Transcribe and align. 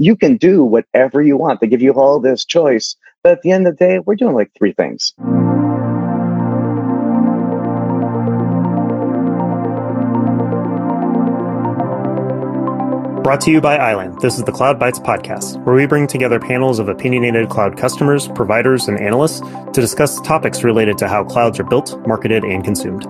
you 0.00 0.16
can 0.16 0.38
do 0.38 0.64
whatever 0.64 1.20
you 1.20 1.36
want. 1.36 1.60
They 1.60 1.66
give 1.66 1.82
you 1.82 1.92
all 1.92 2.20
this 2.20 2.44
choice. 2.44 2.96
But 3.22 3.32
at 3.32 3.42
the 3.42 3.52
end 3.52 3.66
of 3.66 3.76
the 3.76 3.84
day, 3.84 3.98
we're 3.98 4.14
doing 4.14 4.34
like 4.34 4.50
three 4.56 4.72
things. 4.72 5.12
Brought 13.22 13.42
to 13.42 13.50
you 13.52 13.60
by 13.60 13.76
iland, 13.76 14.20
this 14.22 14.38
is 14.38 14.44
the 14.44 14.50
CloudBytes 14.50 15.04
podcast, 15.04 15.62
where 15.64 15.76
we 15.76 15.86
bring 15.86 16.06
together 16.06 16.40
panels 16.40 16.78
of 16.78 16.88
opinionated 16.88 17.50
cloud 17.50 17.76
customers, 17.76 18.26
providers, 18.28 18.88
and 18.88 18.98
analysts 18.98 19.40
to 19.40 19.80
discuss 19.80 20.18
topics 20.22 20.64
related 20.64 20.96
to 20.98 21.06
how 21.06 21.22
clouds 21.22 21.60
are 21.60 21.64
built, 21.64 21.94
marketed, 22.08 22.42
and 22.42 22.64
consumed. 22.64 23.06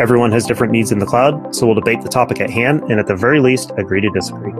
Everyone 0.00 0.32
has 0.32 0.46
different 0.46 0.72
needs 0.72 0.90
in 0.90 0.98
the 0.98 1.06
cloud, 1.06 1.54
so 1.54 1.66
we'll 1.66 1.74
debate 1.74 2.00
the 2.00 2.08
topic 2.08 2.40
at 2.40 2.50
hand 2.50 2.82
and 2.84 2.98
at 2.98 3.06
the 3.06 3.14
very 3.14 3.38
least 3.38 3.70
agree 3.76 4.00
to 4.00 4.10
disagree. 4.10 4.59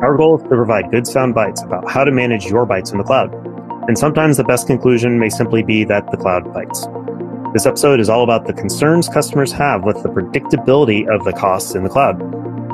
Our 0.00 0.16
goal 0.16 0.36
is 0.36 0.44
to 0.44 0.50
provide 0.50 0.92
good 0.92 1.08
sound 1.08 1.34
bites 1.34 1.60
about 1.60 1.90
how 1.90 2.04
to 2.04 2.12
manage 2.12 2.46
your 2.46 2.64
bytes 2.64 2.92
in 2.92 2.98
the 2.98 3.04
cloud. 3.04 3.34
And 3.88 3.98
sometimes 3.98 4.36
the 4.36 4.44
best 4.44 4.68
conclusion 4.68 5.18
may 5.18 5.28
simply 5.28 5.64
be 5.64 5.82
that 5.84 6.08
the 6.12 6.16
cloud 6.16 6.54
bites. 6.54 6.86
This 7.52 7.66
episode 7.66 7.98
is 7.98 8.08
all 8.08 8.22
about 8.22 8.46
the 8.46 8.52
concerns 8.52 9.08
customers 9.08 9.50
have 9.50 9.82
with 9.82 10.00
the 10.04 10.08
predictability 10.08 11.12
of 11.12 11.24
the 11.24 11.32
costs 11.32 11.74
in 11.74 11.82
the 11.82 11.88
cloud. 11.88 12.16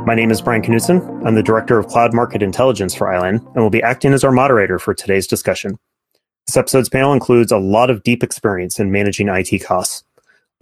My 0.04 0.14
name 0.14 0.30
is 0.30 0.42
Brian 0.42 0.60
Knudtson. 0.60 1.00
I'm 1.26 1.34
the 1.34 1.42
Director 1.42 1.78
of 1.78 1.86
Cloud 1.86 2.12
Market 2.12 2.42
Intelligence 2.42 2.94
for 2.94 3.10
iland 3.10 3.40
and 3.54 3.62
will 3.62 3.70
be 3.70 3.82
acting 3.82 4.12
as 4.12 4.22
our 4.22 4.32
moderator 4.32 4.78
for 4.78 4.92
today's 4.92 5.26
discussion. 5.26 5.78
This 6.46 6.58
episode's 6.58 6.90
panel 6.90 7.14
includes 7.14 7.50
a 7.50 7.56
lot 7.56 7.88
of 7.88 8.02
deep 8.02 8.22
experience 8.22 8.78
in 8.78 8.92
managing 8.92 9.30
IT 9.30 9.64
costs. 9.64 10.04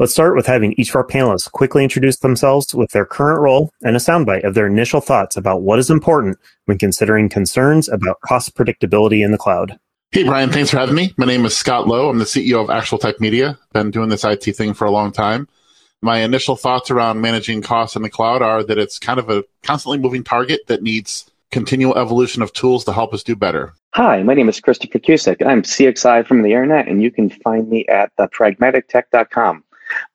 Let's 0.02 0.14
start 0.14 0.34
with 0.34 0.46
having 0.46 0.72
each 0.72 0.88
of 0.88 0.96
our 0.96 1.06
panelists 1.06 1.48
quickly 1.48 1.84
introduce 1.84 2.16
themselves 2.16 2.74
with 2.74 2.90
their 2.90 3.06
current 3.06 3.40
role 3.40 3.70
and 3.84 3.94
a 3.94 4.00
soundbite 4.00 4.42
of 4.42 4.54
their 4.54 4.66
initial 4.66 5.00
thoughts 5.00 5.36
about 5.36 5.62
what 5.62 5.78
is 5.78 5.90
important 5.90 6.38
when 6.64 6.76
considering 6.76 7.28
concerns 7.28 7.88
about 7.88 8.20
cost 8.22 8.56
predictability 8.56 9.24
in 9.24 9.30
the 9.30 9.38
cloud. 9.38 9.78
Hey, 10.10 10.24
Brian, 10.24 10.50
thanks 10.50 10.72
for 10.72 10.78
having 10.78 10.96
me. 10.96 11.14
My 11.18 11.26
name 11.26 11.44
is 11.44 11.56
Scott 11.56 11.86
Lowe. 11.86 12.08
I'm 12.08 12.18
the 12.18 12.24
CEO 12.24 12.60
of 12.60 12.66
ActualTech 12.66 13.20
Media. 13.20 13.56
Been 13.74 13.92
doing 13.92 14.08
this 14.08 14.24
IT 14.24 14.42
thing 14.56 14.74
for 14.74 14.86
a 14.86 14.90
long 14.90 15.12
time 15.12 15.46
my 16.04 16.18
initial 16.18 16.56
thoughts 16.56 16.90
around 16.90 17.20
managing 17.20 17.62
costs 17.62 17.94
in 17.94 18.02
the 18.02 18.10
cloud 18.10 18.42
are 18.42 18.64
that 18.64 18.76
it's 18.76 18.98
kind 18.98 19.20
of 19.20 19.30
a 19.30 19.44
constantly 19.62 19.98
moving 19.98 20.24
target 20.24 20.62
that 20.66 20.82
needs 20.82 21.30
continual 21.52 21.96
evolution 21.96 22.42
of 22.42 22.52
tools 22.52 22.84
to 22.84 22.92
help 22.92 23.14
us 23.14 23.22
do 23.22 23.36
better. 23.36 23.72
Hi, 23.94 24.24
my 24.24 24.34
name 24.34 24.48
is 24.48 24.58
Christopher 24.58 24.98
Kusek. 24.98 25.46
I'm 25.46 25.62
CXI 25.62 26.26
from 26.26 26.42
the 26.42 26.50
internet, 26.50 26.88
and 26.88 27.00
you 27.00 27.12
can 27.12 27.30
find 27.30 27.68
me 27.68 27.86
at 27.86 28.10
thepragmatictech.com. 28.18 29.62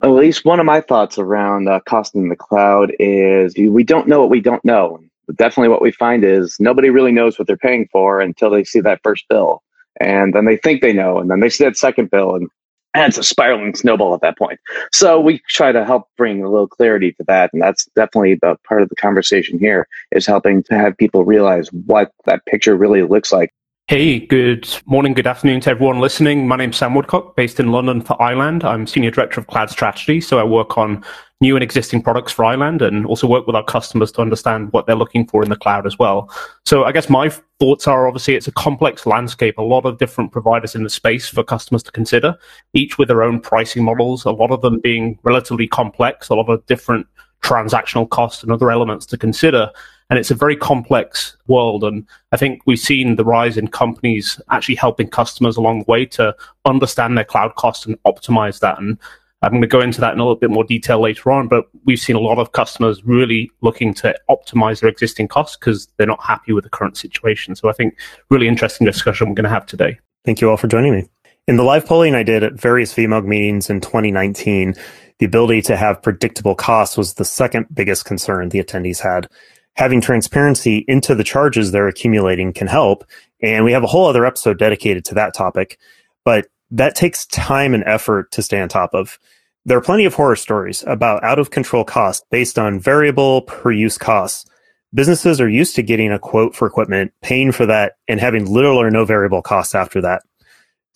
At 0.02 0.08
least 0.08 0.44
one 0.44 0.60
of 0.60 0.66
my 0.66 0.80
thoughts 0.80 1.18
around 1.18 1.68
uh, 1.68 1.80
costing 1.80 2.28
the 2.28 2.36
cloud 2.36 2.92
is 2.98 3.54
we 3.56 3.84
don't 3.84 4.08
know 4.08 4.20
what 4.20 4.30
we 4.30 4.40
don't 4.40 4.64
know. 4.64 5.00
But 5.26 5.36
Definitely, 5.36 5.68
what 5.68 5.82
we 5.82 5.92
find 5.92 6.24
is 6.24 6.56
nobody 6.58 6.90
really 6.90 7.12
knows 7.12 7.38
what 7.38 7.46
they're 7.46 7.56
paying 7.56 7.88
for 7.92 8.20
until 8.20 8.50
they 8.50 8.64
see 8.64 8.80
that 8.80 9.00
first 9.02 9.26
bill. 9.28 9.62
And 10.00 10.32
then 10.32 10.44
they 10.44 10.56
think 10.56 10.80
they 10.80 10.92
know, 10.92 11.18
and 11.18 11.30
then 11.30 11.40
they 11.40 11.48
see 11.48 11.64
that 11.64 11.76
second 11.76 12.10
bill, 12.10 12.34
and 12.34 12.48
and 12.94 13.10
it's 13.10 13.18
a 13.18 13.22
spiraling 13.22 13.74
snowball 13.74 14.14
at 14.14 14.22
that 14.22 14.38
point. 14.38 14.58
So 14.92 15.20
we 15.20 15.40
try 15.48 15.72
to 15.72 15.84
help 15.84 16.08
bring 16.16 16.42
a 16.42 16.48
little 16.48 16.66
clarity 16.68 17.12
to 17.12 17.24
that, 17.24 17.52
and 17.52 17.60
that's 17.60 17.84
definitely 17.94 18.36
the 18.36 18.56
part 18.66 18.82
of 18.82 18.88
the 18.88 18.96
conversation 18.96 19.58
here 19.58 19.86
is 20.12 20.26
helping 20.26 20.62
to 20.64 20.74
have 20.74 20.96
people 20.96 21.24
realize 21.24 21.68
what 21.72 22.12
that 22.24 22.44
picture 22.46 22.76
really 22.76 23.02
looks 23.02 23.30
like. 23.30 23.52
Hey, 23.88 24.20
good 24.20 24.68
morning, 24.84 25.14
good 25.14 25.26
afternoon 25.26 25.62
to 25.62 25.70
everyone 25.70 25.98
listening. 25.98 26.46
My 26.46 26.56
name's 26.56 26.76
Sam 26.76 26.94
Woodcock, 26.94 27.36
based 27.36 27.58
in 27.58 27.72
London 27.72 28.02
for 28.02 28.20
iland. 28.20 28.62
I'm 28.62 28.86
Senior 28.86 29.10
Director 29.10 29.40
of 29.40 29.46
Cloud 29.46 29.70
Strategy, 29.70 30.20
so 30.20 30.38
I 30.38 30.44
work 30.44 30.76
on 30.76 31.02
new 31.40 31.56
and 31.56 31.62
existing 31.62 32.02
products 32.02 32.30
for 32.30 32.44
iland 32.44 32.82
and 32.82 33.06
also 33.06 33.26
work 33.26 33.46
with 33.46 33.56
our 33.56 33.64
customers 33.64 34.12
to 34.12 34.20
understand 34.20 34.74
what 34.74 34.84
they're 34.84 34.94
looking 34.94 35.26
for 35.26 35.42
in 35.42 35.48
the 35.48 35.56
cloud 35.56 35.86
as 35.86 35.98
well. 35.98 36.30
So 36.66 36.84
I 36.84 36.92
guess 36.92 37.08
my 37.08 37.30
thoughts 37.60 37.88
are 37.88 38.06
obviously 38.06 38.34
it's 38.34 38.46
a 38.46 38.52
complex 38.52 39.06
landscape, 39.06 39.56
a 39.56 39.62
lot 39.62 39.86
of 39.86 39.96
different 39.96 40.32
providers 40.32 40.74
in 40.74 40.82
the 40.82 40.90
space 40.90 41.26
for 41.26 41.42
customers 41.42 41.82
to 41.84 41.90
consider, 41.90 42.36
each 42.74 42.98
with 42.98 43.08
their 43.08 43.22
own 43.22 43.40
pricing 43.40 43.84
models, 43.84 44.26
a 44.26 44.30
lot 44.32 44.50
of 44.50 44.60
them 44.60 44.80
being 44.80 45.18
relatively 45.22 45.66
complex, 45.66 46.28
a 46.28 46.34
lot 46.34 46.50
of 46.50 46.66
different 46.66 47.06
transactional 47.42 48.08
costs 48.08 48.42
and 48.42 48.52
other 48.52 48.70
elements 48.70 49.06
to 49.06 49.18
consider. 49.18 49.70
And 50.10 50.18
it's 50.18 50.30
a 50.30 50.34
very 50.34 50.56
complex 50.56 51.36
world. 51.46 51.84
And 51.84 52.06
I 52.32 52.36
think 52.36 52.62
we've 52.66 52.78
seen 52.78 53.16
the 53.16 53.24
rise 53.24 53.56
in 53.56 53.68
companies 53.68 54.40
actually 54.50 54.76
helping 54.76 55.08
customers 55.08 55.56
along 55.56 55.80
the 55.80 55.90
way 55.90 56.06
to 56.06 56.34
understand 56.64 57.16
their 57.16 57.24
cloud 57.24 57.54
costs 57.56 57.84
and 57.86 58.02
optimize 58.04 58.60
that. 58.60 58.78
And 58.78 58.98
I'm 59.42 59.50
going 59.50 59.62
to 59.62 59.68
go 59.68 59.80
into 59.80 60.00
that 60.00 60.14
in 60.14 60.18
a 60.18 60.22
little 60.22 60.36
bit 60.36 60.50
more 60.50 60.64
detail 60.64 61.00
later 61.00 61.30
on, 61.30 61.46
but 61.46 61.68
we've 61.84 62.00
seen 62.00 62.16
a 62.16 62.20
lot 62.20 62.38
of 62.38 62.52
customers 62.52 63.04
really 63.04 63.50
looking 63.60 63.94
to 63.94 64.18
optimize 64.28 64.80
their 64.80 64.90
existing 64.90 65.28
costs 65.28 65.56
because 65.56 65.88
they're 65.96 66.08
not 66.08 66.22
happy 66.22 66.52
with 66.52 66.64
the 66.64 66.70
current 66.70 66.96
situation. 66.96 67.54
So 67.54 67.68
I 67.68 67.72
think 67.72 67.96
really 68.30 68.48
interesting 68.48 68.84
discussion 68.84 69.28
we're 69.28 69.34
going 69.34 69.44
to 69.44 69.50
have 69.50 69.66
today. 69.66 69.98
Thank 70.24 70.40
you 70.40 70.50
all 70.50 70.56
for 70.56 70.66
joining 70.66 70.92
me. 70.92 71.08
In 71.46 71.56
the 71.56 71.62
live 71.62 71.86
polling 71.86 72.14
I 72.14 72.24
did 72.24 72.42
at 72.42 72.54
various 72.54 72.92
VMUG 72.94 73.24
meetings 73.24 73.70
in 73.70 73.80
2019, 73.80 74.74
the 75.18 75.26
ability 75.26 75.62
to 75.62 75.76
have 75.76 76.02
predictable 76.02 76.54
costs 76.54 76.96
was 76.96 77.14
the 77.14 77.24
second 77.24 77.66
biggest 77.72 78.04
concern 78.04 78.48
the 78.48 78.62
attendees 78.62 79.00
had. 79.00 79.28
Having 79.74 80.00
transparency 80.00 80.84
into 80.88 81.14
the 81.14 81.24
charges 81.24 81.70
they're 81.70 81.88
accumulating 81.88 82.52
can 82.52 82.66
help. 82.66 83.04
And 83.40 83.64
we 83.64 83.72
have 83.72 83.84
a 83.84 83.88
whole 83.88 84.06
other 84.06 84.26
episode 84.26 84.58
dedicated 84.58 85.04
to 85.06 85.14
that 85.14 85.34
topic. 85.34 85.78
But 86.24 86.48
that 86.70 86.94
takes 86.94 87.26
time 87.26 87.74
and 87.74 87.84
effort 87.84 88.30
to 88.32 88.42
stay 88.42 88.60
on 88.60 88.68
top 88.68 88.94
of. 88.94 89.18
There 89.64 89.78
are 89.78 89.82
plenty 89.82 90.04
of 90.04 90.14
horror 90.14 90.36
stories 90.36 90.82
about 90.86 91.22
out 91.24 91.38
of 91.38 91.50
control 91.50 91.84
costs 91.84 92.24
based 92.30 92.58
on 92.58 92.80
variable 92.80 93.42
per 93.42 93.70
use 93.70 93.98
costs. 93.98 94.48
Businesses 94.94 95.40
are 95.40 95.48
used 95.48 95.74
to 95.76 95.82
getting 95.82 96.10
a 96.10 96.18
quote 96.18 96.56
for 96.56 96.66
equipment, 96.66 97.12
paying 97.22 97.52
for 97.52 97.66
that, 97.66 97.94
and 98.08 98.18
having 98.18 98.46
little 98.46 98.80
or 98.80 98.90
no 98.90 99.04
variable 99.04 99.42
costs 99.42 99.74
after 99.74 100.00
that. 100.00 100.22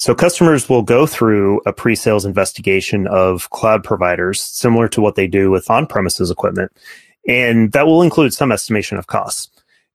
So 0.03 0.17
customers 0.17 0.69
will 0.69 0.83
go 0.83 1.07
through 1.07 1.61
a 1.65 1.73
pre-sales 1.73 2.25
investigation 2.25 3.07
of 3.07 3.49
cloud 3.51 3.85
providers, 3.85 4.43
similar 4.43 4.89
to 4.89 5.01
what 5.01 5.15
they 5.15 5.29
do 5.29 5.49
with 5.49 5.71
on-premises 5.71 6.29
equipment. 6.29 6.73
And 7.29 7.71
that 7.71 7.87
will 7.87 8.03
include 8.03 8.35
some 8.35 8.51
estimation 8.51 8.99
of 8.99 9.07
costs. 9.07 9.49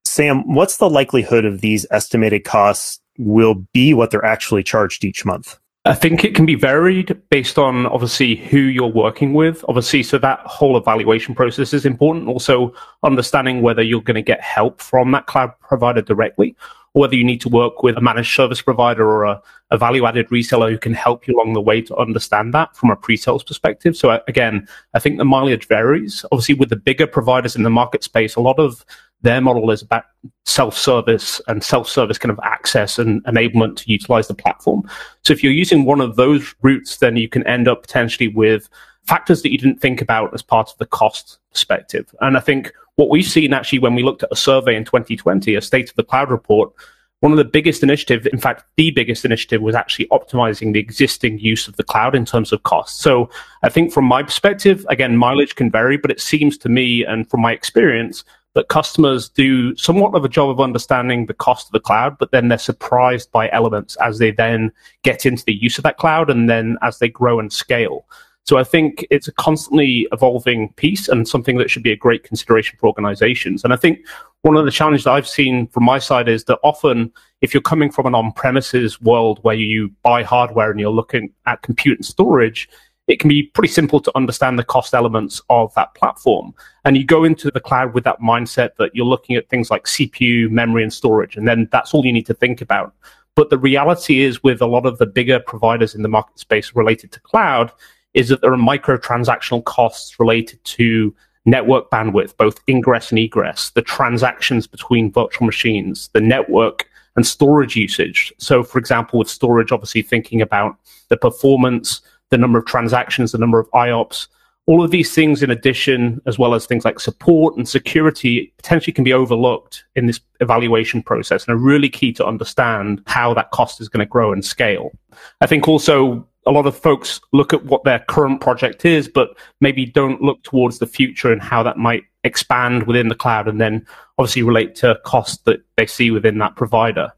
Sam, 0.06 0.54
what's 0.56 0.78
the 0.78 0.90
likelihood 0.90 1.44
of 1.44 1.60
these 1.60 1.86
estimated 1.92 2.46
costs 2.46 3.02
will 3.18 3.56
be 3.74 3.94
what 3.94 4.10
they're 4.10 4.24
actually 4.24 4.64
charged 4.64 5.04
each 5.04 5.26
month? 5.26 5.60
I 5.88 5.94
think 5.94 6.26
it 6.26 6.36
can 6.36 6.46
be 6.46 6.56
varied 6.56 7.18
based 7.30 7.58
on 7.58 7.86
obviously 7.86 8.36
who 8.36 8.58
you're 8.58 8.92
working 8.92 9.34
with. 9.34 9.64
Obviously, 9.70 10.04
so 10.04 10.18
that 10.18 10.40
whole 10.42 10.76
evaluation 10.76 11.34
process 11.34 11.74
is 11.74 11.86
important. 11.86 12.28
Also, 12.28 12.74
understanding 13.04 13.62
whether 13.62 13.82
you're 13.82 14.02
going 14.02 14.16
to 14.16 14.22
get 14.22 14.42
help 14.42 14.82
from 14.82 15.12
that 15.12 15.28
cloud 15.28 15.54
provider 15.62 16.02
directly, 16.02 16.58
or 16.94 17.02
whether 17.02 17.16
you 17.16 17.24
need 17.24 17.40
to 17.40 17.48
work 17.48 17.84
with 17.84 17.96
a 17.96 18.02
managed 18.02 18.36
service 18.36 18.62
provider 18.62 19.08
or 19.08 19.24
a, 19.24 19.42
a 19.72 19.78
value 19.78 20.06
added 20.06 20.28
reseller 20.28 20.70
who 20.70 20.78
can 20.78 20.94
help 20.94 21.26
you 21.26 21.34
along 21.34 21.54
the 21.54 21.62
way 21.62 21.82
to 21.82 21.96
understand 21.96 22.54
that 22.54 22.76
from 22.76 22.92
a 22.92 22.96
pre 22.98 23.16
sales 23.16 23.46
perspective. 23.46 23.96
So, 23.96 24.20
again, 24.28 24.68
I 24.94 25.00
think 25.00 25.18
the 25.18 25.26
mileage 25.26 25.70
varies. 25.70 26.26
Obviously, 26.34 26.56
with 26.56 26.68
the 26.68 26.76
bigger 26.76 27.08
providers 27.08 27.56
in 27.56 27.64
the 27.64 27.70
market 27.70 28.04
space, 28.04 28.36
a 28.36 28.42
lot 28.42 28.60
of 28.60 28.86
their 29.22 29.42
model 29.42 29.72
is 29.72 29.82
about 29.82 30.06
self-service 30.46 31.42
and 31.48 31.64
self-service 31.64 32.18
kind 32.18 32.32
of 32.32 32.40
access 32.44 33.00
and 33.00 33.24
enablement 33.26 33.76
to 33.78 33.92
utilize 33.92 34.28
the 34.28 34.34
platform. 34.34 34.88
So 35.24 35.34
if 35.34 35.44
you're 35.44 35.54
using 35.54 35.86
one 35.86 36.02
of 36.02 36.16
those 36.16 36.54
routes, 36.62 36.98
then 36.98 37.18
you 37.18 37.28
can 37.28 37.46
end 37.48 37.68
up 37.68 37.82
potentially 37.82 38.28
with 38.28 38.70
factors 39.06 39.42
that 39.42 39.52
you 39.52 39.58
didn't 39.58 39.82
think 39.82 40.02
about 40.02 40.34
as 40.34 40.42
part 40.42 40.70
of 40.70 40.78
the 40.78 40.86
cost 40.86 41.40
perspective. 41.52 42.14
And 42.22 42.38
I 42.38 42.42
think 42.42 42.74
what 42.96 43.10
we've 43.10 43.26
seen 43.26 43.54
actually 43.54 43.80
when 43.80 43.96
we 43.96 44.04
looked 44.04 44.24
at 44.24 44.32
a 44.32 44.36
survey 44.36 44.76
in 44.76 44.86
2020, 44.86 45.56
a 45.56 45.62
state 45.62 45.90
of 45.90 45.96
the 45.96 46.04
cloud 46.04 46.30
report, 46.30 46.74
one 47.22 47.32
of 47.32 47.38
the 47.40 47.46
biggest 47.46 47.82
initiatives, 47.82 48.28
in 48.28 48.38
fact, 48.38 48.64
the 48.76 48.92
biggest 48.92 49.26
initiative 49.26 49.62
was 49.62 49.74
actually 49.74 50.08
optimizing 50.10 50.74
the 50.74 50.80
existing 50.80 51.40
use 51.40 51.68
of 51.68 51.76
the 51.76 51.84
cloud 51.84 52.14
in 52.14 52.26
terms 52.26 52.52
of 52.52 52.62
cost. 52.62 53.00
So 53.00 53.30
I 53.64 53.70
think 53.70 53.92
from 53.92 54.06
my 54.06 54.22
perspective, 54.22 54.86
again, 54.88 55.18
mileage 55.18 55.56
can 55.56 55.72
vary, 55.72 55.98
but 55.98 56.12
it 56.12 56.22
seems 56.22 56.60
to 56.60 56.70
me 56.70 57.04
and 57.04 57.28
from 57.28 57.42
my 57.42 57.54
experience 57.54 58.24
that 58.58 58.70
customers 58.70 59.30
do 59.30 59.76
somewhat 59.76 60.16
of 60.16 60.26
a 60.26 60.30
job 60.30 60.50
of 60.50 60.60
understanding 60.60 61.28
the 61.28 61.34
cost 61.36 61.68
of 61.68 61.74
the 61.74 61.80
cloud, 61.80 62.18
but 62.18 62.32
then 62.32 62.48
they're 62.48 62.58
surprised 62.58 63.32
by 63.32 63.48
elements 63.52 63.96
as 63.98 64.18
they 64.18 64.32
then 64.32 64.72
get 65.04 65.28
into 65.28 65.46
the 65.46 65.54
use 65.54 65.78
of 65.78 65.84
that 65.84 65.98
cloud 65.98 66.28
and 66.32 66.50
then 66.50 66.76
as 66.82 66.98
they 66.98 67.08
grow 67.08 67.40
and 67.40 67.54
scale. 67.54 68.04
So 68.46 68.58
I 68.58 68.64
think 68.64 69.06
it's 69.12 69.28
a 69.28 69.34
constantly 69.34 70.08
evolving 70.12 70.74
piece 70.74 71.08
and 71.08 71.28
something 71.28 71.60
that 71.60 71.70
should 71.70 71.84
be 71.84 71.92
a 71.92 71.96
great 71.96 72.24
consideration 72.24 72.80
for 72.80 72.88
organizations. 72.88 73.64
And 73.64 73.74
I 73.74 73.76
think 73.76 74.00
one 74.42 74.58
of 74.58 74.66
the 74.66 74.72
challenges 74.72 75.04
that 75.04 75.12
I've 75.12 75.28
seen 75.28 75.68
from 75.68 75.84
my 75.84 76.00
side 76.00 76.28
is 76.28 76.46
that 76.46 76.58
often 76.64 77.12
if 77.42 77.54
you're 77.54 77.62
coming 77.62 77.92
from 77.92 78.08
an 78.08 78.16
on-premises 78.16 79.00
world 79.02 79.38
where 79.44 79.54
you 79.54 79.92
buy 80.02 80.24
hardware 80.24 80.72
and 80.72 80.80
you're 80.80 80.90
looking 80.90 81.32
at 81.46 81.62
compute 81.62 82.00
and 82.00 82.06
storage, 82.06 82.68
it 83.08 83.20
can 83.20 83.30
be 83.30 83.44
pretty 83.44 83.72
simple 83.72 84.00
to 84.02 84.12
understand 84.16 84.60
the 84.60 84.64
cost 84.64 84.94
elements 84.94 85.42
of 85.50 85.74
that 85.76 85.94
platform. 85.96 86.54
And 86.84 86.98
you 86.98 87.06
go 87.06 87.24
into 87.24 87.50
the 87.50 87.60
cloud 87.60 87.94
with 87.94 88.04
that 88.04 88.20
mindset 88.20 88.76
that 88.78 88.94
you're 88.94 89.06
looking 89.06 89.36
at 89.36 89.50
things 89.50 89.72
like 89.72 89.86
CPU, 89.86 90.50
memory, 90.50 90.84
and 90.84 90.92
storage, 90.92 91.38
and 91.38 91.48
then 91.48 91.70
that's 91.72 91.94
all 91.94 92.06
you 92.06 92.14
need 92.14 92.26
to 92.26 92.34
think 92.34 92.62
about. 92.62 92.94
But 93.36 93.50
the 93.50 93.58
reality 93.58 94.22
is, 94.22 94.44
with 94.44 94.62
a 94.62 94.68
lot 94.68 94.86
of 94.86 94.98
the 94.98 95.06
bigger 95.06 95.40
providers 95.40 95.96
in 95.96 96.02
the 96.02 96.10
market 96.10 96.40
space 96.40 96.76
related 96.76 97.12
to 97.14 97.20
cloud, 97.22 97.72
is 98.14 98.30
that 98.30 98.42
there 98.42 98.52
are 98.52 98.58
microtransactional 98.58 99.64
costs 99.64 100.20
related 100.20 100.64
to 100.66 101.16
network 101.46 101.90
bandwidth, 101.90 102.36
both 102.36 102.60
ingress 102.68 103.12
and 103.12 103.20
egress, 103.20 103.70
the 103.70 103.82
transactions 103.82 104.68
between 104.68 105.12
virtual 105.12 105.46
machines, 105.46 106.10
the 106.14 106.20
network 106.20 106.90
and 107.16 107.26
storage 107.26 107.76
usage. 107.76 108.34
So, 108.38 108.64
for 108.64 108.80
example, 108.80 109.20
with 109.20 109.30
storage, 109.30 109.72
obviously 109.72 110.02
thinking 110.02 110.42
about 110.42 110.78
the 111.10 111.18
performance, 111.18 112.02
the 112.30 112.38
number 112.38 112.60
of 112.60 112.66
transactions, 112.66 113.32
the 113.32 113.38
number 113.38 113.60
of 113.60 113.70
IOPS, 113.72 114.28
all 114.68 114.84
of 114.84 114.92
these 114.92 115.16
things 115.16 115.42
in 115.42 115.50
addition, 115.50 116.22
as 116.26 116.38
well 116.38 116.54
as 116.54 116.66
things 116.66 116.84
like 116.84 117.00
support 117.00 117.56
and 117.56 117.68
security, 117.68 118.54
potentially 118.58 118.92
can 118.92 119.06
be 119.06 119.14
overlooked 119.14 119.86
in 119.96 120.08
this 120.08 120.20
evaluation 120.42 121.02
process 121.02 121.46
and 121.46 121.54
are 121.56 121.58
really 121.58 121.90
key 121.90 122.12
to 122.12 122.26
understand 122.26 123.02
how 123.08 123.34
that 123.34 123.52
cost 123.52 123.80
is 123.80 123.88
going 123.88 124.06
to 124.06 124.10
grow 124.10 124.34
and 124.34 124.44
scale. 124.44 124.92
I 125.40 125.48
think 125.48 125.70
also 125.70 126.28
a 126.46 126.52
lot 126.52 126.66
of 126.66 126.78
folks 126.78 127.22
look 127.32 127.54
at 127.54 127.66
what 127.66 127.86
their 127.86 128.00
current 128.00 128.42
project 128.42 128.84
is, 128.84 129.08
but 129.08 129.38
maybe 129.62 129.86
don't 129.86 130.22
look 130.22 130.44
towards 130.44 130.80
the 130.80 130.88
future 130.88 131.32
and 131.32 131.42
how 131.42 131.64
that 131.64 131.78
might 131.78 132.04
expand 132.26 132.88
within 132.88 133.08
the 133.08 133.16
cloud 133.16 133.48
and 133.48 133.62
then 133.62 133.86
obviously 134.18 134.44
relate 134.44 134.76
to 134.76 135.00
cost 135.06 135.46
that 135.46 135.62
they 135.78 135.86
see 135.86 136.12
within 136.12 136.40
that 136.40 136.58
provider. 136.58 137.12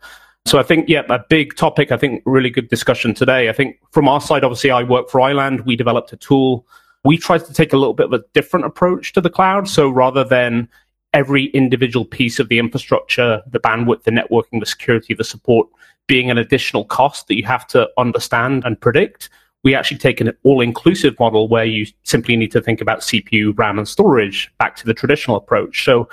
So 0.46 0.58
I 0.58 0.64
think, 0.64 0.90
yeah, 0.90 1.04
a 1.10 1.20
big 1.30 1.56
topic. 1.56 1.92
I 1.92 1.98
think 1.98 2.24
really 2.26 2.50
good 2.50 2.70
discussion 2.70 3.14
today. 3.14 3.50
I 3.50 3.54
think 3.54 3.78
from 3.92 4.08
our 4.08 4.20
side, 4.20 4.44
obviously, 4.44 4.72
I 4.72 4.84
work 4.84 5.10
for 5.10 5.22
Iland. 5.22 5.62
We 5.62 5.76
developed 5.76 6.12
a 6.14 6.18
tool. 6.18 6.66
We 7.04 7.18
tried 7.18 7.46
to 7.46 7.54
take 7.54 7.72
a 7.72 7.78
little 7.78 7.94
bit 7.94 8.08
of 8.08 8.14
a 8.14 8.24
different 8.34 8.66
approach 8.66 9.14
to 9.14 9.22
the 9.22 9.30
cloud. 9.30 9.68
So 9.68 9.90
rather 9.90 10.24
than 10.24 10.68
every 11.14 11.46
individual 11.48 12.06
piece 12.06 12.40
of 12.40 12.50
the 12.50 12.60
infrastructure, 12.60 13.42
the 13.48 13.60
bandwidth, 13.60 14.04
the 14.04 14.12
networking, 14.12 14.60
the 14.60 14.66
security, 14.66 15.14
the 15.14 15.24
support 15.24 15.68
being 16.08 16.30
an 16.30 16.38
additional 16.38 16.86
cost 16.86 17.28
that 17.28 17.36
you 17.36 17.46
have 17.46 17.68
to 17.68 17.88
understand 17.98 18.64
and 18.66 18.80
predict. 18.82 19.30
We 19.64 19.76
actually 19.76 19.98
take 19.98 20.22
an 20.22 20.32
all 20.44 20.62
inclusive 20.62 21.20
model 21.20 21.48
where 21.48 21.66
you 21.66 21.86
simply 22.04 22.36
need 22.36 22.52
to 22.52 22.62
think 22.62 22.82
about 22.82 23.02
CPU, 23.02 23.58
RAM, 23.58 23.78
and 23.78 23.88
storage 23.88 24.52
back 24.58 24.76
to 24.78 24.86
the 24.86 24.94
traditional 24.94 25.38
approach. 25.38 25.84
So, 25.86 26.10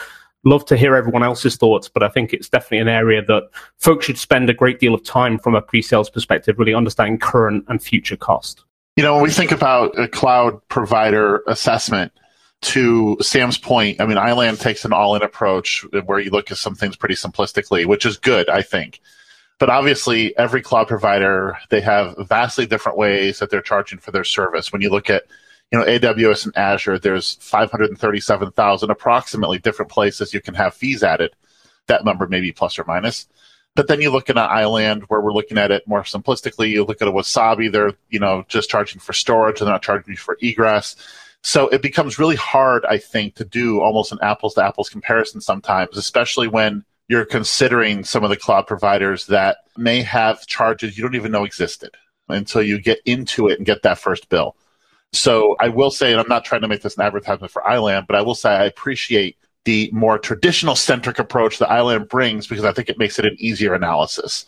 love 0.46 0.64
to 0.66 0.76
hear 0.76 0.94
everyone 0.94 1.22
else's 1.22 1.56
thoughts, 1.56 1.88
but 1.88 2.02
I 2.02 2.08
think 2.08 2.32
it's 2.32 2.48
definitely 2.48 2.78
an 2.78 2.88
area 2.88 3.22
that 3.26 3.50
folks 3.78 4.06
should 4.06 4.18
spend 4.18 4.48
a 4.48 4.54
great 4.54 4.80
deal 4.80 4.94
of 4.94 5.04
time 5.04 5.38
from 5.38 5.54
a 5.54 5.60
pre 5.60 5.82
sales 5.82 6.08
perspective, 6.08 6.58
really 6.58 6.74
understanding 6.74 7.18
current 7.18 7.64
and 7.68 7.82
future 7.82 8.16
cost. 8.16 8.64
You 8.96 9.02
know, 9.02 9.14
when 9.14 9.24
we 9.24 9.30
think 9.30 9.52
about 9.52 9.98
a 9.98 10.08
cloud 10.08 10.66
provider 10.68 11.42
assessment, 11.46 12.12
to 12.62 13.16
Sam's 13.20 13.58
point, 13.58 14.00
I 14.00 14.06
mean, 14.06 14.18
Iland 14.18 14.60
takes 14.60 14.84
an 14.84 14.92
all 14.92 15.14
in 15.14 15.22
approach 15.22 15.84
where 16.06 16.18
you 16.18 16.30
look 16.30 16.50
at 16.50 16.56
some 16.56 16.74
things 16.74 16.96
pretty 16.96 17.14
simplistically, 17.14 17.86
which 17.86 18.06
is 18.06 18.16
good, 18.16 18.48
I 18.48 18.62
think. 18.62 19.00
But 19.58 19.70
obviously, 19.70 20.36
every 20.36 20.62
cloud 20.62 20.88
provider, 20.88 21.56
they 21.70 21.80
have 21.80 22.14
vastly 22.18 22.66
different 22.66 22.98
ways 22.98 23.38
that 23.38 23.50
they're 23.50 23.62
charging 23.62 23.98
for 23.98 24.10
their 24.10 24.24
service. 24.24 24.72
When 24.72 24.82
you 24.82 24.90
look 24.90 25.08
at 25.08 25.24
you 25.72 25.78
know, 25.78 25.84
AWS 25.84 26.46
and 26.46 26.56
Azure, 26.56 26.98
there's 26.98 27.34
537,000 27.40 28.90
approximately 28.90 29.58
different 29.58 29.90
places 29.90 30.32
you 30.32 30.40
can 30.40 30.54
have 30.54 30.74
fees 30.74 31.02
added. 31.02 31.34
That 31.86 32.04
number 32.04 32.26
may 32.26 32.40
be 32.40 32.52
plus 32.52 32.78
or 32.78 32.84
minus. 32.84 33.26
But 33.74 33.88
then 33.88 34.00
you 34.00 34.10
look 34.10 34.30
at 34.30 34.38
an 34.38 34.48
Iland 34.48 35.04
where 35.08 35.20
we're 35.20 35.32
looking 35.32 35.58
at 35.58 35.70
it 35.70 35.86
more 35.86 36.02
simplistically. 36.02 36.70
You 36.70 36.84
look 36.84 37.02
at 37.02 37.08
a 37.08 37.12
Wasabi, 37.12 37.70
they're, 37.70 37.92
you 38.08 38.18
know, 38.18 38.44
just 38.48 38.70
charging 38.70 39.00
for 39.00 39.12
storage 39.12 39.58
they're 39.58 39.68
not 39.68 39.82
charging 39.82 40.12
you 40.12 40.16
for 40.16 40.38
egress. 40.40 40.96
So 41.42 41.68
it 41.68 41.82
becomes 41.82 42.18
really 42.18 42.36
hard, 42.36 42.84
I 42.86 42.98
think, 42.98 43.34
to 43.36 43.44
do 43.44 43.80
almost 43.80 44.12
an 44.12 44.18
apples 44.22 44.54
to 44.54 44.64
apples 44.64 44.88
comparison 44.88 45.40
sometimes, 45.40 45.96
especially 45.96 46.48
when 46.48 46.84
you're 47.08 47.26
considering 47.26 48.02
some 48.02 48.24
of 48.24 48.30
the 48.30 48.36
cloud 48.36 48.66
providers 48.66 49.26
that 49.26 49.58
may 49.76 50.02
have 50.02 50.46
charges 50.46 50.96
you 50.96 51.04
don't 51.04 51.14
even 51.14 51.30
know 51.30 51.44
existed 51.44 51.90
until 52.28 52.62
you 52.62 52.80
get 52.80 52.98
into 53.04 53.46
it 53.48 53.58
and 53.58 53.66
get 53.66 53.82
that 53.82 53.98
first 53.98 54.28
bill. 54.28 54.56
So 55.12 55.56
I 55.60 55.68
will 55.68 55.90
say, 55.90 56.12
and 56.12 56.20
I'm 56.20 56.28
not 56.28 56.44
trying 56.44 56.60
to 56.62 56.68
make 56.68 56.82
this 56.82 56.96
an 56.96 57.02
advertisement 57.02 57.52
for 57.52 57.66
Iland, 57.66 58.06
but 58.06 58.16
I 58.16 58.22
will 58.22 58.34
say 58.34 58.50
I 58.50 58.64
appreciate 58.64 59.36
the 59.64 59.90
more 59.92 60.18
traditional 60.18 60.76
centric 60.76 61.18
approach 61.18 61.58
that 61.58 61.70
Iland 61.70 62.08
brings 62.08 62.46
because 62.46 62.64
I 62.64 62.72
think 62.72 62.88
it 62.88 62.98
makes 62.98 63.18
it 63.18 63.24
an 63.24 63.36
easier 63.38 63.74
analysis. 63.74 64.46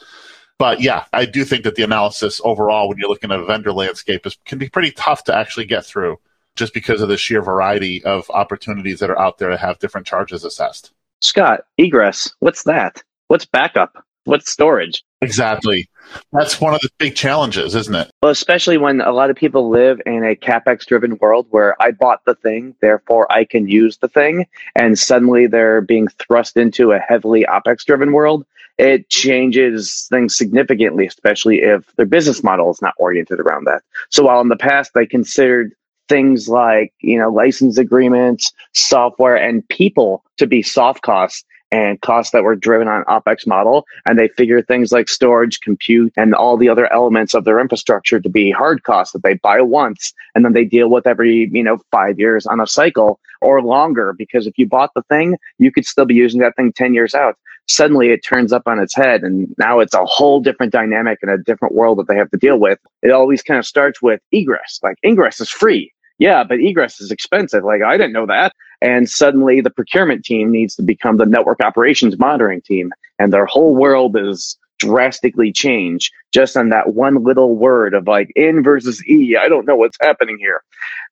But 0.59 0.81
yeah, 0.81 1.05
I 1.13 1.25
do 1.25 1.45
think 1.45 1.65
that 1.65 1.77
the 1.77 1.85
analysis 1.85 2.41
overall, 2.45 2.89
when 2.89 2.99
you're 2.99 3.09
looking 3.09 3.31
at 3.31 3.41
a 3.41 3.45
vendor 3.45 3.73
landscape, 3.73 4.27
is, 4.27 4.37
can 4.45 4.59
be 4.59 4.69
pretty 4.69 4.91
tough 4.93 5.25
to 5.25 5.35
actually 5.35 5.67
get 5.67 5.87
through 5.87 6.19
just 6.57 6.75
because 6.75 7.01
of 7.01 7.09
the 7.09 7.17
sheer 7.17 7.41
variety 7.41 8.05
of 8.05 8.29
opportunities 8.31 8.99
that 8.99 9.11
are 9.11 9.19
out 9.19 9.39
there 9.39 9.51
to 9.51 9.57
have 9.57 9.79
different 9.79 10.07
charges 10.07 10.45
assessed. 10.45 10.93
Scott, 11.21 11.61
egress, 11.79 12.33
what's 12.41 12.65
that? 12.65 13.03
What's 13.29 13.47
backup? 13.47 14.05
What's 14.25 14.51
storage? 14.51 15.05
Exactly. 15.23 15.89
That's 16.33 16.61
one 16.61 16.75
of 16.75 16.81
the 16.81 16.91
big 16.99 17.15
challenges, 17.15 17.75
isn't 17.75 17.95
it? 17.95 18.11
Well, 18.23 18.31
especially 18.31 18.79
when 18.79 19.01
a 19.01 19.13
lot 19.13 19.31
of 19.31 19.37
people 19.37 19.69
live 19.69 20.01
in 20.07 20.25
a 20.25 20.35
capex 20.35 20.87
driven 20.87 21.17
world 21.19 21.47
where 21.51 21.81
I 21.83 21.91
bought 21.91 22.25
the 22.25 22.35
thing, 22.35 22.75
therefore 22.81 23.31
I 23.31 23.45
can 23.45 23.69
use 23.69 23.99
the 23.99 24.09
thing, 24.09 24.47
and 24.75 24.99
suddenly 24.99 25.47
they're 25.47 25.81
being 25.81 26.09
thrust 26.09 26.57
into 26.57 26.93
a 26.93 26.99
heavily 26.99 27.45
opex 27.49 27.85
driven 27.85 28.13
world. 28.13 28.45
It 28.79 29.09
changes 29.09 30.07
things 30.09 30.37
significantly, 30.37 31.07
especially 31.07 31.63
if 31.63 31.85
their 31.97 32.07
business 32.07 32.45
model 32.45 32.71
is 32.71 32.81
not 32.81 32.95
oriented 32.99 33.41
around 33.41 33.65
that. 33.65 33.83
So 34.09 34.25
while 34.25 34.41
in 34.41 34.49
the 34.49 34.57
past 34.57 34.93
they 34.95 35.07
considered 35.07 35.73
things 36.09 36.49
like 36.49 36.93
you 37.01 37.19
know 37.19 37.29
license 37.29 37.77
agreements 37.77 38.53
software 38.73 39.37
and 39.37 39.69
people 39.69 40.25
to 40.39 40.47
be 40.47 40.63
soft 40.63 41.03
costs 41.03 41.45
and 41.71 42.01
costs 42.01 42.33
that 42.33 42.45
were 42.45 42.57
driven 42.57 42.89
on 42.89 43.05
opex 43.05 43.47
model 43.47 43.87
and 44.07 44.19
they 44.19 44.29
figure 44.29 44.63
things 44.63 44.93
like 44.93 45.09
storage 45.09 45.61
compute 45.61 46.13
and 46.17 46.35
all 46.35 46.57
the 46.57 46.69
other 46.69 46.91
elements 46.93 47.35
of 47.35 47.45
their 47.45 47.61
infrastructure 47.61 48.21
to 48.21 48.29
be 48.29 48.51
hard 48.51 48.83
costs 48.85 49.13
that 49.13 49.23
they 49.23 49.35
buy 49.35 49.61
once 49.61 50.15
and 50.35 50.45
then 50.45 50.53
they 50.53 50.65
deal 50.65 50.89
with 50.89 51.07
every 51.07 51.49
you 51.53 51.63
know 51.63 51.79
five 51.91 52.19
years 52.19 52.47
on 52.47 52.61
a 52.61 52.67
cycle 52.67 53.21
or 53.41 53.63
longer. 53.63 54.13
Because 54.13 54.47
if 54.47 54.57
you 54.57 54.67
bought 54.67 54.93
the 54.95 55.03
thing 55.03 55.37
you 55.59 55.71
could 55.71 55.85
still 55.85 56.07
be 56.07 56.15
using 56.15 56.41
that 56.41 56.57
thing 56.57 56.73
10 56.73 56.95
years 56.95 57.15
out. 57.15 57.37
Suddenly 57.67 58.11
it 58.11 58.25
turns 58.25 58.51
up 58.53 58.63
on 58.67 58.79
its 58.79 58.95
head 58.95 59.23
and 59.23 59.55
now 59.59 59.79
it's 59.81 59.95
a 59.95 60.05
whole 60.05 60.41
different 60.41 60.73
dynamic 60.73 61.19
and 61.21 61.31
a 61.31 61.37
different 61.37 61.75
world 61.75 61.99
that 61.99 62.09
they 62.09 62.17
have 62.17 62.31
to 62.31 62.39
deal 62.39 62.59
with. 62.59 62.79
It 63.03 63.11
always 63.11 63.43
kind 63.43 63.59
of 63.59 63.67
starts 63.67 64.01
with 64.01 64.21
egress. 64.33 64.81
Like 64.83 64.97
ingress 65.05 65.41
is 65.41 65.51
free. 65.51 65.93
Yeah, 66.19 66.43
but 66.43 66.59
egress 66.59 67.01
is 67.01 67.11
expensive. 67.11 67.65
Like, 67.65 67.83
I 67.83 67.97
didn't 67.97 68.13
know 68.13 68.27
that. 68.27 68.53
And 68.81 69.09
suddenly 69.09 69.61
the 69.61 69.71
procurement 69.71 70.25
team 70.25 70.51
needs 70.51 70.77
to 70.77 70.83
become 70.83 71.17
the 71.17 71.27
network 71.27 71.61
operations 71.61 72.19
monitoring 72.19 72.63
team. 72.63 72.93
And 73.19 73.33
their 73.33 73.47
whole 73.47 73.75
world 73.75 74.17
is 74.17 74.57
drastically 74.79 75.53
changed 75.53 76.13
just 76.33 76.57
on 76.57 76.69
that 76.69 76.95
one 76.95 77.25
little 77.25 77.57
word 77.57 77.95
of 77.95 78.07
like 78.07 78.31
in 78.37 78.63
versus 78.63 79.05
E. 79.09 79.37
I 79.37 79.49
don't 79.49 79.67
know 79.67 79.77
what's 79.77 79.97
happening 80.01 80.39
here. 80.39 80.63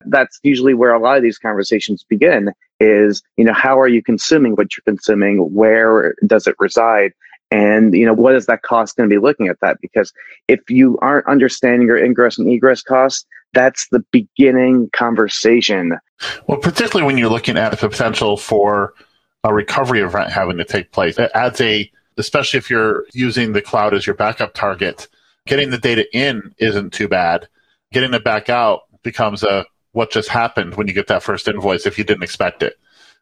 That's 0.04 0.38
usually 0.42 0.74
where 0.74 0.94
a 0.94 1.00
lot 1.00 1.16
of 1.16 1.22
these 1.22 1.38
conversations 1.38 2.04
begin 2.04 2.52
is, 2.78 3.22
you 3.36 3.44
know, 3.44 3.52
how 3.52 3.80
are 3.80 3.88
you 3.88 4.02
consuming 4.02 4.52
what 4.54 4.76
you're 4.76 4.94
consuming? 4.94 5.38
Where 5.52 6.14
does 6.26 6.46
it 6.46 6.54
reside? 6.60 7.12
And, 7.50 7.94
you 7.94 8.04
know, 8.04 8.12
what 8.12 8.34
is 8.34 8.46
that 8.46 8.62
cost 8.62 8.96
going 8.96 9.08
to 9.08 9.14
be 9.14 9.20
looking 9.20 9.48
at 9.48 9.60
that? 9.60 9.80
Because 9.80 10.12
if 10.48 10.60
you 10.68 10.98
aren't 11.00 11.26
understanding 11.26 11.86
your 11.86 11.96
ingress 11.96 12.38
and 12.38 12.48
egress 12.48 12.82
costs, 12.82 13.24
that's 13.52 13.88
the 13.90 14.04
beginning 14.10 14.90
conversation. 14.92 15.98
Well, 16.46 16.58
particularly 16.58 17.06
when 17.06 17.18
you're 17.18 17.30
looking 17.30 17.56
at 17.56 17.70
the 17.70 17.88
potential 17.88 18.36
for 18.36 18.94
a 19.44 19.52
recovery 19.52 20.00
event 20.00 20.30
having 20.30 20.56
to 20.58 20.64
take 20.64 20.92
place, 20.92 21.18
it 21.18 21.30
adds 21.34 21.60
a, 21.60 21.90
especially 22.18 22.58
if 22.58 22.70
you're 22.70 23.06
using 23.12 23.52
the 23.52 23.62
cloud 23.62 23.94
as 23.94 24.06
your 24.06 24.16
backup 24.16 24.54
target, 24.54 25.08
getting 25.46 25.70
the 25.70 25.78
data 25.78 26.06
in 26.16 26.54
isn't 26.58 26.92
too 26.92 27.08
bad. 27.08 27.48
Getting 27.92 28.14
it 28.14 28.24
back 28.24 28.48
out 28.48 28.82
becomes 29.02 29.42
a 29.42 29.64
what 29.92 30.10
just 30.10 30.28
happened 30.28 30.74
when 30.74 30.88
you 30.88 30.92
get 30.92 31.06
that 31.06 31.22
first 31.22 31.48
invoice 31.48 31.86
if 31.86 31.96
you 31.96 32.04
didn't 32.04 32.22
expect 32.22 32.62
it. 32.62 32.74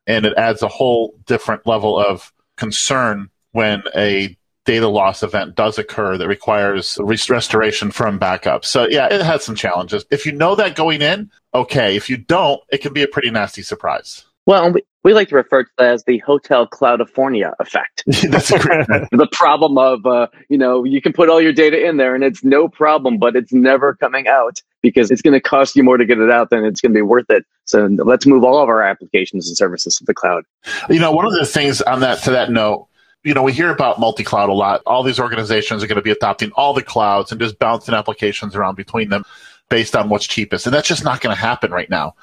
And 0.07 0.26
it 0.26 0.35
adds 0.37 0.62
a 0.62 0.69
whole 0.69 1.14
different 1.26 1.66
level 1.66 1.99
of 1.99 2.33
concern 2.57 3.31
when 3.52 3.83
a 3.95 4.37
data 4.64 4.88
loss 4.88 5.23
event 5.23 5.54
does 5.54 5.78
occur 5.78 6.16
that 6.16 6.28
requires 6.28 6.99
restoration 7.00 7.90
from 7.90 8.18
backup. 8.18 8.64
So 8.64 8.88
yeah, 8.88 9.12
it 9.12 9.23
has 9.23 9.44
some 9.44 9.54
challenges. 9.54 10.04
If 10.11 10.26
you 10.26 10.33
know 10.33 10.54
that 10.54 10.75
going 10.75 11.02
in, 11.02 11.30
okay. 11.54 11.97
If 11.97 12.11
you 12.11 12.16
don't, 12.16 12.61
it 12.71 12.78
can 12.78 12.92
be 12.92 13.02
a 13.02 13.09
pretty 13.09 13.30
nasty 13.30 13.62
surprise. 13.62 14.25
Well, 14.47 14.73
we, 14.73 14.83
we 15.04 15.14
like 15.14 15.28
to 15.28 15.37
refer 15.37 15.64
to 15.64 15.71
that 15.78 15.92
as 15.92 16.04
the 16.04 16.18
Hotel 16.18 16.66
Cloudifornia 16.66 17.54
effect. 17.61 18.04
That's 18.06 18.50
great. 18.50 18.87
the 19.12 19.28
problem 19.33 19.78
of, 19.78 20.04
uh, 20.04 20.26
you 20.49 20.59
know, 20.59 20.85
you 20.85 21.00
can 21.00 21.12
put 21.12 21.30
all 21.30 21.40
your 21.40 21.52
data 21.52 21.87
in 21.87 21.97
there 21.97 22.14
and 22.14 22.23
it's 22.23 22.44
no 22.44 22.68
problem, 22.68 23.18
but 23.18 23.37
it's 23.37 23.52
never 23.52 23.94
coming 23.94 24.28
out 24.28 24.61
because 24.83 25.11
it's 25.11 25.23
going 25.23 25.33
to 25.33 25.40
cost 25.40 25.76
you 25.76 25.83
more 25.83 25.97
to 25.97 26.04
get 26.04 26.18
it 26.18 26.30
out 26.30 26.50
than 26.50 26.64
it's 26.64 26.80
going 26.80 26.92
to 26.92 26.99
be 26.99 27.02
worth 27.02 27.30
it. 27.30 27.44
So 27.64 27.87
let's 28.04 28.26
move 28.26 28.44
all 28.44 28.62
of 28.62 28.68
our 28.68 28.83
applications 28.83 29.49
and 29.49 29.56
services 29.56 29.97
to 29.97 30.04
the 30.04 30.14
cloud. 30.14 30.44
You 30.90 31.00
know, 31.00 31.12
one 31.12 31.26
of 31.26 31.33
the 31.33 31.47
things 31.47 31.80
on 31.80 32.00
that, 32.00 32.23
to 32.25 32.30
that 32.33 32.50
note, 32.50 32.88
you 33.25 33.33
know, 33.33 33.43
we 33.43 33.52
hear 33.52 33.71
about 33.71 33.99
multi-cloud 33.99 34.50
a 34.50 34.52
lot. 34.52 34.83
All 34.87 35.02
these 35.02 35.19
organizations 35.19 35.83
are 35.83 35.87
going 35.87 35.97
to 35.97 36.02
be 36.02 36.11
adopting 36.11 36.52
all 36.52 36.75
the 36.75 36.83
clouds 36.83 37.33
and 37.33 37.40
just 37.40 37.59
bouncing 37.59 37.95
applications 37.95 38.54
around 38.54 38.76
between 38.76 39.09
them 39.09 39.25
based 39.71 39.97
on 39.97 40.11
what's 40.11 40.26
cheapest. 40.26 40.66
And 40.66 40.75
that's 40.75 40.87
just 40.87 41.04
not 41.04 41.23
going 41.23 41.35
to 41.35 41.40
happen 41.40 41.73
right 41.73 41.88
now. 41.88 42.14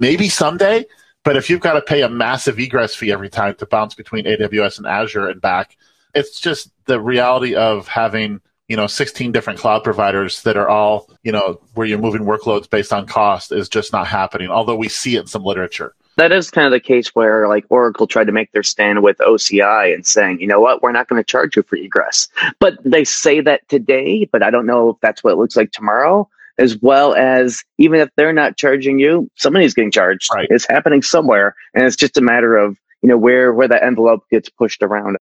Maybe 0.00 0.28
someday, 0.28 0.84
but 1.24 1.36
if 1.36 1.48
you've 1.48 1.60
got 1.60 1.74
to 1.74 1.82
pay 1.82 2.02
a 2.02 2.08
massive 2.08 2.58
egress 2.58 2.94
fee 2.94 3.12
every 3.12 3.28
time 3.28 3.54
to 3.56 3.66
bounce 3.66 3.94
between 3.94 4.24
AWS 4.24 4.78
and 4.78 4.86
Azure 4.86 5.28
and 5.28 5.40
back, 5.40 5.76
it's 6.14 6.40
just 6.40 6.70
the 6.86 7.00
reality 7.00 7.54
of 7.54 7.86
having, 7.86 8.40
you 8.66 8.76
know, 8.76 8.88
16 8.88 9.30
different 9.30 9.60
cloud 9.60 9.84
providers 9.84 10.42
that 10.42 10.56
are 10.56 10.68
all, 10.68 11.08
you 11.22 11.30
know, 11.30 11.60
where 11.74 11.86
you're 11.86 11.98
moving 11.98 12.22
workloads 12.22 12.68
based 12.68 12.92
on 12.92 13.06
cost 13.06 13.52
is 13.52 13.68
just 13.68 13.92
not 13.92 14.08
happening, 14.08 14.48
although 14.48 14.76
we 14.76 14.88
see 14.88 15.16
it 15.16 15.20
in 15.20 15.26
some 15.26 15.44
literature. 15.44 15.94
That 16.18 16.32
is 16.32 16.50
kind 16.50 16.66
of 16.66 16.72
the 16.72 16.80
case 16.80 17.14
where 17.14 17.48
like 17.48 17.64
Oracle 17.70 18.06
tried 18.06 18.26
to 18.26 18.32
make 18.32 18.50
their 18.52 18.64
stand 18.64 19.02
with 19.02 19.18
OCI 19.18 19.94
and 19.94 20.04
saying, 20.04 20.40
you 20.40 20.48
know 20.48 20.60
what, 20.60 20.82
we're 20.82 20.92
not 20.92 21.08
going 21.08 21.20
to 21.20 21.26
charge 21.26 21.56
you 21.56 21.62
for 21.62 21.76
egress. 21.76 22.28
But 22.58 22.76
they 22.84 23.04
say 23.04 23.40
that 23.40 23.66
today, 23.68 24.28
but 24.30 24.42
I 24.42 24.50
don't 24.50 24.66
know 24.66 24.90
if 24.90 24.96
that's 25.00 25.22
what 25.22 25.32
it 25.32 25.36
looks 25.36 25.56
like 25.56 25.72
tomorrow. 25.72 26.28
As 26.58 26.76
well 26.78 27.14
as 27.14 27.62
even 27.78 28.00
if 28.00 28.08
they're 28.16 28.32
not 28.32 28.56
charging 28.56 28.98
you, 28.98 29.30
somebody's 29.36 29.74
getting 29.74 29.92
charged. 29.92 30.28
Right. 30.34 30.48
It's 30.50 30.66
happening 30.68 31.02
somewhere, 31.02 31.54
and 31.72 31.84
it's 31.84 31.94
just 31.94 32.16
a 32.16 32.20
matter 32.20 32.56
of 32.56 32.76
you 33.00 33.08
know 33.08 33.16
where 33.16 33.52
where 33.52 33.68
that 33.68 33.84
envelope 33.84 34.28
gets 34.28 34.48
pushed 34.48 34.82
around. 34.82 35.18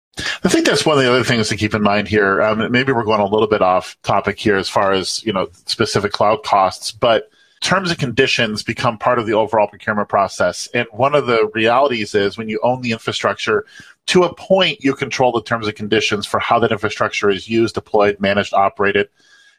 I 0.45 0.51
think 0.51 0.67
that's 0.67 0.85
one 0.85 0.99
of 0.99 1.03
the 1.03 1.11
other 1.11 1.25
things 1.25 1.49
to 1.49 1.57
keep 1.57 1.73
in 1.73 1.81
mind 1.81 2.07
here. 2.07 2.43
Um, 2.43 2.71
maybe 2.71 2.93
we're 2.93 3.05
going 3.05 3.23
a 3.23 3.27
little 3.27 3.47
bit 3.47 3.63
off 3.63 3.97
topic 4.03 4.39
here 4.39 4.57
as 4.57 4.69
far 4.69 4.93
as 4.93 5.25
you 5.25 5.33
know 5.33 5.49
specific 5.65 6.13
cloud 6.13 6.43
costs, 6.43 6.93
but 6.93 7.31
terms 7.63 7.91
and 7.91 7.99
conditions 7.99 8.63
become 8.63 8.99
part 8.99 9.19
of 9.19 9.27
the 9.27 9.33
overall 9.33 9.69
procurement 9.69 10.09
process. 10.09 10.69
And 10.75 10.87
one 10.91 11.15
of 11.15 11.27
the 11.27 11.49
realities 11.55 12.15
is 12.15 12.37
when 12.37 12.49
you 12.49 12.61
own 12.63 12.83
the 12.83 12.93
infrastructure, 12.93 13.65
to 14.09 14.25
a 14.25 14.35
point, 14.35 14.83
you 14.83 14.95
control 14.95 15.33
the 15.33 15.43
terms 15.43 15.67
and 15.69 15.77
conditions 15.77 16.27
for 16.27 16.41
how 16.41 16.59
that 16.59 16.73
infrastructure 16.73 17.31
is 17.31 17.49
used, 17.49 17.77
deployed, 17.77 18.21
managed, 18.21 18.53
operated, 18.53 19.09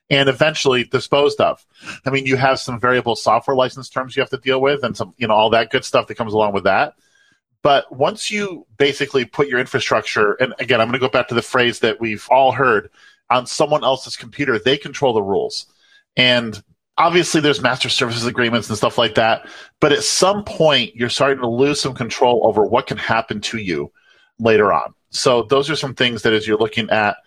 and 0.09 0.27
eventually 0.27 0.83
disposed 0.83 1.39
of. 1.39 1.65
I 2.05 2.09
mean, 2.09 2.25
you 2.25 2.35
have 2.35 2.59
some 2.59 2.79
variable 2.79 3.15
software 3.15 3.55
license 3.55 3.89
terms 3.89 4.15
you 4.15 4.21
have 4.21 4.29
to 4.31 4.37
deal 4.37 4.59
with 4.59 4.83
and 4.83 4.95
some, 4.95 5.13
you 5.17 5.27
know, 5.27 5.33
all 5.33 5.49
that 5.51 5.71
good 5.71 5.85
stuff 5.85 6.07
that 6.07 6.15
comes 6.15 6.33
along 6.33 6.53
with 6.53 6.65
that. 6.65 6.95
But 7.61 7.95
once 7.95 8.29
you 8.29 8.67
basically 8.77 9.23
put 9.23 9.47
your 9.47 9.59
infrastructure, 9.59 10.33
and 10.33 10.53
again, 10.59 10.81
I'm 10.81 10.87
going 10.87 10.99
to 10.99 11.07
go 11.07 11.09
back 11.09 11.29
to 11.29 11.35
the 11.35 11.41
phrase 11.41 11.79
that 11.79 12.01
we've 12.01 12.27
all 12.29 12.51
heard 12.51 12.89
on 13.29 13.45
someone 13.45 13.85
else's 13.85 14.17
computer, 14.17 14.59
they 14.59 14.77
control 14.77 15.13
the 15.13 15.23
rules. 15.23 15.67
And 16.17 16.61
obviously 16.97 17.41
there's 17.41 17.61
master 17.61 17.89
services 17.89 18.25
agreements 18.25 18.69
and 18.69 18.77
stuff 18.77 18.97
like 18.97 19.15
that 19.15 19.47
but 19.79 19.91
at 19.91 20.03
some 20.03 20.43
point 20.43 20.95
you're 20.95 21.09
starting 21.09 21.39
to 21.39 21.49
lose 21.49 21.81
some 21.81 21.93
control 21.93 22.41
over 22.45 22.63
what 22.63 22.87
can 22.87 22.97
happen 22.97 23.41
to 23.41 23.57
you 23.57 23.91
later 24.39 24.73
on. 24.73 24.93
So 25.09 25.43
those 25.43 25.69
are 25.69 25.75
some 25.75 25.93
things 25.93 26.23
that 26.23 26.33
as 26.33 26.47
you're 26.47 26.57
looking 26.57 26.89
at 26.89 27.17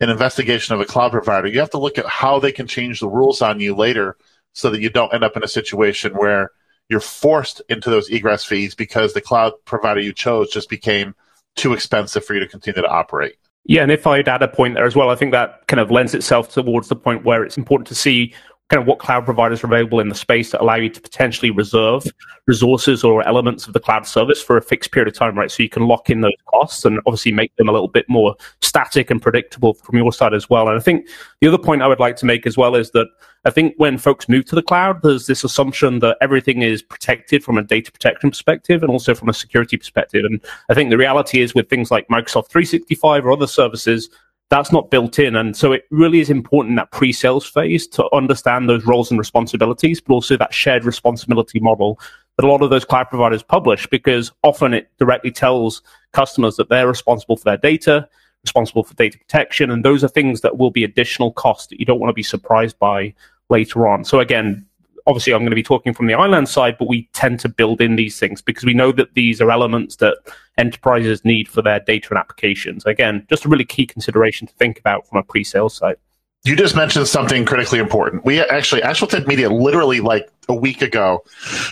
an 0.00 0.10
investigation 0.10 0.74
of 0.74 0.80
a 0.80 0.84
cloud 0.84 1.12
provider 1.12 1.48
you 1.48 1.60
have 1.60 1.70
to 1.70 1.78
look 1.78 1.98
at 1.98 2.06
how 2.06 2.38
they 2.38 2.52
can 2.52 2.66
change 2.66 3.00
the 3.00 3.08
rules 3.08 3.40
on 3.40 3.60
you 3.60 3.74
later 3.74 4.16
so 4.52 4.70
that 4.70 4.80
you 4.80 4.90
don't 4.90 5.12
end 5.12 5.24
up 5.24 5.36
in 5.36 5.44
a 5.44 5.48
situation 5.48 6.12
where 6.14 6.50
you're 6.88 7.00
forced 7.00 7.62
into 7.68 7.90
those 7.90 8.08
egress 8.10 8.44
fees 8.44 8.74
because 8.74 9.12
the 9.12 9.20
cloud 9.20 9.52
provider 9.64 10.00
you 10.00 10.12
chose 10.12 10.50
just 10.50 10.68
became 10.68 11.14
too 11.56 11.72
expensive 11.72 12.24
for 12.24 12.34
you 12.34 12.40
to 12.40 12.48
continue 12.48 12.82
to 12.82 12.88
operate. 12.88 13.36
Yeah, 13.64 13.82
and 13.82 13.90
if 13.90 14.06
I'd 14.06 14.28
add 14.28 14.42
a 14.42 14.48
point 14.48 14.74
there 14.74 14.84
as 14.84 14.94
well, 14.94 15.08
I 15.08 15.14
think 15.14 15.32
that 15.32 15.66
kind 15.68 15.80
of 15.80 15.90
lends 15.90 16.14
itself 16.14 16.52
towards 16.52 16.88
the 16.88 16.96
point 16.96 17.24
where 17.24 17.42
it's 17.44 17.56
important 17.56 17.88
to 17.88 17.94
see 17.94 18.34
kind 18.70 18.80
of 18.80 18.86
what 18.86 18.98
cloud 18.98 19.24
providers 19.24 19.62
are 19.62 19.66
available 19.66 20.00
in 20.00 20.08
the 20.08 20.14
space 20.14 20.50
that 20.50 20.60
allow 20.60 20.76
you 20.76 20.88
to 20.88 21.00
potentially 21.00 21.50
reserve 21.50 22.04
resources 22.46 23.04
or 23.04 23.26
elements 23.26 23.66
of 23.66 23.74
the 23.74 23.80
cloud 23.80 24.06
service 24.06 24.42
for 24.42 24.56
a 24.56 24.62
fixed 24.62 24.90
period 24.90 25.06
of 25.06 25.14
time, 25.14 25.36
right? 25.36 25.50
So 25.50 25.62
you 25.62 25.68
can 25.68 25.86
lock 25.86 26.08
in 26.08 26.22
those 26.22 26.32
costs 26.46 26.84
and 26.84 26.98
obviously 27.06 27.32
make 27.32 27.54
them 27.56 27.68
a 27.68 27.72
little 27.72 27.88
bit 27.88 28.08
more 28.08 28.34
static 28.62 29.10
and 29.10 29.20
predictable 29.20 29.74
from 29.74 29.98
your 29.98 30.12
side 30.12 30.32
as 30.32 30.48
well. 30.48 30.68
And 30.68 30.78
I 30.78 30.80
think 30.80 31.06
the 31.40 31.48
other 31.48 31.58
point 31.58 31.82
I 31.82 31.88
would 31.88 32.00
like 32.00 32.16
to 32.16 32.26
make 32.26 32.46
as 32.46 32.56
well 32.56 32.74
is 32.74 32.90
that 32.92 33.06
I 33.44 33.50
think 33.50 33.74
when 33.76 33.98
folks 33.98 34.28
move 34.30 34.46
to 34.46 34.54
the 34.54 34.62
cloud, 34.62 35.02
there's 35.02 35.26
this 35.26 35.44
assumption 35.44 35.98
that 35.98 36.16
everything 36.22 36.62
is 36.62 36.82
protected 36.82 37.44
from 37.44 37.58
a 37.58 37.62
data 37.62 37.92
protection 37.92 38.30
perspective 38.30 38.82
and 38.82 38.90
also 38.90 39.14
from 39.14 39.28
a 39.28 39.34
security 39.34 39.76
perspective. 39.76 40.24
And 40.24 40.40
I 40.70 40.74
think 40.74 40.88
the 40.88 40.96
reality 40.96 41.42
is 41.42 41.54
with 41.54 41.68
things 41.68 41.90
like 41.90 42.08
Microsoft 42.08 42.48
365 42.48 43.26
or 43.26 43.32
other 43.32 43.46
services, 43.46 44.08
that's 44.54 44.70
not 44.70 44.88
built 44.88 45.18
in. 45.18 45.34
And 45.34 45.56
so 45.56 45.72
it 45.72 45.84
really 45.90 46.20
is 46.20 46.30
important 46.30 46.76
that 46.76 46.92
pre 46.92 47.12
sales 47.12 47.44
phase 47.44 47.88
to 47.88 48.08
understand 48.14 48.68
those 48.68 48.86
roles 48.86 49.10
and 49.10 49.18
responsibilities, 49.18 50.00
but 50.00 50.14
also 50.14 50.36
that 50.36 50.54
shared 50.54 50.84
responsibility 50.84 51.58
model 51.58 51.98
that 52.36 52.44
a 52.44 52.48
lot 52.48 52.62
of 52.62 52.70
those 52.70 52.84
cloud 52.84 53.08
providers 53.08 53.42
publish 53.42 53.86
because 53.88 54.30
often 54.44 54.72
it 54.72 54.90
directly 54.98 55.32
tells 55.32 55.82
customers 56.12 56.54
that 56.56 56.68
they're 56.68 56.86
responsible 56.86 57.36
for 57.36 57.44
their 57.44 57.56
data, 57.56 58.08
responsible 58.44 58.84
for 58.84 58.94
data 58.94 59.18
protection. 59.18 59.72
And 59.72 59.84
those 59.84 60.04
are 60.04 60.08
things 60.08 60.42
that 60.42 60.56
will 60.56 60.70
be 60.70 60.84
additional 60.84 61.32
costs 61.32 61.66
that 61.68 61.80
you 61.80 61.86
don't 61.86 61.98
want 61.98 62.10
to 62.10 62.14
be 62.14 62.22
surprised 62.22 62.78
by 62.78 63.12
later 63.50 63.88
on. 63.88 64.04
So 64.04 64.20
again, 64.20 64.64
obviously 65.06 65.32
I'm 65.32 65.40
going 65.40 65.50
to 65.50 65.56
be 65.56 65.62
talking 65.62 65.92
from 65.92 66.06
the 66.06 66.14
iland 66.14 66.48
side, 66.48 66.76
but 66.78 66.88
we 66.88 67.08
tend 67.12 67.40
to 67.40 67.48
build 67.48 67.80
in 67.80 67.96
these 67.96 68.18
things 68.18 68.40
because 68.40 68.64
we 68.64 68.74
know 68.74 68.92
that 68.92 69.14
these 69.14 69.40
are 69.40 69.50
elements 69.50 69.96
that 69.96 70.16
enterprises 70.58 71.24
need 71.24 71.48
for 71.48 71.62
their 71.62 71.80
data 71.80 72.08
and 72.10 72.18
applications. 72.18 72.84
Again, 72.86 73.26
just 73.28 73.44
a 73.44 73.48
really 73.48 73.64
key 73.64 73.86
consideration 73.86 74.46
to 74.46 74.54
think 74.54 74.78
about 74.78 75.06
from 75.06 75.18
a 75.18 75.22
pre-sales 75.22 75.74
side. 75.74 75.96
You 76.44 76.56
just 76.56 76.76
mentioned 76.76 77.08
something 77.08 77.46
critically 77.46 77.78
important. 77.78 78.24
We 78.24 78.40
actually, 78.40 78.82
ActualTech 78.82 79.26
Media, 79.26 79.48
literally 79.48 80.00
like 80.00 80.28
a 80.46 80.54
week 80.54 80.82
ago, 80.82 81.24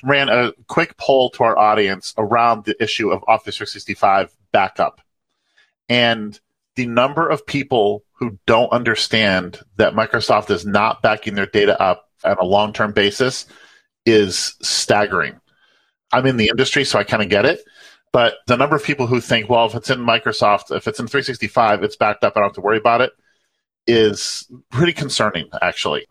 ran 0.02 0.30
a 0.30 0.52
quick 0.66 0.96
poll 0.96 1.28
to 1.30 1.44
our 1.44 1.58
audience 1.58 2.14
around 2.16 2.64
the 2.64 2.82
issue 2.82 3.10
of 3.10 3.22
Office 3.28 3.56
365 3.56 4.34
backup. 4.50 5.02
And 5.90 6.40
the 6.74 6.86
number 6.86 7.28
of 7.28 7.44
people 7.44 8.02
who 8.14 8.38
don't 8.46 8.72
understand 8.72 9.60
that 9.76 9.92
Microsoft 9.92 10.50
is 10.50 10.64
not 10.64 11.02
backing 11.02 11.34
their 11.34 11.46
data 11.46 11.80
up 11.80 12.08
on 12.24 12.38
a 12.38 12.44
long 12.44 12.72
term 12.72 12.92
basis 12.92 13.46
is 14.06 14.54
staggering. 14.62 15.40
I'm 16.12 16.26
in 16.26 16.36
the 16.36 16.48
industry, 16.48 16.84
so 16.84 16.98
I 16.98 17.04
kind 17.04 17.22
of 17.22 17.28
get 17.28 17.46
it. 17.46 17.60
But 18.12 18.34
the 18.46 18.56
number 18.56 18.76
of 18.76 18.84
people 18.84 19.06
who 19.06 19.20
think, 19.20 19.48
well, 19.48 19.66
if 19.66 19.74
it's 19.74 19.88
in 19.88 20.00
Microsoft, 20.00 20.74
if 20.74 20.86
it's 20.86 21.00
in 21.00 21.06
365, 21.06 21.82
it's 21.82 21.96
backed 21.96 22.24
up, 22.24 22.34
I 22.36 22.40
don't 22.40 22.50
have 22.50 22.54
to 22.54 22.60
worry 22.60 22.76
about 22.76 23.00
it, 23.00 23.12
is 23.86 24.46
pretty 24.70 24.92
concerning, 24.92 25.48
actually. 25.62 26.06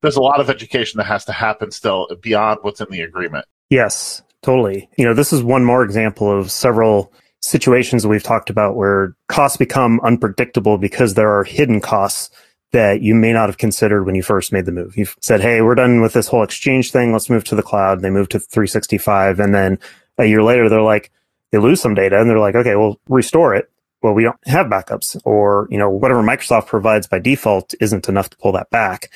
There's 0.00 0.16
a 0.16 0.22
lot 0.22 0.40
of 0.40 0.48
education 0.48 0.98
that 0.98 1.04
has 1.04 1.26
to 1.26 1.32
happen 1.32 1.70
still 1.70 2.08
beyond 2.20 2.60
what's 2.62 2.80
in 2.80 2.88
the 2.90 3.02
agreement. 3.02 3.44
Yes, 3.68 4.22
totally. 4.42 4.88
You 4.96 5.04
know, 5.04 5.14
this 5.14 5.32
is 5.32 5.42
one 5.42 5.64
more 5.64 5.84
example 5.84 6.36
of 6.36 6.50
several 6.50 7.12
situations 7.40 8.06
we've 8.06 8.22
talked 8.22 8.50
about 8.50 8.76
where 8.76 9.14
costs 9.28 9.56
become 9.56 10.00
unpredictable 10.00 10.78
because 10.78 11.14
there 11.14 11.30
are 11.30 11.44
hidden 11.44 11.80
costs 11.80 12.30
that 12.72 13.02
you 13.02 13.14
may 13.14 13.32
not 13.32 13.48
have 13.48 13.58
considered 13.58 14.04
when 14.04 14.14
you 14.14 14.22
first 14.22 14.52
made 14.52 14.66
the 14.66 14.72
move. 14.72 14.96
You've 14.96 15.16
said, 15.20 15.40
Hey, 15.40 15.60
we're 15.60 15.74
done 15.74 16.00
with 16.00 16.14
this 16.14 16.28
whole 16.28 16.42
exchange 16.42 16.90
thing. 16.90 17.12
Let's 17.12 17.30
move 17.30 17.44
to 17.44 17.54
the 17.54 17.62
cloud. 17.62 18.00
They 18.00 18.10
move 18.10 18.28
to 18.30 18.38
365. 18.38 19.40
And 19.40 19.54
then 19.54 19.78
a 20.18 20.24
year 20.24 20.42
later, 20.42 20.68
they're 20.68 20.82
like, 20.82 21.10
they 21.50 21.58
lose 21.58 21.80
some 21.80 21.94
data 21.94 22.18
and 22.18 22.28
they're 22.28 22.38
like, 22.38 22.54
okay, 22.54 22.74
well, 22.76 22.98
restore 23.08 23.54
it. 23.54 23.70
Well, 24.02 24.14
we 24.14 24.24
don't 24.24 24.38
have 24.46 24.66
backups 24.66 25.20
or, 25.24 25.68
you 25.70 25.78
know, 25.78 25.90
whatever 25.90 26.22
Microsoft 26.22 26.66
provides 26.66 27.06
by 27.06 27.18
default 27.18 27.74
isn't 27.80 28.08
enough 28.08 28.30
to 28.30 28.36
pull 28.38 28.52
that 28.52 28.70
back. 28.70 29.10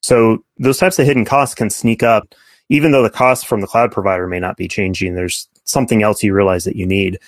So 0.00 0.44
those 0.58 0.78
types 0.78 0.98
of 0.98 1.06
hidden 1.06 1.24
costs 1.24 1.54
can 1.54 1.70
sneak 1.70 2.02
up, 2.02 2.34
even 2.68 2.90
though 2.90 3.02
the 3.02 3.10
cost 3.10 3.46
from 3.46 3.60
the 3.60 3.66
cloud 3.68 3.92
provider 3.92 4.26
may 4.26 4.40
not 4.40 4.56
be 4.56 4.66
changing. 4.66 5.14
There's 5.14 5.48
something 5.64 6.02
else 6.02 6.22
you 6.22 6.34
realize 6.34 6.64
that 6.64 6.76
you 6.76 6.86
need. 6.86 7.18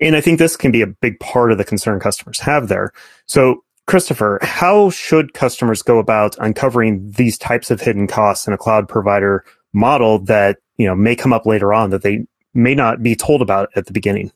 And 0.00 0.16
I 0.16 0.20
think 0.20 0.38
this 0.38 0.56
can 0.56 0.72
be 0.72 0.82
a 0.82 0.86
big 0.86 1.20
part 1.20 1.52
of 1.52 1.58
the 1.58 1.64
concern 1.64 2.00
customers 2.00 2.40
have 2.40 2.68
there. 2.68 2.92
So 3.26 3.64
Christopher, 3.86 4.38
how 4.42 4.90
should 4.90 5.34
customers 5.34 5.82
go 5.82 5.98
about 5.98 6.36
uncovering 6.38 7.10
these 7.10 7.36
types 7.36 7.70
of 7.70 7.80
hidden 7.80 8.06
costs 8.06 8.46
in 8.46 8.52
a 8.52 8.58
cloud 8.58 8.88
provider 8.88 9.44
model 9.72 10.18
that, 10.20 10.58
you 10.76 10.86
know, 10.86 10.94
may 10.94 11.16
come 11.16 11.32
up 11.32 11.46
later 11.46 11.72
on 11.72 11.90
that 11.90 12.02
they 12.02 12.26
may 12.54 12.74
not 12.74 13.02
be 13.02 13.16
told 13.16 13.42
about 13.42 13.70
at 13.76 13.86
the 13.86 13.92
beginning? 13.92 14.30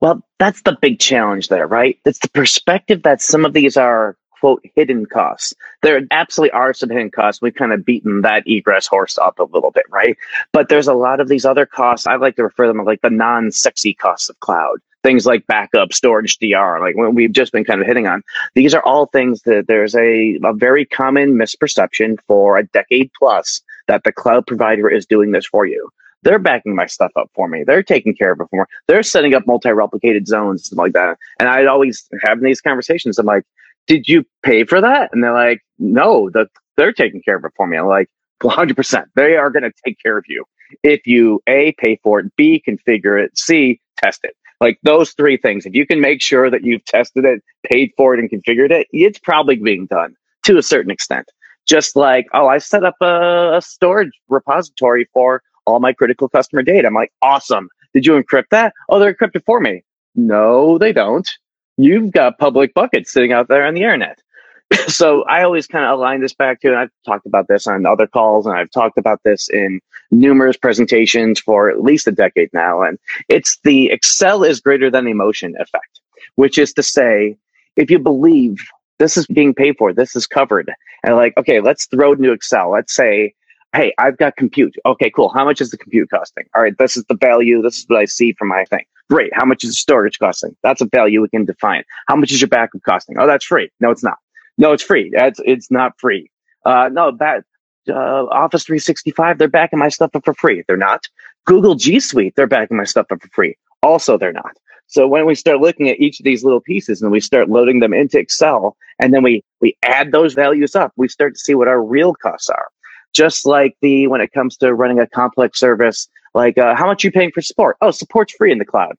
Well, 0.00 0.22
that's 0.38 0.62
the 0.62 0.76
big 0.80 0.98
challenge 0.98 1.48
there, 1.48 1.66
right? 1.66 1.98
It's 2.04 2.20
the 2.20 2.30
perspective 2.30 3.02
that 3.02 3.20
some 3.20 3.44
of 3.44 3.52
these 3.52 3.76
are 3.76 4.16
quote 4.40 4.64
hidden 4.74 5.06
costs. 5.06 5.52
There 5.82 6.00
absolutely 6.10 6.52
are 6.52 6.72
some 6.72 6.90
hidden 6.90 7.10
costs. 7.10 7.42
We've 7.42 7.54
kind 7.54 7.72
of 7.72 7.84
beaten 7.84 8.22
that 8.22 8.46
egress 8.46 8.86
horse 8.86 9.18
up 9.18 9.38
a 9.38 9.44
little 9.44 9.70
bit, 9.70 9.84
right? 9.90 10.16
But 10.52 10.68
there's 10.68 10.88
a 10.88 10.94
lot 10.94 11.20
of 11.20 11.28
these 11.28 11.44
other 11.44 11.66
costs. 11.66 12.06
I 12.06 12.16
like 12.16 12.36
to 12.36 12.44
refer 12.44 12.68
them 12.68 12.84
like 12.84 13.02
the 13.02 13.10
non-sexy 13.10 13.94
costs 13.94 14.28
of 14.28 14.38
cloud 14.40 14.78
things 15.02 15.26
like 15.26 15.46
backup, 15.46 15.92
storage, 15.92 16.38
DR, 16.38 16.80
like 16.80 16.96
what 16.96 17.14
we've 17.14 17.32
just 17.32 17.52
been 17.52 17.64
kind 17.64 17.80
of 17.80 17.86
hitting 17.86 18.06
on. 18.06 18.22
These 18.54 18.74
are 18.74 18.82
all 18.82 19.06
things 19.06 19.42
that 19.42 19.66
there's 19.68 19.94
a, 19.94 20.38
a 20.44 20.52
very 20.52 20.84
common 20.84 21.34
misperception 21.34 22.18
for 22.26 22.58
a 22.58 22.66
decade 22.66 23.10
plus 23.18 23.62
that 23.86 24.02
the 24.04 24.12
cloud 24.12 24.46
provider 24.46 24.88
is 24.88 25.06
doing 25.06 25.32
this 25.32 25.46
for 25.46 25.66
you. 25.66 25.88
They're 26.22 26.38
backing 26.40 26.74
my 26.74 26.86
stuff 26.86 27.12
up 27.16 27.30
for 27.34 27.48
me. 27.48 27.62
They're 27.64 27.82
taking 27.82 28.14
care 28.14 28.32
of 28.32 28.40
it 28.40 28.48
for 28.50 28.60
me. 28.60 28.64
They're 28.88 29.04
setting 29.04 29.34
up 29.34 29.46
multi-replicated 29.46 30.26
zones 30.26 30.70
and 30.70 30.78
like 30.78 30.92
that. 30.92 31.16
And 31.38 31.48
I'd 31.48 31.66
always 31.66 32.08
have 32.22 32.40
these 32.40 32.60
conversations. 32.60 33.18
I'm 33.18 33.26
like, 33.26 33.44
did 33.86 34.08
you 34.08 34.24
pay 34.42 34.64
for 34.64 34.80
that? 34.80 35.10
And 35.12 35.22
they're 35.22 35.32
like, 35.32 35.62
no, 35.78 36.28
the, 36.30 36.48
they're 36.76 36.92
taking 36.92 37.22
care 37.22 37.36
of 37.36 37.44
it 37.44 37.52
for 37.56 37.66
me. 37.66 37.76
I'm 37.76 37.86
like, 37.86 38.08
100%. 38.42 39.04
They 39.14 39.36
are 39.36 39.50
going 39.50 39.62
to 39.62 39.72
take 39.84 39.98
care 40.02 40.18
of 40.18 40.24
you. 40.28 40.44
If 40.82 41.06
you 41.06 41.40
A, 41.46 41.72
pay 41.78 41.98
for 42.02 42.20
it, 42.20 42.36
B, 42.36 42.62
configure 42.66 43.22
it, 43.22 43.36
C, 43.38 43.80
test 43.96 44.20
it. 44.24 44.36
Like 44.60 44.78
those 44.82 45.12
three 45.12 45.36
things, 45.36 45.66
if 45.66 45.74
you 45.74 45.86
can 45.86 46.00
make 46.00 46.20
sure 46.20 46.50
that 46.50 46.64
you've 46.64 46.84
tested 46.84 47.24
it, 47.24 47.42
paid 47.70 47.92
for 47.96 48.14
it, 48.14 48.20
and 48.20 48.30
configured 48.30 48.70
it, 48.70 48.88
it's 48.92 49.18
probably 49.18 49.56
being 49.56 49.86
done 49.86 50.14
to 50.44 50.58
a 50.58 50.62
certain 50.62 50.90
extent. 50.90 51.30
Just 51.66 51.96
like, 51.96 52.26
oh, 52.32 52.48
I 52.48 52.58
set 52.58 52.84
up 52.84 52.94
a, 53.00 53.56
a 53.56 53.62
storage 53.62 54.12
repository 54.28 55.08
for 55.12 55.42
all 55.66 55.80
my 55.80 55.92
critical 55.92 56.28
customer 56.28 56.62
data. 56.62 56.88
I'm 56.88 56.94
like, 56.94 57.12
awesome. 57.22 57.68
Did 57.94 58.06
you 58.06 58.20
encrypt 58.20 58.48
that? 58.50 58.72
Oh, 58.88 58.98
they're 58.98 59.14
encrypted 59.14 59.44
for 59.44 59.60
me. 59.60 59.82
No, 60.14 60.78
they 60.78 60.92
don't. 60.92 61.28
You've 61.76 62.10
got 62.10 62.38
public 62.38 62.74
buckets 62.74 63.12
sitting 63.12 63.32
out 63.32 63.48
there 63.48 63.64
on 63.64 63.74
the 63.74 63.82
internet. 63.82 64.20
so 64.88 65.22
I 65.24 65.42
always 65.42 65.66
kind 65.66 65.84
of 65.84 65.98
align 65.98 66.20
this 66.20 66.34
back 66.34 66.60
to, 66.60 66.68
and 66.68 66.76
I've 66.76 66.90
talked 67.06 67.26
about 67.26 67.48
this 67.48 67.66
on 67.66 67.86
other 67.86 68.06
calls, 68.06 68.46
and 68.46 68.56
I've 68.56 68.70
talked 68.70 68.98
about 68.98 69.22
this 69.24 69.48
in 69.48 69.80
numerous 70.10 70.56
presentations 70.56 71.40
for 71.40 71.70
at 71.70 71.82
least 71.82 72.06
a 72.06 72.12
decade 72.12 72.50
now. 72.52 72.82
And 72.82 72.98
it's 73.28 73.58
the 73.64 73.90
Excel 73.90 74.44
is 74.44 74.60
greater 74.60 74.90
than 74.90 75.06
emotion 75.06 75.54
effect, 75.58 76.00
which 76.34 76.58
is 76.58 76.72
to 76.74 76.82
say, 76.82 77.36
if 77.76 77.90
you 77.90 77.98
believe 77.98 78.58
this 78.98 79.16
is 79.16 79.26
being 79.26 79.54
paid 79.54 79.76
for, 79.78 79.92
this 79.92 80.16
is 80.16 80.26
covered, 80.26 80.72
and 81.04 81.16
like, 81.16 81.36
okay, 81.36 81.60
let's 81.60 81.86
throw 81.86 82.12
it 82.12 82.18
into 82.18 82.32
Excel. 82.32 82.70
Let's 82.70 82.94
say, 82.94 83.34
hey, 83.74 83.94
I've 83.98 84.18
got 84.18 84.36
compute. 84.36 84.74
Okay, 84.84 85.10
cool. 85.10 85.28
How 85.28 85.44
much 85.44 85.60
is 85.60 85.70
the 85.70 85.78
compute 85.78 86.10
costing? 86.10 86.44
All 86.54 86.62
right, 86.62 86.76
this 86.76 86.96
is 86.96 87.04
the 87.04 87.16
value. 87.16 87.62
This 87.62 87.78
is 87.78 87.84
what 87.88 88.00
I 88.00 88.04
see 88.06 88.32
from 88.32 88.48
my 88.48 88.64
thing. 88.64 88.84
Great. 89.08 89.30
How 89.34 89.46
much 89.46 89.64
is 89.64 89.70
the 89.70 89.74
storage 89.74 90.18
costing? 90.18 90.54
That's 90.62 90.82
a 90.82 90.86
value 90.86 91.22
we 91.22 91.28
can 91.30 91.46
define. 91.46 91.84
How 92.08 92.16
much 92.16 92.30
is 92.30 92.42
your 92.42 92.48
backup 92.48 92.82
costing? 92.82 93.16
Oh, 93.18 93.26
that's 93.26 93.44
free. 93.44 93.70
No, 93.80 93.90
it's 93.90 94.04
not. 94.04 94.18
No, 94.58 94.72
it's 94.72 94.82
free. 94.82 95.10
It's 95.14 95.40
it's 95.44 95.70
not 95.70 95.98
free. 95.98 96.30
Uh, 96.64 96.90
no, 96.92 97.16
that 97.18 97.44
uh, 97.88 98.26
Office 98.26 98.64
365, 98.64 99.38
they're 99.38 99.48
backing 99.48 99.78
my 99.78 99.88
stuff 99.88 100.10
up 100.14 100.24
for 100.24 100.34
free. 100.34 100.62
They're 100.66 100.76
not. 100.76 101.04
Google 101.46 101.76
G 101.76 102.00
Suite, 102.00 102.34
they're 102.36 102.46
backing 102.46 102.76
my 102.76 102.84
stuff 102.84 103.06
up 103.10 103.22
for 103.22 103.28
free. 103.28 103.56
Also, 103.82 104.18
they're 104.18 104.32
not. 104.32 104.56
So 104.88 105.06
when 105.06 105.26
we 105.26 105.34
start 105.34 105.60
looking 105.60 105.88
at 105.88 106.00
each 106.00 106.18
of 106.18 106.24
these 106.24 106.42
little 106.44 106.60
pieces 106.60 107.02
and 107.02 107.12
we 107.12 107.20
start 107.20 107.48
loading 107.48 107.80
them 107.80 107.92
into 107.92 108.18
Excel, 108.18 108.76
and 109.00 109.14
then 109.14 109.22
we 109.22 109.44
we 109.60 109.76
add 109.82 110.12
those 110.12 110.34
values 110.34 110.74
up, 110.74 110.92
we 110.96 111.08
start 111.08 111.34
to 111.34 111.40
see 111.40 111.54
what 111.54 111.68
our 111.68 111.82
real 111.82 112.14
costs 112.14 112.48
are. 112.48 112.68
Just 113.14 113.46
like 113.46 113.76
the 113.80 114.06
when 114.08 114.20
it 114.20 114.32
comes 114.32 114.56
to 114.58 114.74
running 114.74 114.98
a 114.98 115.06
complex 115.06 115.58
service, 115.58 116.08
like 116.34 116.58
uh, 116.58 116.74
how 116.74 116.86
much 116.86 117.04
are 117.04 117.08
you 117.08 117.12
paying 117.12 117.30
for 117.32 117.42
support? 117.42 117.76
Oh, 117.80 117.90
support's 117.90 118.32
free 118.32 118.50
in 118.50 118.58
the 118.58 118.64
cloud. 118.64 118.96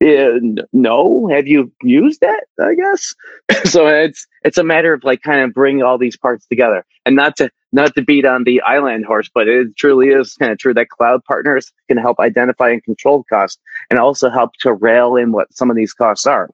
Uh, 0.00 0.38
no, 0.72 1.26
have 1.28 1.48
you 1.48 1.72
used 1.82 2.20
that? 2.20 2.44
I 2.60 2.74
guess. 2.74 3.14
so 3.70 3.86
it's 3.88 4.26
it's 4.44 4.58
a 4.58 4.64
matter 4.64 4.92
of 4.92 5.02
like 5.02 5.22
kind 5.22 5.40
of 5.40 5.52
bringing 5.52 5.82
all 5.82 5.98
these 5.98 6.16
parts 6.16 6.46
together, 6.46 6.84
and 7.04 7.16
not 7.16 7.36
to 7.38 7.50
not 7.72 7.94
to 7.96 8.02
beat 8.02 8.24
on 8.24 8.44
the 8.44 8.60
iland 8.62 9.04
horse, 9.06 9.28
but 9.34 9.48
it 9.48 9.76
truly 9.76 10.08
is 10.08 10.34
kind 10.34 10.52
of 10.52 10.58
true 10.58 10.72
that 10.74 10.88
cloud 10.88 11.24
partners 11.24 11.72
can 11.88 11.96
help 11.96 12.20
identify 12.20 12.70
and 12.70 12.84
control 12.84 13.24
costs, 13.28 13.60
and 13.90 13.98
also 13.98 14.30
help 14.30 14.52
to 14.60 14.72
rail 14.72 15.16
in 15.16 15.32
what 15.32 15.52
some 15.52 15.68
of 15.68 15.76
these 15.76 15.92
costs 15.92 16.26
are 16.26 16.48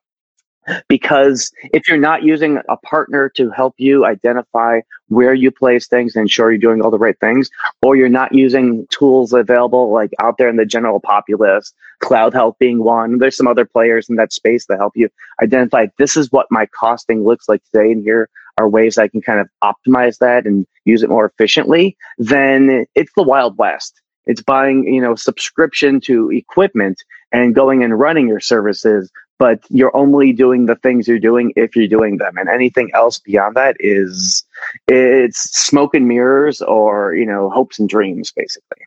because 0.87 1.51
if 1.73 1.87
you're 1.87 1.97
not 1.97 2.23
using 2.23 2.59
a 2.69 2.77
partner 2.77 3.29
to 3.35 3.49
help 3.51 3.75
you 3.77 4.05
identify 4.05 4.81
where 5.07 5.33
you 5.33 5.51
place 5.51 5.87
things 5.87 6.15
and 6.15 6.23
ensure 6.23 6.51
you're 6.51 6.59
doing 6.59 6.81
all 6.81 6.91
the 6.91 6.97
right 6.97 7.19
things, 7.19 7.49
or 7.81 7.95
you're 7.95 8.09
not 8.09 8.33
using 8.33 8.87
tools 8.89 9.33
available 9.33 9.91
like 9.91 10.11
out 10.21 10.37
there 10.37 10.49
in 10.49 10.55
the 10.55 10.65
general 10.65 10.99
populace, 10.99 11.73
CloudHealth 12.03 12.57
being 12.59 12.83
one, 12.83 13.19
there's 13.19 13.37
some 13.37 13.47
other 13.47 13.65
players 13.65 14.09
in 14.09 14.15
that 14.15 14.33
space 14.33 14.65
that 14.67 14.77
help 14.77 14.93
you 14.95 15.09
identify 15.41 15.87
this 15.97 16.17
is 16.17 16.31
what 16.31 16.47
my 16.49 16.65
costing 16.67 17.23
looks 17.23 17.47
like 17.47 17.61
today, 17.65 17.91
and 17.91 18.03
here 18.03 18.29
are 18.57 18.69
ways 18.69 18.97
I 18.97 19.07
can 19.07 19.21
kind 19.21 19.39
of 19.39 19.49
optimize 19.63 20.17
that 20.19 20.45
and 20.45 20.65
use 20.85 21.03
it 21.03 21.09
more 21.09 21.25
efficiently, 21.25 21.97
then 22.17 22.85
it's 22.95 23.11
the 23.15 23.23
Wild 23.23 23.57
West. 23.57 24.01
It's 24.25 24.41
buying, 24.41 24.91
you 24.91 25.01
know, 25.01 25.15
subscription 25.15 26.01
to 26.01 26.31
equipment 26.31 27.03
and 27.31 27.53
going 27.53 27.83
and 27.83 27.99
running 27.99 28.27
your 28.27 28.39
services 28.39 29.11
but 29.37 29.59
you're 29.69 29.95
only 29.95 30.31
doing 30.33 30.65
the 30.65 30.75
things 30.75 31.07
you're 31.07 31.19
doing 31.19 31.51
if 31.55 31.75
you're 31.75 31.87
doing 31.87 32.17
them. 32.17 32.37
And 32.37 32.49
anything 32.49 32.89
else 32.93 33.19
beyond 33.19 33.55
that 33.55 33.75
is 33.79 34.43
it's 34.87 35.39
smoke 35.39 35.93
and 35.93 36.07
mirrors 36.07 36.61
or 36.61 37.13
you 37.15 37.25
know 37.25 37.49
hopes 37.49 37.79
and 37.79 37.89
dreams 37.89 38.31
basically. 38.31 38.85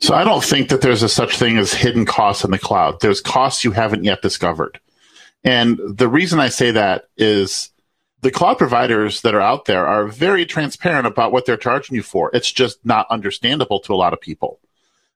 So 0.00 0.14
i 0.14 0.24
don't 0.24 0.44
think 0.44 0.68
that 0.68 0.80
there's 0.80 1.02
a 1.02 1.08
such 1.08 1.36
thing 1.38 1.58
as 1.58 1.74
hidden 1.74 2.04
costs 2.04 2.44
in 2.44 2.50
the 2.50 2.58
cloud. 2.58 3.00
There's 3.00 3.20
costs 3.20 3.64
you 3.64 3.72
haven't 3.72 4.04
yet 4.04 4.22
discovered. 4.22 4.80
And 5.44 5.80
the 5.86 6.08
reason 6.08 6.40
i 6.40 6.48
say 6.48 6.70
that 6.72 7.04
is 7.16 7.70
the 8.22 8.30
cloud 8.30 8.58
providers 8.58 9.22
that 9.22 9.34
are 9.34 9.40
out 9.40 9.64
there 9.64 9.86
are 9.86 10.06
very 10.06 10.44
transparent 10.44 11.06
about 11.06 11.32
what 11.32 11.46
they're 11.46 11.56
charging 11.56 11.96
you 11.96 12.02
for. 12.02 12.30
It's 12.34 12.52
just 12.52 12.84
not 12.84 13.06
understandable 13.10 13.80
to 13.80 13.94
a 13.94 13.96
lot 13.96 14.12
of 14.12 14.20
people 14.20 14.60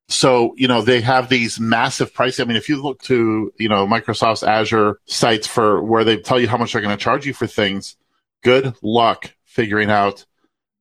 so, 0.08 0.54
you 0.56 0.68
know, 0.68 0.82
they 0.82 1.00
have 1.00 1.28
these 1.28 1.58
massive 1.58 2.12
prices. 2.12 2.40
I 2.40 2.44
mean, 2.44 2.56
if 2.56 2.68
you 2.68 2.82
look 2.82 3.00
to, 3.02 3.52
you 3.58 3.68
know, 3.68 3.87
Microsoft's 3.87 4.42
Azure 4.42 5.00
sites 5.06 5.46
for 5.46 5.82
where 5.82 6.04
they 6.04 6.18
tell 6.18 6.38
you 6.38 6.49
how 6.49 6.58
much 6.58 6.73
they're 6.73 6.82
going 6.82 6.96
to 6.96 7.02
charge 7.02 7.26
you 7.26 7.32
for 7.32 7.46
things, 7.46 7.96
good 8.42 8.75
luck 8.82 9.34
figuring 9.44 9.90
out 9.90 10.26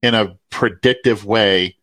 in 0.02 0.14
a 0.14 0.38
predictive 0.50 1.26
way 1.26 1.78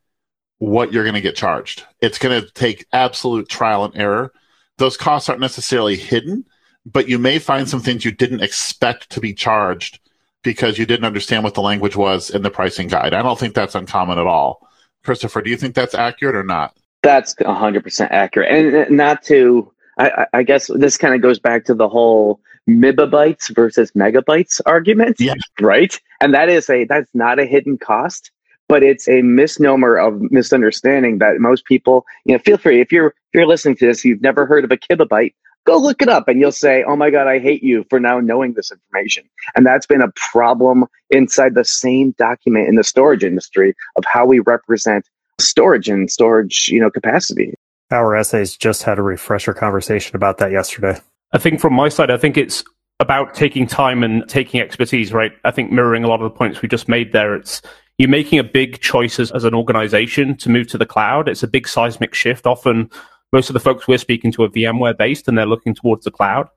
what 0.58 0.92
you're 0.92 1.04
going 1.04 1.14
to 1.14 1.22
get 1.22 1.34
charged. 1.34 1.84
It's 2.00 2.18
going 2.18 2.40
to 2.40 2.50
take 2.52 2.86
absolute 2.92 3.48
trial 3.48 3.84
and 3.86 3.96
error. 3.96 4.32
Those 4.76 4.98
costs 4.98 5.28
aren't 5.28 5.40
necessarily 5.40 5.96
hidden, 5.96 6.44
but 6.84 7.08
you 7.08 7.18
may 7.18 7.38
find 7.38 7.68
some 7.68 7.80
things 7.80 8.04
you 8.04 8.12
didn't 8.12 8.42
expect 8.42 9.08
to 9.10 9.20
be 9.20 9.32
charged 9.32 10.00
because 10.42 10.78
you 10.78 10.84
didn't 10.84 11.06
understand 11.06 11.44
what 11.44 11.54
the 11.54 11.62
language 11.62 11.96
was 11.96 12.28
in 12.28 12.42
the 12.42 12.50
pricing 12.50 12.88
guide. 12.88 13.14
I 13.14 13.22
don't 13.22 13.38
think 13.38 13.54
that's 13.54 13.74
uncommon 13.74 14.18
at 14.18 14.26
all. 14.26 14.66
Christopher, 15.02 15.40
do 15.40 15.50
you 15.50 15.56
think 15.56 15.74
that's 15.74 15.94
accurate 15.94 16.36
or 16.36 16.44
not? 16.44 16.76
That's 17.02 17.34
100% 17.34 18.08
accurate. 18.10 18.50
And 18.50 18.76
uh, 18.76 18.84
not 18.90 19.22
to, 19.24 19.72
I, 19.98 20.26
I 20.32 20.42
guess 20.42 20.70
this 20.74 20.96
kind 20.96 21.14
of 21.14 21.22
goes 21.22 21.38
back 21.38 21.64
to 21.66 21.74
the 21.74 21.88
whole 21.88 22.40
megabytes 22.68 23.54
versus 23.54 23.90
mebibytes 23.92 24.60
argument, 24.66 25.16
yeah. 25.18 25.34
right? 25.60 25.98
And 26.20 26.34
that 26.34 26.48
is 26.48 26.68
a, 26.68 26.84
that's 26.84 27.10
not 27.14 27.38
a 27.38 27.46
hidden 27.46 27.78
cost, 27.78 28.30
but 28.68 28.82
it's 28.82 29.08
a 29.08 29.22
misnomer 29.22 29.96
of 29.96 30.20
misunderstanding 30.30 31.18
that 31.18 31.40
most 31.40 31.64
people, 31.64 32.04
you 32.24 32.34
know, 32.34 32.38
feel 32.38 32.58
free, 32.58 32.80
if 32.80 32.92
you're, 32.92 33.08
if 33.08 33.14
you're 33.34 33.46
listening 33.46 33.76
to 33.76 33.86
this, 33.86 34.04
you've 34.04 34.20
never 34.20 34.46
heard 34.46 34.64
of 34.64 34.70
a 34.70 34.76
kibibyte, 34.76 35.34
go 35.66 35.78
look 35.78 36.02
it 36.02 36.08
up 36.08 36.28
and 36.28 36.40
you'll 36.40 36.52
say, 36.52 36.84
oh 36.86 36.96
my 36.96 37.10
God, 37.10 37.26
I 37.26 37.38
hate 37.38 37.62
you 37.62 37.84
for 37.88 37.98
now 37.98 38.20
knowing 38.20 38.54
this 38.54 38.70
information. 38.70 39.24
And 39.54 39.66
that's 39.66 39.86
been 39.86 40.02
a 40.02 40.12
problem 40.30 40.86
inside 41.10 41.54
the 41.54 41.64
same 41.64 42.12
document 42.12 42.68
in 42.68 42.76
the 42.76 42.84
storage 42.84 43.24
industry 43.24 43.74
of 43.96 44.04
how 44.04 44.26
we 44.26 44.40
represent 44.40 45.08
storage 45.40 45.88
and 45.88 46.10
storage, 46.10 46.68
you 46.68 46.80
know, 46.80 46.90
capacity. 46.90 47.54
Our 47.90 48.14
essays 48.14 48.56
just 48.56 48.84
had 48.84 48.98
a 48.98 49.02
refresher 49.02 49.52
conversation 49.52 50.14
about 50.16 50.38
that 50.38 50.52
yesterday. 50.52 51.00
I 51.32 51.38
think 51.38 51.60
from 51.60 51.74
my 51.74 51.88
side, 51.88 52.10
I 52.10 52.16
think 52.16 52.36
it's 52.36 52.62
about 53.00 53.34
taking 53.34 53.66
time 53.66 54.04
and 54.04 54.28
taking 54.28 54.60
expertise, 54.60 55.12
right? 55.12 55.32
I 55.44 55.50
think 55.50 55.72
mirroring 55.72 56.04
a 56.04 56.08
lot 56.08 56.20
of 56.20 56.30
the 56.30 56.36
points 56.36 56.62
we 56.62 56.68
just 56.68 56.88
made 56.88 57.12
there, 57.12 57.34
it's 57.34 57.62
you're 57.98 58.08
making 58.08 58.38
a 58.38 58.44
big 58.44 58.80
choice 58.80 59.18
as, 59.18 59.30
as 59.32 59.44
an 59.44 59.54
organization 59.54 60.36
to 60.38 60.48
move 60.48 60.68
to 60.68 60.78
the 60.78 60.86
cloud. 60.86 61.28
It's 61.28 61.42
a 61.42 61.48
big 61.48 61.66
seismic 61.68 62.14
shift. 62.14 62.46
Often 62.46 62.90
most 63.32 63.50
of 63.50 63.54
the 63.54 63.60
folks 63.60 63.86
we're 63.86 63.98
speaking 63.98 64.32
to 64.32 64.44
are 64.44 64.48
VMware 64.48 64.96
based 64.96 65.28
and 65.28 65.36
they're 65.36 65.46
looking 65.46 65.74
towards 65.74 66.04
the 66.04 66.10
cloud. 66.10 66.48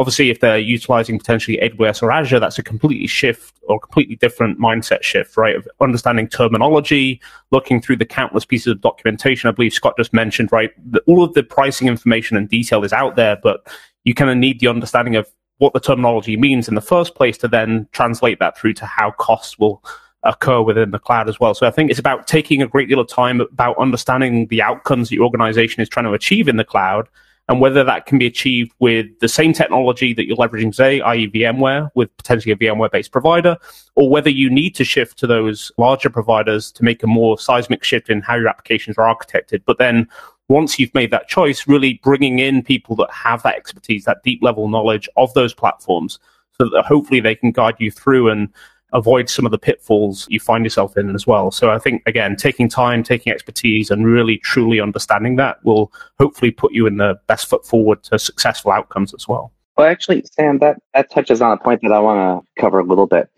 Obviously, 0.00 0.30
if 0.30 0.40
they're 0.40 0.58
utilizing 0.58 1.18
potentially 1.18 1.58
AWS 1.58 2.02
or 2.02 2.10
Azure, 2.10 2.40
that's 2.40 2.58
a 2.58 2.62
completely 2.62 3.06
shift 3.06 3.60
or 3.68 3.78
completely 3.78 4.16
different 4.16 4.58
mindset 4.58 5.02
shift, 5.02 5.36
right? 5.36 5.54
Of 5.54 5.68
understanding 5.78 6.26
terminology, 6.26 7.20
looking 7.50 7.82
through 7.82 7.96
the 7.96 8.06
countless 8.06 8.46
pieces 8.46 8.68
of 8.68 8.80
documentation. 8.80 9.50
I 9.50 9.52
believe 9.52 9.74
Scott 9.74 9.98
just 9.98 10.14
mentioned, 10.14 10.52
right? 10.52 10.70
The, 10.90 11.00
all 11.00 11.22
of 11.22 11.34
the 11.34 11.42
pricing 11.42 11.86
information 11.86 12.38
and 12.38 12.48
detail 12.48 12.82
is 12.82 12.94
out 12.94 13.16
there, 13.16 13.36
but 13.42 13.70
you 14.04 14.14
kind 14.14 14.30
of 14.30 14.38
need 14.38 14.60
the 14.60 14.68
understanding 14.68 15.16
of 15.16 15.28
what 15.58 15.74
the 15.74 15.80
terminology 15.80 16.34
means 16.34 16.66
in 16.66 16.76
the 16.76 16.80
first 16.80 17.14
place 17.14 17.36
to 17.36 17.46
then 17.46 17.86
translate 17.92 18.38
that 18.38 18.56
through 18.56 18.72
to 18.72 18.86
how 18.86 19.10
costs 19.10 19.58
will 19.58 19.84
occur 20.22 20.62
within 20.62 20.92
the 20.92 20.98
cloud 20.98 21.28
as 21.28 21.38
well. 21.38 21.52
So 21.52 21.66
I 21.66 21.70
think 21.70 21.90
it's 21.90 22.00
about 22.00 22.26
taking 22.26 22.62
a 22.62 22.66
great 22.66 22.88
deal 22.88 23.00
of 23.00 23.08
time 23.08 23.42
about 23.42 23.76
understanding 23.76 24.46
the 24.46 24.62
outcomes 24.62 25.12
your 25.12 25.24
organization 25.24 25.82
is 25.82 25.90
trying 25.90 26.06
to 26.06 26.14
achieve 26.14 26.48
in 26.48 26.56
the 26.56 26.64
cloud 26.64 27.06
and 27.50 27.60
whether 27.60 27.82
that 27.82 28.06
can 28.06 28.16
be 28.16 28.26
achieved 28.26 28.72
with 28.78 29.06
the 29.18 29.28
same 29.28 29.52
technology 29.52 30.14
that 30.14 30.24
you're 30.24 30.36
leveraging 30.36 30.70
today, 30.70 31.00
i.e., 31.00 31.28
VMware, 31.28 31.90
with 31.96 32.16
potentially 32.16 32.52
a 32.52 32.56
VMware 32.56 32.92
based 32.92 33.10
provider, 33.10 33.56
or 33.96 34.08
whether 34.08 34.30
you 34.30 34.48
need 34.48 34.76
to 34.76 34.84
shift 34.84 35.18
to 35.18 35.26
those 35.26 35.72
larger 35.76 36.08
providers 36.08 36.70
to 36.70 36.84
make 36.84 37.02
a 37.02 37.08
more 37.08 37.36
seismic 37.36 37.82
shift 37.82 38.08
in 38.08 38.22
how 38.22 38.36
your 38.36 38.46
applications 38.46 38.96
are 38.96 39.12
architected. 39.12 39.62
But 39.66 39.78
then 39.78 40.08
once 40.46 40.78
you've 40.78 40.94
made 40.94 41.10
that 41.10 41.26
choice, 41.26 41.66
really 41.66 42.00
bringing 42.04 42.38
in 42.38 42.62
people 42.62 42.94
that 42.96 43.10
have 43.10 43.42
that 43.42 43.56
expertise, 43.56 44.04
that 44.04 44.22
deep 44.22 44.40
level 44.44 44.68
knowledge 44.68 45.08
of 45.16 45.34
those 45.34 45.52
platforms, 45.52 46.20
so 46.52 46.70
that 46.70 46.84
hopefully 46.84 47.18
they 47.18 47.34
can 47.34 47.50
guide 47.50 47.74
you 47.80 47.90
through 47.90 48.28
and 48.28 48.48
avoid 48.92 49.28
some 49.28 49.44
of 49.44 49.52
the 49.52 49.58
pitfalls 49.58 50.26
you 50.28 50.40
find 50.40 50.64
yourself 50.64 50.96
in 50.96 51.14
as 51.14 51.26
well. 51.26 51.50
So 51.50 51.70
I 51.70 51.78
think 51.78 52.02
again, 52.06 52.36
taking 52.36 52.68
time, 52.68 53.02
taking 53.02 53.32
expertise, 53.32 53.90
and 53.90 54.06
really 54.06 54.38
truly 54.38 54.80
understanding 54.80 55.36
that 55.36 55.64
will 55.64 55.92
hopefully 56.18 56.50
put 56.50 56.72
you 56.72 56.86
in 56.86 56.96
the 56.96 57.18
best 57.26 57.48
foot 57.48 57.66
forward 57.66 58.02
to 58.04 58.18
successful 58.18 58.72
outcomes 58.72 59.14
as 59.14 59.28
well. 59.28 59.52
Well, 59.76 59.88
actually, 59.88 60.24
Sam, 60.32 60.58
that 60.58 60.80
that 60.94 61.10
touches 61.10 61.40
on 61.40 61.52
a 61.52 61.56
point 61.56 61.80
that 61.82 61.92
I 61.92 62.00
want 62.00 62.44
to 62.44 62.60
cover 62.60 62.80
a 62.80 62.84
little 62.84 63.06
bit, 63.06 63.30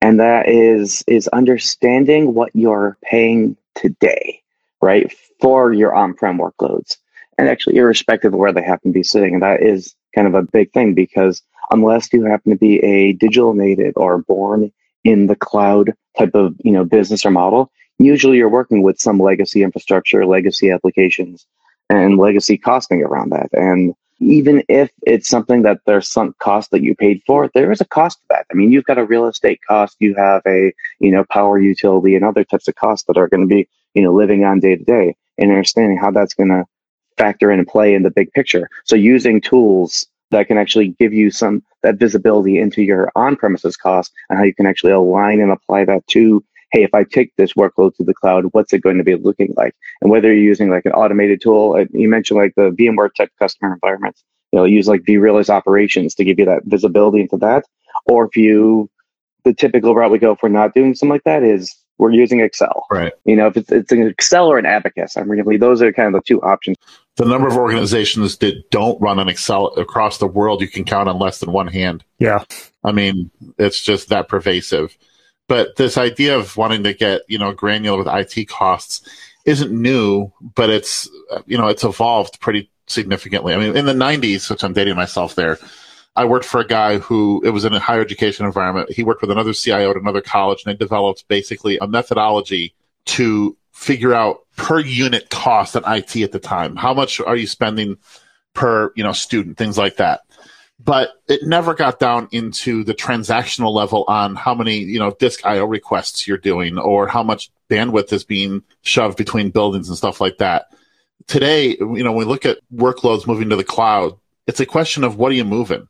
and 0.00 0.18
that 0.20 0.48
is 0.48 1.04
is 1.06 1.28
understanding 1.28 2.34
what 2.34 2.50
you're 2.54 2.96
paying 3.02 3.56
today, 3.74 4.40
right, 4.80 5.12
for 5.40 5.72
your 5.72 5.94
on-prem 5.94 6.38
workloads, 6.38 6.96
and 7.36 7.48
actually, 7.48 7.76
irrespective 7.76 8.32
of 8.32 8.38
where 8.38 8.52
they 8.52 8.62
happen 8.62 8.92
to 8.92 8.98
be 8.98 9.02
sitting, 9.02 9.34
and 9.34 9.42
that 9.42 9.62
is 9.62 9.94
kind 10.14 10.26
of 10.26 10.34
a 10.34 10.42
big 10.42 10.72
thing 10.72 10.94
because 10.94 11.42
unless 11.70 12.12
you 12.12 12.24
happen 12.24 12.50
to 12.50 12.58
be 12.58 12.78
a 12.80 13.12
digital 13.12 13.54
native 13.54 13.92
or 13.96 14.18
born 14.18 14.72
in 15.04 15.26
the 15.26 15.36
cloud 15.36 15.92
type 16.18 16.34
of 16.34 16.54
you 16.64 16.72
know 16.72 16.84
business 16.84 17.24
or 17.24 17.30
model, 17.30 17.70
usually 17.98 18.38
you're 18.38 18.48
working 18.48 18.82
with 18.82 19.00
some 19.00 19.18
legacy 19.18 19.62
infrastructure, 19.62 20.26
legacy 20.26 20.70
applications, 20.70 21.46
and 21.88 22.18
legacy 22.18 22.56
costing 22.56 23.02
around 23.02 23.30
that. 23.30 23.48
And 23.52 23.94
even 24.20 24.62
if 24.68 24.90
it's 25.02 25.28
something 25.28 25.62
that 25.62 25.80
there's 25.86 26.08
sunk 26.08 26.36
cost 26.38 26.70
that 26.70 26.82
you 26.82 26.94
paid 26.94 27.22
for, 27.26 27.50
there 27.54 27.72
is 27.72 27.80
a 27.80 27.86
cost 27.86 28.18
to 28.18 28.24
that. 28.30 28.46
I 28.50 28.54
mean, 28.54 28.70
you've 28.70 28.84
got 28.84 28.98
a 28.98 29.04
real 29.04 29.26
estate 29.26 29.60
cost, 29.66 29.96
you 29.98 30.14
have 30.14 30.42
a, 30.46 30.72
you 30.98 31.10
know, 31.10 31.24
power 31.30 31.58
utility 31.58 32.14
and 32.14 32.24
other 32.24 32.44
types 32.44 32.68
of 32.68 32.74
costs 32.74 33.06
that 33.06 33.16
are 33.16 33.28
going 33.28 33.40
to 33.40 33.46
be, 33.46 33.66
you 33.94 34.02
know, 34.02 34.12
living 34.12 34.44
on 34.44 34.60
day 34.60 34.76
to 34.76 34.84
day 34.84 35.16
and 35.38 35.50
understanding 35.50 35.96
how 35.96 36.10
that's 36.10 36.34
going 36.34 36.50
to 36.50 36.64
factor 37.16 37.50
in 37.50 37.58
and 37.58 37.68
play 37.68 37.94
in 37.94 38.02
the 38.02 38.10
big 38.10 38.30
picture. 38.32 38.68
So 38.84 38.94
using 38.94 39.40
tools 39.40 40.06
that 40.30 40.46
can 40.46 40.58
actually 40.58 40.88
give 40.98 41.12
you 41.12 41.30
some 41.30 41.62
that 41.82 41.96
visibility 41.96 42.58
into 42.58 42.82
your 42.82 43.10
on-premises 43.16 43.76
cost 43.76 44.12
and 44.28 44.38
how 44.38 44.44
you 44.44 44.54
can 44.54 44.66
actually 44.66 44.92
align 44.92 45.40
and 45.40 45.50
apply 45.50 45.84
that 45.84 46.06
to 46.08 46.44
hey 46.72 46.82
if 46.82 46.94
i 46.94 47.04
take 47.04 47.34
this 47.36 47.54
workload 47.54 47.94
to 47.94 48.04
the 48.04 48.14
cloud 48.14 48.44
what's 48.52 48.72
it 48.72 48.82
going 48.82 48.98
to 48.98 49.04
be 49.04 49.14
looking 49.14 49.52
like 49.56 49.74
and 50.00 50.10
whether 50.10 50.32
you're 50.32 50.42
using 50.42 50.70
like 50.70 50.84
an 50.84 50.92
automated 50.92 51.40
tool 51.40 51.84
you 51.92 52.08
mentioned 52.08 52.38
like 52.38 52.54
the 52.56 52.70
vmware 52.70 53.10
type 53.16 53.30
customer 53.38 53.72
environments 53.72 54.24
you 54.52 54.58
know 54.58 54.64
use 54.64 54.88
like 54.88 55.02
vRealize 55.02 55.50
operations 55.50 56.14
to 56.14 56.24
give 56.24 56.38
you 56.38 56.44
that 56.44 56.62
visibility 56.64 57.20
into 57.20 57.36
that 57.36 57.64
or 58.06 58.26
if 58.26 58.36
you 58.36 58.88
the 59.44 59.54
typical 59.54 59.94
route 59.94 60.10
we 60.10 60.18
go 60.18 60.32
if 60.32 60.42
we're 60.42 60.48
not 60.48 60.74
doing 60.74 60.94
something 60.94 61.14
like 61.14 61.24
that 61.24 61.42
is 61.42 61.74
we're 62.00 62.10
using 62.12 62.40
Excel. 62.40 62.86
Right. 62.90 63.12
You 63.26 63.36
know, 63.36 63.46
if 63.48 63.56
it's, 63.58 63.70
it's 63.70 63.92
an 63.92 64.02
Excel 64.02 64.50
or 64.50 64.58
an 64.58 64.64
Abacus, 64.64 65.16
I'm 65.16 65.30
really, 65.30 65.58
those 65.58 65.82
are 65.82 65.92
kind 65.92 66.08
of 66.08 66.14
the 66.14 66.26
two 66.26 66.40
options. 66.40 66.78
The 67.20 67.26
number 67.26 67.48
of 67.48 67.56
organizations 67.58 68.38
that 68.38 68.70
don't 68.70 68.98
run 68.98 69.18
an 69.18 69.28
Excel 69.28 69.66
across 69.76 70.16
the 70.16 70.26
world, 70.26 70.62
you 70.62 70.68
can 70.68 70.84
count 70.84 71.06
on 71.06 71.18
less 71.18 71.38
than 71.38 71.52
one 71.52 71.66
hand. 71.66 72.02
Yeah. 72.18 72.44
I 72.82 72.92
mean, 72.92 73.30
it's 73.58 73.82
just 73.82 74.08
that 74.08 74.26
pervasive. 74.26 74.96
But 75.46 75.76
this 75.76 75.98
idea 75.98 76.38
of 76.38 76.56
wanting 76.56 76.82
to 76.84 76.94
get, 76.94 77.20
you 77.28 77.38
know, 77.38 77.52
granular 77.52 77.98
with 77.98 78.06
IT 78.06 78.48
costs 78.48 79.06
isn't 79.44 79.70
new, 79.70 80.32
but 80.54 80.70
it's, 80.70 81.10
you 81.44 81.58
know, 81.58 81.68
it's 81.68 81.84
evolved 81.84 82.40
pretty 82.40 82.70
significantly. 82.86 83.52
I 83.52 83.58
mean, 83.58 83.76
in 83.76 83.84
the 83.84 83.92
90s, 83.92 84.48
which 84.48 84.64
I'm 84.64 84.72
dating 84.72 84.96
myself 84.96 85.34
there, 85.34 85.58
I 86.16 86.24
worked 86.24 86.46
for 86.46 86.62
a 86.62 86.66
guy 86.66 86.96
who 86.96 87.42
it 87.44 87.50
was 87.50 87.66
in 87.66 87.74
a 87.74 87.80
higher 87.80 88.00
education 88.00 88.46
environment. 88.46 88.92
He 88.92 89.04
worked 89.04 89.20
with 89.20 89.30
another 89.30 89.52
CIO 89.52 89.90
at 89.90 89.96
another 89.96 90.22
college, 90.22 90.64
and 90.64 90.72
they 90.72 90.78
developed 90.78 91.28
basically 91.28 91.76
a 91.82 91.86
methodology 91.86 92.72
to 93.10 93.56
figure 93.72 94.14
out 94.14 94.40
per 94.56 94.80
unit 94.80 95.30
cost 95.30 95.74
in 95.74 95.82
IT 95.86 96.16
at 96.16 96.32
the 96.32 96.38
time. 96.38 96.76
How 96.76 96.92
much 96.92 97.20
are 97.20 97.36
you 97.36 97.46
spending 97.46 97.96
per 98.54 98.92
you 98.96 99.04
know 99.04 99.12
student, 99.12 99.56
things 99.56 99.78
like 99.78 99.96
that. 99.96 100.20
But 100.82 101.10
it 101.28 101.42
never 101.42 101.74
got 101.74 101.98
down 101.98 102.28
into 102.32 102.84
the 102.84 102.94
transactional 102.94 103.72
level 103.72 104.04
on 104.08 104.34
how 104.34 104.54
many 104.54 104.78
you 104.78 104.98
know 104.98 105.12
disk 105.12 105.44
I/O 105.44 105.64
requests 105.64 106.26
you're 106.26 106.38
doing 106.38 106.78
or 106.78 107.06
how 107.06 107.22
much 107.22 107.50
bandwidth 107.68 108.12
is 108.12 108.24
being 108.24 108.62
shoved 108.82 109.16
between 109.16 109.50
buildings 109.50 109.88
and 109.88 109.96
stuff 109.96 110.20
like 110.20 110.38
that. 110.38 110.66
Today, 111.26 111.76
you 111.78 112.02
know, 112.02 112.12
when 112.12 112.26
we 112.26 112.32
look 112.32 112.46
at 112.46 112.58
workloads 112.74 113.26
moving 113.26 113.50
to 113.50 113.56
the 113.56 113.64
cloud, 113.64 114.18
it's 114.46 114.60
a 114.60 114.66
question 114.66 115.04
of 115.04 115.16
what 115.16 115.30
are 115.30 115.36
you 115.36 115.44
moving 115.44 115.86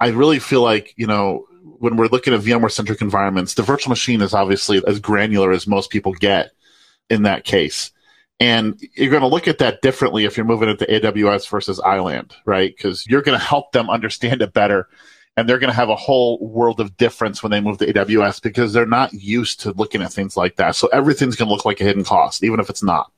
I 0.00 0.08
really 0.08 0.38
feel 0.38 0.62
like, 0.62 0.94
you 0.96 1.06
know, 1.06 1.46
when 1.62 1.96
we're 1.96 2.06
looking 2.06 2.34
at 2.34 2.40
VMware 2.40 2.70
centric 2.70 3.00
environments, 3.00 3.54
the 3.54 3.62
virtual 3.62 3.90
machine 3.90 4.22
is 4.22 4.34
obviously 4.34 4.82
as 4.86 5.00
granular 5.00 5.52
as 5.52 5.66
most 5.66 5.90
people 5.90 6.12
get 6.12 6.50
in 7.08 7.24
that 7.24 7.44
case. 7.44 7.90
And 8.38 8.80
you're 8.94 9.10
going 9.10 9.20
to 9.20 9.28
look 9.28 9.48
at 9.48 9.58
that 9.58 9.82
differently 9.82 10.24
if 10.24 10.36
you're 10.36 10.46
moving 10.46 10.70
into 10.70 10.86
AWS 10.86 11.48
versus 11.48 11.78
iland, 11.80 12.34
right? 12.46 12.74
Because 12.74 13.06
you're 13.06 13.22
going 13.22 13.38
to 13.38 13.44
help 13.44 13.72
them 13.72 13.90
understand 13.90 14.40
it 14.40 14.54
better. 14.54 14.88
And 15.36 15.48
they're 15.48 15.58
going 15.58 15.70
to 15.70 15.76
have 15.76 15.90
a 15.90 15.96
whole 15.96 16.38
world 16.40 16.80
of 16.80 16.96
difference 16.96 17.42
when 17.42 17.52
they 17.52 17.60
move 17.60 17.78
to 17.78 17.92
AWS 17.92 18.42
because 18.42 18.72
they're 18.72 18.86
not 18.86 19.12
used 19.12 19.60
to 19.60 19.72
looking 19.72 20.02
at 20.02 20.12
things 20.12 20.36
like 20.36 20.56
that. 20.56 20.74
So 20.74 20.88
everything's 20.88 21.36
going 21.36 21.48
to 21.48 21.54
look 21.54 21.64
like 21.64 21.80
a 21.80 21.84
hidden 21.84 22.04
cost, 22.04 22.42
even 22.42 22.60
if 22.60 22.70
it's 22.70 22.82
not. 22.82 23.12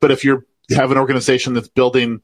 But 0.00 0.10
if 0.10 0.24
you 0.24 0.44
have 0.70 0.90
an 0.90 0.98
organization 0.98 1.54
that's 1.54 1.68
building 1.68 2.22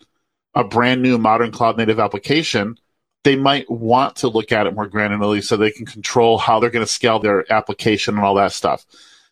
a 0.54 0.64
brand 0.64 1.02
new 1.02 1.18
modern 1.18 1.52
cloud 1.52 1.76
native 1.76 2.00
application, 2.00 2.78
they 3.24 3.36
might 3.36 3.70
want 3.70 4.16
to 4.16 4.28
look 4.28 4.52
at 4.52 4.66
it 4.66 4.74
more 4.74 4.88
granularly 4.88 5.42
so 5.42 5.56
they 5.56 5.70
can 5.70 5.86
control 5.86 6.38
how 6.38 6.58
they're 6.58 6.70
going 6.70 6.84
to 6.84 6.92
scale 6.92 7.18
their 7.18 7.50
application 7.52 8.16
and 8.16 8.24
all 8.24 8.34
that 8.34 8.52
stuff. 8.52 8.86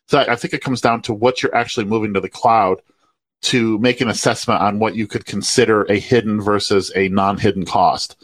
So 0.07 0.19
I 0.19 0.35
think 0.35 0.53
it 0.53 0.63
comes 0.63 0.81
down 0.81 1.01
to 1.03 1.13
what 1.13 1.41
you're 1.41 1.55
actually 1.55 1.85
moving 1.85 2.13
to 2.13 2.21
the 2.21 2.29
cloud 2.29 2.81
to 3.41 3.77
make 3.79 4.01
an 4.01 4.09
assessment 4.09 4.61
on 4.61 4.79
what 4.79 4.95
you 4.95 5.07
could 5.07 5.25
consider 5.25 5.83
a 5.83 5.99
hidden 5.99 6.41
versus 6.41 6.91
a 6.95 7.09
non-hidden 7.09 7.65
cost. 7.65 8.15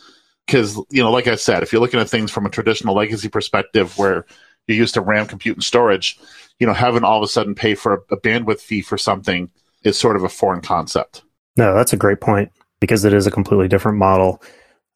Because, 0.45 0.75
you 0.89 1.01
know, 1.01 1.11
like 1.11 1.27
I 1.27 1.35
said, 1.35 1.63
if 1.63 1.71
you're 1.71 1.81
looking 1.81 1.99
at 1.99 2.09
things 2.09 2.31
from 2.31 2.45
a 2.45 2.49
traditional 2.49 2.95
legacy 2.95 3.29
perspective 3.29 3.97
where 3.97 4.25
you're 4.67 4.77
used 4.77 4.95
to 4.95 5.01
RAM, 5.01 5.25
compute, 5.25 5.57
and 5.57 5.63
storage, 5.63 6.19
you 6.59 6.67
know, 6.67 6.73
having 6.73 7.03
all 7.03 7.17
of 7.17 7.23
a 7.23 7.27
sudden 7.31 7.55
pay 7.55 7.75
for 7.75 7.93
a, 7.93 8.15
a 8.15 8.19
bandwidth 8.19 8.59
fee 8.59 8.81
for 8.81 8.97
something 8.97 9.49
is 9.83 9.97
sort 9.97 10.15
of 10.15 10.23
a 10.23 10.29
foreign 10.29 10.61
concept. 10.61 11.23
No, 11.57 11.73
that's 11.73 11.93
a 11.93 11.97
great 11.97 12.19
point 12.19 12.51
because 12.79 13.05
it 13.05 13.13
is 13.13 13.25
a 13.25 13.31
completely 13.31 13.67
different 13.67 13.97
model. 13.97 14.41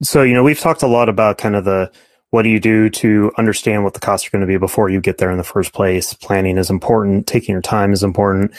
So, 0.02 0.24
you 0.24 0.34
know, 0.34 0.44
we've 0.44 0.60
talked 0.60 0.84
a 0.84 0.88
lot 0.88 1.10
about 1.10 1.38
kind 1.38 1.56
of 1.56 1.66
the 1.66 1.92
what 2.32 2.44
do 2.44 2.50
you 2.50 2.60
do 2.60 2.90
to 2.90 3.32
understand 3.38 3.84
what 3.84 3.96
the 3.96 4.00
costs 4.00 4.28
are 4.28 4.30
going 4.30 4.42
to 4.42 4.48
be 4.48 4.58
before 4.58 4.90
you 4.90 5.02
get 5.02 5.18
there 5.18 5.32
in 5.32 5.38
the 5.38 5.44
first 5.44 5.74
place. 5.74 6.14
Planning 6.14 6.58
is 6.58 6.70
important, 6.70 7.28
taking 7.28 7.54
your 7.54 7.62
time 7.62 7.92
is 7.92 8.04
important. 8.04 8.54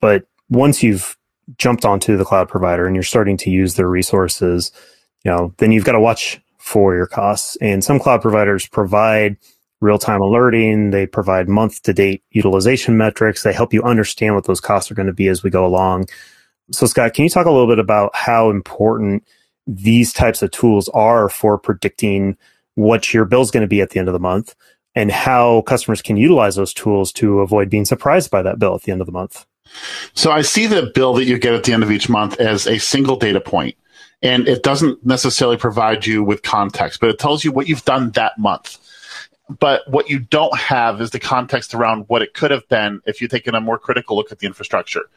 But 0.00 0.24
once 0.48 0.82
you've 0.82 1.16
jumped 1.58 1.84
onto 1.84 2.16
the 2.16 2.24
cloud 2.24 2.48
provider 2.48 2.86
and 2.86 2.96
you're 2.96 3.02
starting 3.02 3.36
to 3.36 3.50
use 3.50 3.74
their 3.74 3.88
resources, 3.88 4.72
you 5.24 5.30
know, 5.30 5.52
then 5.58 5.70
you've 5.70 5.84
got 5.84 5.92
to 5.92 6.00
watch 6.00 6.40
for 6.58 6.94
your 6.94 7.06
costs. 7.06 7.56
And 7.60 7.84
some 7.84 7.98
cloud 7.98 8.22
providers 8.22 8.66
provide 8.66 9.36
real 9.80 9.98
time 9.98 10.20
alerting, 10.20 10.90
they 10.90 11.06
provide 11.06 11.48
month 11.48 11.82
to 11.82 11.92
date 11.92 12.22
utilization 12.30 12.96
metrics, 12.96 13.42
they 13.42 13.52
help 13.52 13.72
you 13.72 13.82
understand 13.82 14.34
what 14.34 14.44
those 14.44 14.60
costs 14.60 14.90
are 14.90 14.94
going 14.94 15.06
to 15.06 15.12
be 15.12 15.28
as 15.28 15.42
we 15.42 15.50
go 15.50 15.64
along. 15.64 16.08
So, 16.72 16.86
Scott, 16.86 17.14
can 17.14 17.24
you 17.24 17.30
talk 17.30 17.46
a 17.46 17.50
little 17.50 17.66
bit 17.66 17.78
about 17.78 18.14
how 18.14 18.50
important 18.50 19.24
these 19.76 20.12
types 20.12 20.42
of 20.42 20.50
tools 20.50 20.88
are 20.90 21.28
for 21.28 21.56
predicting 21.56 22.36
what 22.74 23.14
your 23.14 23.24
bill 23.24 23.42
is 23.42 23.50
going 23.50 23.62
to 23.62 23.68
be 23.68 23.80
at 23.80 23.90
the 23.90 23.98
end 23.98 24.08
of 24.08 24.12
the 24.12 24.18
month 24.18 24.54
and 24.94 25.12
how 25.12 25.62
customers 25.62 26.02
can 26.02 26.16
utilize 26.16 26.56
those 26.56 26.74
tools 26.74 27.12
to 27.12 27.40
avoid 27.40 27.70
being 27.70 27.84
surprised 27.84 28.30
by 28.30 28.42
that 28.42 28.58
bill 28.58 28.74
at 28.74 28.82
the 28.82 28.90
end 28.90 29.00
of 29.00 29.06
the 29.06 29.12
month. 29.12 29.46
So 30.14 30.32
I 30.32 30.42
see 30.42 30.66
the 30.66 30.90
bill 30.94 31.14
that 31.14 31.24
you 31.24 31.38
get 31.38 31.54
at 31.54 31.62
the 31.62 31.72
end 31.72 31.84
of 31.84 31.92
each 31.92 32.08
month 32.08 32.40
as 32.40 32.66
a 32.66 32.78
single 32.78 33.16
data 33.16 33.40
point, 33.40 33.76
and 34.22 34.48
it 34.48 34.64
doesn't 34.64 35.06
necessarily 35.06 35.56
provide 35.56 36.04
you 36.04 36.24
with 36.24 36.42
context, 36.42 36.98
but 36.98 37.08
it 37.08 37.20
tells 37.20 37.44
you 37.44 37.52
what 37.52 37.68
you've 37.68 37.84
done 37.84 38.10
that 38.12 38.36
month. 38.38 38.78
But 39.60 39.88
what 39.88 40.10
you 40.10 40.18
don't 40.18 40.56
have 40.56 41.00
is 41.00 41.10
the 41.10 41.20
context 41.20 41.74
around 41.74 42.04
what 42.08 42.22
it 42.22 42.34
could 42.34 42.50
have 42.50 42.68
been 42.68 43.00
if 43.06 43.20
you'd 43.20 43.30
taken 43.30 43.54
a 43.54 43.60
more 43.60 43.78
critical 43.78 44.16
look 44.16 44.32
at 44.32 44.40
the 44.40 44.46
infrastructure. 44.46 45.08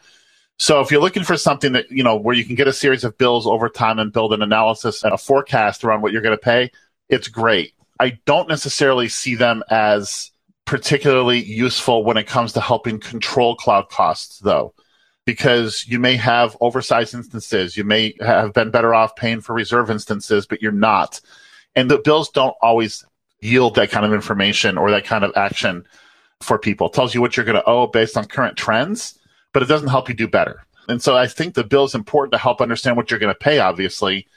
So 0.60 0.82
if 0.82 0.92
you're 0.92 1.02
looking 1.02 1.24
for 1.24 1.38
something 1.38 1.74
that, 1.74 1.90
you 1.92 2.04
know, 2.04 2.16
where 2.16 2.36
you 2.36 2.46
can 2.46 2.56
get 2.56 2.68
a 2.68 2.74
series 2.74 3.04
of 3.04 3.18
bills 3.18 3.48
over 3.48 3.70
time 3.70 4.00
and 4.00 4.14
build 4.14 4.34
an 4.34 4.42
analysis 4.42 5.04
and 5.04 5.14
a 5.14 5.18
forecast 5.18 5.84
around 5.84 6.02
what 6.02 6.12
you're 6.12 6.22
going 6.22 6.38
to 6.38 6.42
pay, 6.42 6.72
it's 7.10 7.28
great. 7.28 7.74
I 8.00 8.20
don't 8.26 8.50
necessarily 8.50 9.08
see 9.08 9.36
them 9.36 9.64
as 9.70 10.32
particularly 10.66 11.44
useful 11.44 12.04
when 12.04 12.18
it 12.18 12.28
comes 12.28 12.54
to 12.54 12.62
helping 12.62 13.00
control 13.00 13.56
cloud 13.56 13.90
costs, 13.90 14.40
though, 14.40 14.74
because 15.26 15.86
you 15.88 16.00
may 16.00 16.16
have 16.16 16.56
oversized 16.62 17.14
instances. 17.14 17.76
You 17.76 17.84
may 17.84 18.16
have 18.22 18.54
been 18.54 18.72
better 18.72 18.94
off 18.94 19.16
paying 19.16 19.42
for 19.42 19.54
reserve 19.54 19.90
instances, 19.90 20.46
but 20.46 20.62
you're 20.62 20.72
not. 20.72 21.20
And 21.76 21.90
the 21.90 21.98
bills 21.98 22.30
don't 22.30 22.56
always 22.62 23.06
yield 23.42 23.76
that 23.76 23.92
kind 23.92 24.06
of 24.06 24.14
information 24.14 24.78
or 24.78 24.92
that 24.92 25.06
kind 25.06 25.24
of 25.24 25.34
action 25.36 25.86
for 26.42 26.58
people. 26.58 26.88
It 26.88 26.94
tells 26.94 27.14
you 27.14 27.22
what 27.22 27.36
you're 27.36 27.46
going 27.46 27.60
to 27.60 27.66
owe 27.66 27.88
based 27.88 28.16
on 28.16 28.26
current 28.26 28.58
trends 28.58 29.20
but 29.54 29.64
it 29.64 29.68
doesn't 29.68 29.88
help 29.88 30.10
you 30.10 30.16
do 30.16 30.28
better. 30.28 30.66
And 30.90 31.02
so 31.02 31.16
I 31.16 31.28
think 31.28 31.54
the 31.54 31.64
bill 31.64 31.86
is 31.86 31.96
important 31.96 32.34
to 32.34 32.38
help 32.38 32.60
understand 32.60 32.98
what 32.98 33.10
you're 33.10 33.20
going 33.20 33.34
to 33.34 33.40
pay, 33.40 33.60
obviously. 33.60 34.28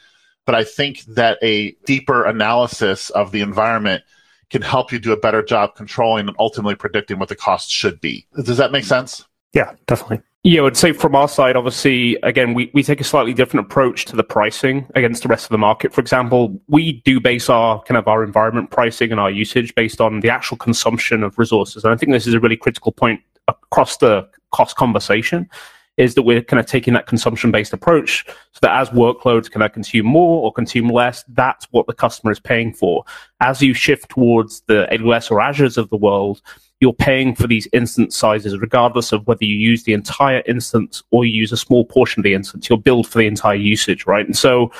But 0.45 0.55
I 0.55 0.63
think 0.63 1.03
that 1.07 1.39
a 1.43 1.73
deeper 1.87 2.25
analysis 2.25 3.11
of 3.11 3.33
the 3.33 3.41
environment 3.41 4.05
can 4.51 4.63
help 4.63 4.93
you 4.93 5.01
do 5.01 5.13
a 5.13 5.17
better 5.17 5.43
job 5.43 5.75
controlling 5.75 6.29
and 6.29 6.37
ultimately 6.39 6.77
predicting 6.77 7.19
what 7.19 7.29
the 7.29 7.35
cost 7.35 7.69
should 7.69 8.01
be. 8.01 8.27
Does 8.45 8.59
that 8.59 8.71
make 8.71 8.85
sense? 8.85 9.27
Yeah, 9.53 9.73
definitely. 9.87 10.21
Yeah, 10.45 10.61
I 10.61 10.63
would 10.63 10.77
say 10.77 10.93
from 10.93 11.17
our 11.17 11.27
side, 11.27 11.57
obviously, 11.57 12.17
again, 12.23 12.55
we, 12.55 12.71
we 12.73 12.85
take 12.85 13.01
a 13.01 13.05
slightly 13.05 13.35
different 13.35 13.67
approach 13.67 14.05
to 14.05 14.15
the 14.15 14.23
pricing 14.23 14.87
against 14.95 15.25
the 15.25 15.29
rest 15.29 15.47
of 15.47 15.51
the 15.51 15.59
market. 15.59 15.93
For 15.93 16.01
example, 16.01 16.61
we 16.69 17.03
do 17.05 17.19
base 17.19 17.49
our 17.49 17.83
kind 17.83 17.99
of 17.99 18.07
our 18.07 18.23
environment 18.23 18.71
pricing 18.71 19.11
and 19.11 19.19
our 19.19 19.31
usage 19.31 19.75
based 19.75 20.01
on 20.01 20.21
the 20.21 20.31
actual 20.31 20.57
consumption 20.57 21.25
of 21.25 21.37
resources. 21.37 21.83
And 21.83 21.93
I 21.93 21.97
think 21.97 22.13
this 22.13 22.29
is 22.29 22.35
a 22.35 22.39
really 22.39 22.57
critical 22.57 22.93
point 22.93 23.21
across 23.49 23.97
the 23.97 24.29
cost 24.57 24.77
conversation 24.77 25.49
is 25.97 26.15
that 26.15 26.23
we're 26.23 26.43
kind 26.43 26.61
of 26.61 26.67
taking 26.67 26.95
that 26.95 27.07
consumption 27.07 27.51
based 27.51 27.73
approach 27.73 28.25
so 28.53 28.59
that 28.63 28.79
as 28.79 28.89
workloads 28.91 29.51
kind 29.51 29.63
of 29.63 29.73
consume 29.73 30.07
more 30.07 30.43
or 30.43 30.53
consume 30.53 30.89
less, 30.89 31.25
that's 31.29 31.67
what 31.71 31.87
the 31.87 31.95
customer 31.95 32.31
is 32.31 32.41
paying 32.41 32.73
for. 32.73 33.05
As 33.41 33.63
you 33.63 33.73
shift 33.75 34.11
towards 34.11 34.61
the 34.63 34.87
AWS 34.93 35.31
or 35.31 35.39
Azures 35.39 35.79
of 35.79 35.89
the 35.91 35.97
world, 35.97 36.43
you're 36.81 36.93
paying 36.93 37.35
for 37.35 37.47
these 37.47 37.67
instance 37.73 38.15
sizes, 38.15 38.59
regardless 38.59 39.13
of 39.13 39.27
whether 39.27 39.45
you 39.45 39.55
use 39.55 39.85
the 39.85 39.95
entire 39.95 40.43
instance 40.47 41.03
or 41.11 41.25
you 41.25 41.33
use 41.33 41.53
a 41.53 41.57
small 41.57 41.87
portion 41.87 42.21
of 42.21 42.25
the 42.25 42.35
instance. 42.35 42.69
You'll 42.69 42.79
build 42.79 43.09
for 43.09 43.19
the 43.19 43.27
entire 43.27 43.55
usage, 43.55 44.07
right? 44.07 44.27
And 44.27 44.37
so 44.37 44.71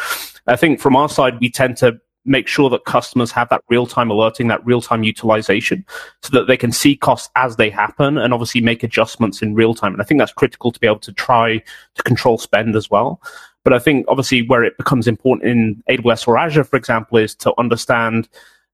I 0.47 0.57
think 0.57 0.81
from 0.81 0.97
our 0.97 1.09
side, 1.09 1.41
we 1.41 1.51
tend 1.51 1.79
to 1.79 1.99
make 2.27 2.49
sure 2.49 2.69
that 2.71 2.85
customers 2.85 3.31
have 3.33 3.49
that 3.49 3.63
real 3.69 3.87
time 3.87 4.11
alerting, 4.11 4.49
that 4.49 4.65
real 4.67 4.81
time 4.81 5.03
utilization, 5.03 5.85
so 6.23 6.31
that 6.31 6.47
they 6.47 6.57
can 6.57 6.73
see 6.73 6.97
costs 6.97 7.31
as 7.37 7.57
they 7.57 7.71
happen 7.71 8.19
and 8.19 8.35
obviously 8.35 8.61
make 8.61 8.83
adjustments 8.83 9.43
in 9.43 9.55
real 9.55 9.75
time. 9.75 9.93
And 9.93 10.03
I 10.03 10.05
think 10.05 10.19
that's 10.19 10.33
critical 10.33 10.73
to 10.73 10.81
be 10.81 10.87
able 10.87 10.99
to 11.01 11.13
try 11.13 11.63
to 11.95 12.03
control 12.03 12.39
spend 12.39 12.77
as 12.77 12.91
well. 12.91 13.21
But 13.65 13.73
I 13.73 13.79
think 13.79 14.07
obviously 14.09 14.43
where 14.43 14.63
it 14.63 14.77
becomes 14.77 15.09
important 15.09 15.51
in 15.51 15.83
AWS 15.91 16.29
or 16.29 16.39
Azure, 16.39 16.65
for 16.65 16.77
example, 16.77 17.19
is 17.19 17.35
to 17.37 17.53
understand 17.59 18.29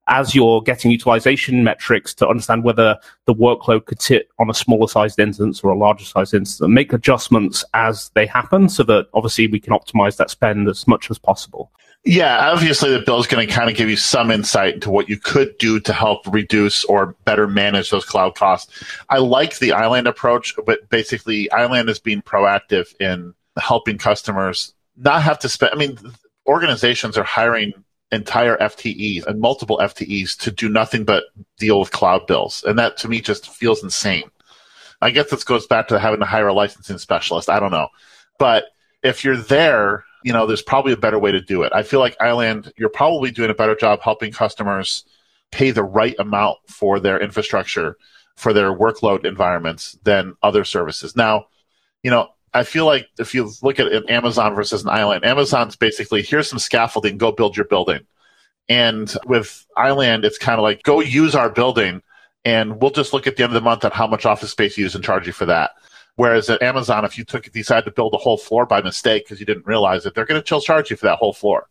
as 0.08 0.34
you're 0.34 0.60
getting 0.62 0.90
utilization 0.90 1.62
metrics 1.62 2.12
to 2.14 2.28
understand 2.28 2.64
whether 2.64 2.98
the 3.26 3.34
workload 3.34 3.84
could 3.86 4.02
sit 4.02 4.28
on 4.38 4.50
a 4.50 4.54
smaller 4.54 4.88
sized 4.88 5.18
instance 5.18 5.62
or 5.62 5.70
a 5.70 5.78
larger 5.78 6.04
sized 6.04 6.34
instance 6.34 6.60
and 6.60 6.74
make 6.74 6.92
adjustments 6.92 7.64
as 7.74 8.10
they 8.14 8.26
happen 8.26 8.68
so 8.68 8.82
that 8.82 9.06
obviously 9.14 9.46
we 9.46 9.60
can 9.60 9.72
optimize 9.72 10.16
that 10.16 10.30
spend 10.30 10.68
as 10.68 10.86
much 10.88 11.10
as 11.10 11.18
possible. 11.18 11.70
Yeah, 12.04 12.50
obviously 12.50 12.90
the 12.90 12.98
bill 12.98 13.20
is 13.20 13.28
going 13.28 13.46
to 13.46 13.52
kind 13.52 13.70
of 13.70 13.76
give 13.76 13.88
you 13.88 13.96
some 13.96 14.32
insight 14.32 14.74
into 14.74 14.90
what 14.90 15.08
you 15.08 15.16
could 15.16 15.56
do 15.58 15.78
to 15.80 15.92
help 15.92 16.26
reduce 16.26 16.84
or 16.84 17.14
better 17.24 17.46
manage 17.46 17.90
those 17.90 18.04
cloud 18.04 18.34
costs. 18.34 18.82
I 19.08 19.18
like 19.18 19.58
the 19.58 19.72
iland 19.72 20.08
approach, 20.08 20.54
but 20.66 20.88
basically 20.88 21.50
iland 21.52 21.88
is 21.88 22.00
being 22.00 22.20
proactive 22.20 23.00
in 23.00 23.34
helping 23.56 23.98
customers 23.98 24.74
not 24.96 25.22
have 25.22 25.38
to 25.40 25.48
spend. 25.48 25.72
I 25.74 25.76
mean, 25.76 25.96
organizations 26.46 27.16
are 27.16 27.22
hiring 27.22 27.72
entire 28.10 28.56
FTEs 28.56 29.26
and 29.26 29.40
multiple 29.40 29.78
FTEs 29.78 30.36
to 30.38 30.50
do 30.50 30.68
nothing 30.68 31.04
but 31.04 31.24
deal 31.58 31.80
with 31.80 31.92
cloud 31.92 32.26
bills. 32.26 32.64
And 32.66 32.78
that 32.78 32.96
to 32.98 33.08
me 33.08 33.20
just 33.20 33.48
feels 33.48 33.82
insane. 33.82 34.30
I 35.00 35.10
guess 35.10 35.30
this 35.30 35.44
goes 35.44 35.66
back 35.66 35.88
to 35.88 35.98
having 35.98 36.20
to 36.20 36.26
hire 36.26 36.48
a 36.48 36.52
licensing 36.52 36.98
specialist. 36.98 37.48
I 37.48 37.58
don't 37.58 37.70
know. 37.70 37.88
But 38.38 38.66
if 39.02 39.24
you're 39.24 39.36
there, 39.36 40.04
you 40.22 40.32
know, 40.32 40.46
there's 40.46 40.62
probably 40.62 40.92
a 40.92 40.96
better 40.96 41.18
way 41.18 41.32
to 41.32 41.40
do 41.40 41.62
it. 41.62 41.72
I 41.74 41.82
feel 41.82 42.00
like 42.00 42.16
iland, 42.20 42.72
you're 42.76 42.88
probably 42.88 43.30
doing 43.30 43.50
a 43.50 43.54
better 43.54 43.74
job 43.74 44.00
helping 44.00 44.32
customers 44.32 45.04
pay 45.50 45.70
the 45.70 45.84
right 45.84 46.16
amount 46.18 46.58
for 46.66 46.98
their 46.98 47.20
infrastructure, 47.20 47.96
for 48.36 48.52
their 48.52 48.72
workload 48.72 49.24
environments 49.24 49.98
than 50.02 50.34
other 50.42 50.64
services. 50.64 51.14
Now, 51.14 51.46
you 52.02 52.10
know, 52.10 52.28
I 52.54 52.64
feel 52.64 52.86
like 52.86 53.08
if 53.18 53.34
you 53.34 53.50
look 53.62 53.80
at 53.80 53.90
an 53.90 54.08
Amazon 54.08 54.54
versus 54.54 54.82
an 54.82 54.90
iland, 54.90 55.24
Amazon's 55.24 55.76
basically 55.76 56.22
here's 56.22 56.48
some 56.48 56.58
scaffolding, 56.58 57.16
go 57.16 57.32
build 57.32 57.56
your 57.56 57.66
building. 57.66 58.00
And 58.68 59.12
with 59.26 59.66
iland, 59.76 60.24
it's 60.24 60.38
kind 60.38 60.58
of 60.58 60.62
like 60.62 60.82
go 60.82 61.00
use 61.00 61.34
our 61.34 61.50
building, 61.50 62.02
and 62.44 62.80
we'll 62.80 62.90
just 62.90 63.12
look 63.12 63.26
at 63.26 63.36
the 63.36 63.42
end 63.42 63.50
of 63.50 63.54
the 63.54 63.60
month 63.60 63.84
at 63.84 63.92
how 63.92 64.06
much 64.06 64.26
office 64.26 64.50
space 64.50 64.76
you 64.76 64.84
use 64.84 64.94
and 64.94 65.04
charge 65.04 65.26
you 65.26 65.32
for 65.32 65.46
that. 65.46 65.72
Whereas 66.16 66.50
at 66.50 66.62
Amazon, 66.62 67.04
if 67.04 67.16
you 67.16 67.24
took 67.24 67.50
decide 67.52 67.84
to 67.84 67.90
build 67.90 68.14
a 68.14 68.18
whole 68.18 68.36
floor 68.36 68.66
by 68.66 68.82
mistake 68.82 69.24
because 69.24 69.40
you 69.40 69.46
didn't 69.46 69.66
realize 69.66 70.04
it, 70.04 70.14
they're 70.14 70.26
going 70.26 70.42
to 70.42 70.60
charge 70.60 70.90
you 70.90 70.96
for 70.96 71.06
that 71.06 71.18
whole 71.18 71.32
floor. 71.32 71.68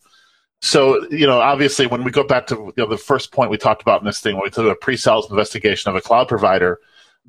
So, 0.61 1.07
you 1.09 1.25
know, 1.25 1.39
obviously, 1.39 1.87
when 1.87 2.03
we 2.03 2.11
go 2.11 2.23
back 2.23 2.47
to 2.47 2.55
you 2.55 2.73
know, 2.77 2.87
the 2.87 2.97
first 2.97 3.31
point 3.31 3.49
we 3.49 3.57
talked 3.57 3.81
about 3.81 4.01
in 4.01 4.05
this 4.05 4.19
thing, 4.19 4.35
when 4.35 4.43
we 4.43 4.49
talk 4.49 4.65
a 4.65 4.75
pre-sales 4.75 5.29
investigation 5.29 5.89
of 5.89 5.95
a 5.95 6.01
cloud 6.01 6.27
provider, 6.27 6.79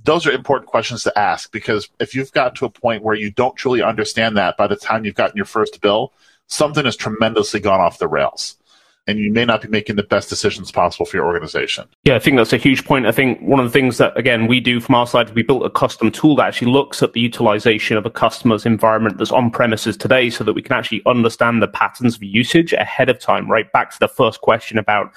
those 0.04 0.26
are 0.26 0.32
important 0.32 0.68
questions 0.68 1.02
to 1.02 1.18
ask 1.18 1.52
because 1.52 1.88
if 2.00 2.14
you've 2.14 2.32
gotten 2.32 2.54
to 2.56 2.66
a 2.66 2.70
point 2.70 3.02
where 3.02 3.14
you 3.14 3.30
don't 3.30 3.56
truly 3.56 3.82
understand 3.82 4.36
that 4.36 4.56
by 4.56 4.66
the 4.66 4.76
time 4.76 5.04
you've 5.04 5.14
gotten 5.14 5.36
your 5.36 5.46
first 5.46 5.80
bill, 5.80 6.12
something 6.46 6.84
has 6.84 6.96
tremendously 6.96 7.60
gone 7.60 7.80
off 7.80 7.98
the 7.98 8.08
rails. 8.08 8.56
And 9.08 9.18
you 9.18 9.32
may 9.32 9.44
not 9.44 9.62
be 9.62 9.68
making 9.68 9.96
the 9.96 10.04
best 10.04 10.28
decisions 10.28 10.70
possible 10.70 11.06
for 11.06 11.16
your 11.16 11.26
organization. 11.26 11.88
Yeah, 12.04 12.14
I 12.14 12.20
think 12.20 12.36
that's 12.36 12.52
a 12.52 12.56
huge 12.56 12.84
point. 12.84 13.04
I 13.06 13.10
think 13.10 13.40
one 13.40 13.58
of 13.58 13.66
the 13.66 13.72
things 13.72 13.98
that, 13.98 14.16
again, 14.16 14.46
we 14.46 14.60
do 14.60 14.80
from 14.80 14.94
our 14.94 15.08
side, 15.08 15.34
we 15.34 15.42
built 15.42 15.66
a 15.66 15.70
custom 15.70 16.12
tool 16.12 16.36
that 16.36 16.46
actually 16.46 16.70
looks 16.70 17.02
at 17.02 17.12
the 17.12 17.20
utilization 17.20 17.96
of 17.96 18.06
a 18.06 18.10
customer's 18.10 18.64
environment 18.64 19.18
that's 19.18 19.32
on 19.32 19.50
premises 19.50 19.96
today 19.96 20.30
so 20.30 20.44
that 20.44 20.52
we 20.52 20.62
can 20.62 20.74
actually 20.74 21.02
understand 21.04 21.60
the 21.60 21.68
patterns 21.68 22.14
of 22.14 22.22
usage 22.22 22.72
ahead 22.72 23.08
of 23.08 23.18
time, 23.18 23.50
right? 23.50 23.72
Back 23.72 23.90
to 23.90 23.98
the 23.98 24.08
first 24.08 24.40
question 24.40 24.78
about 24.78 25.12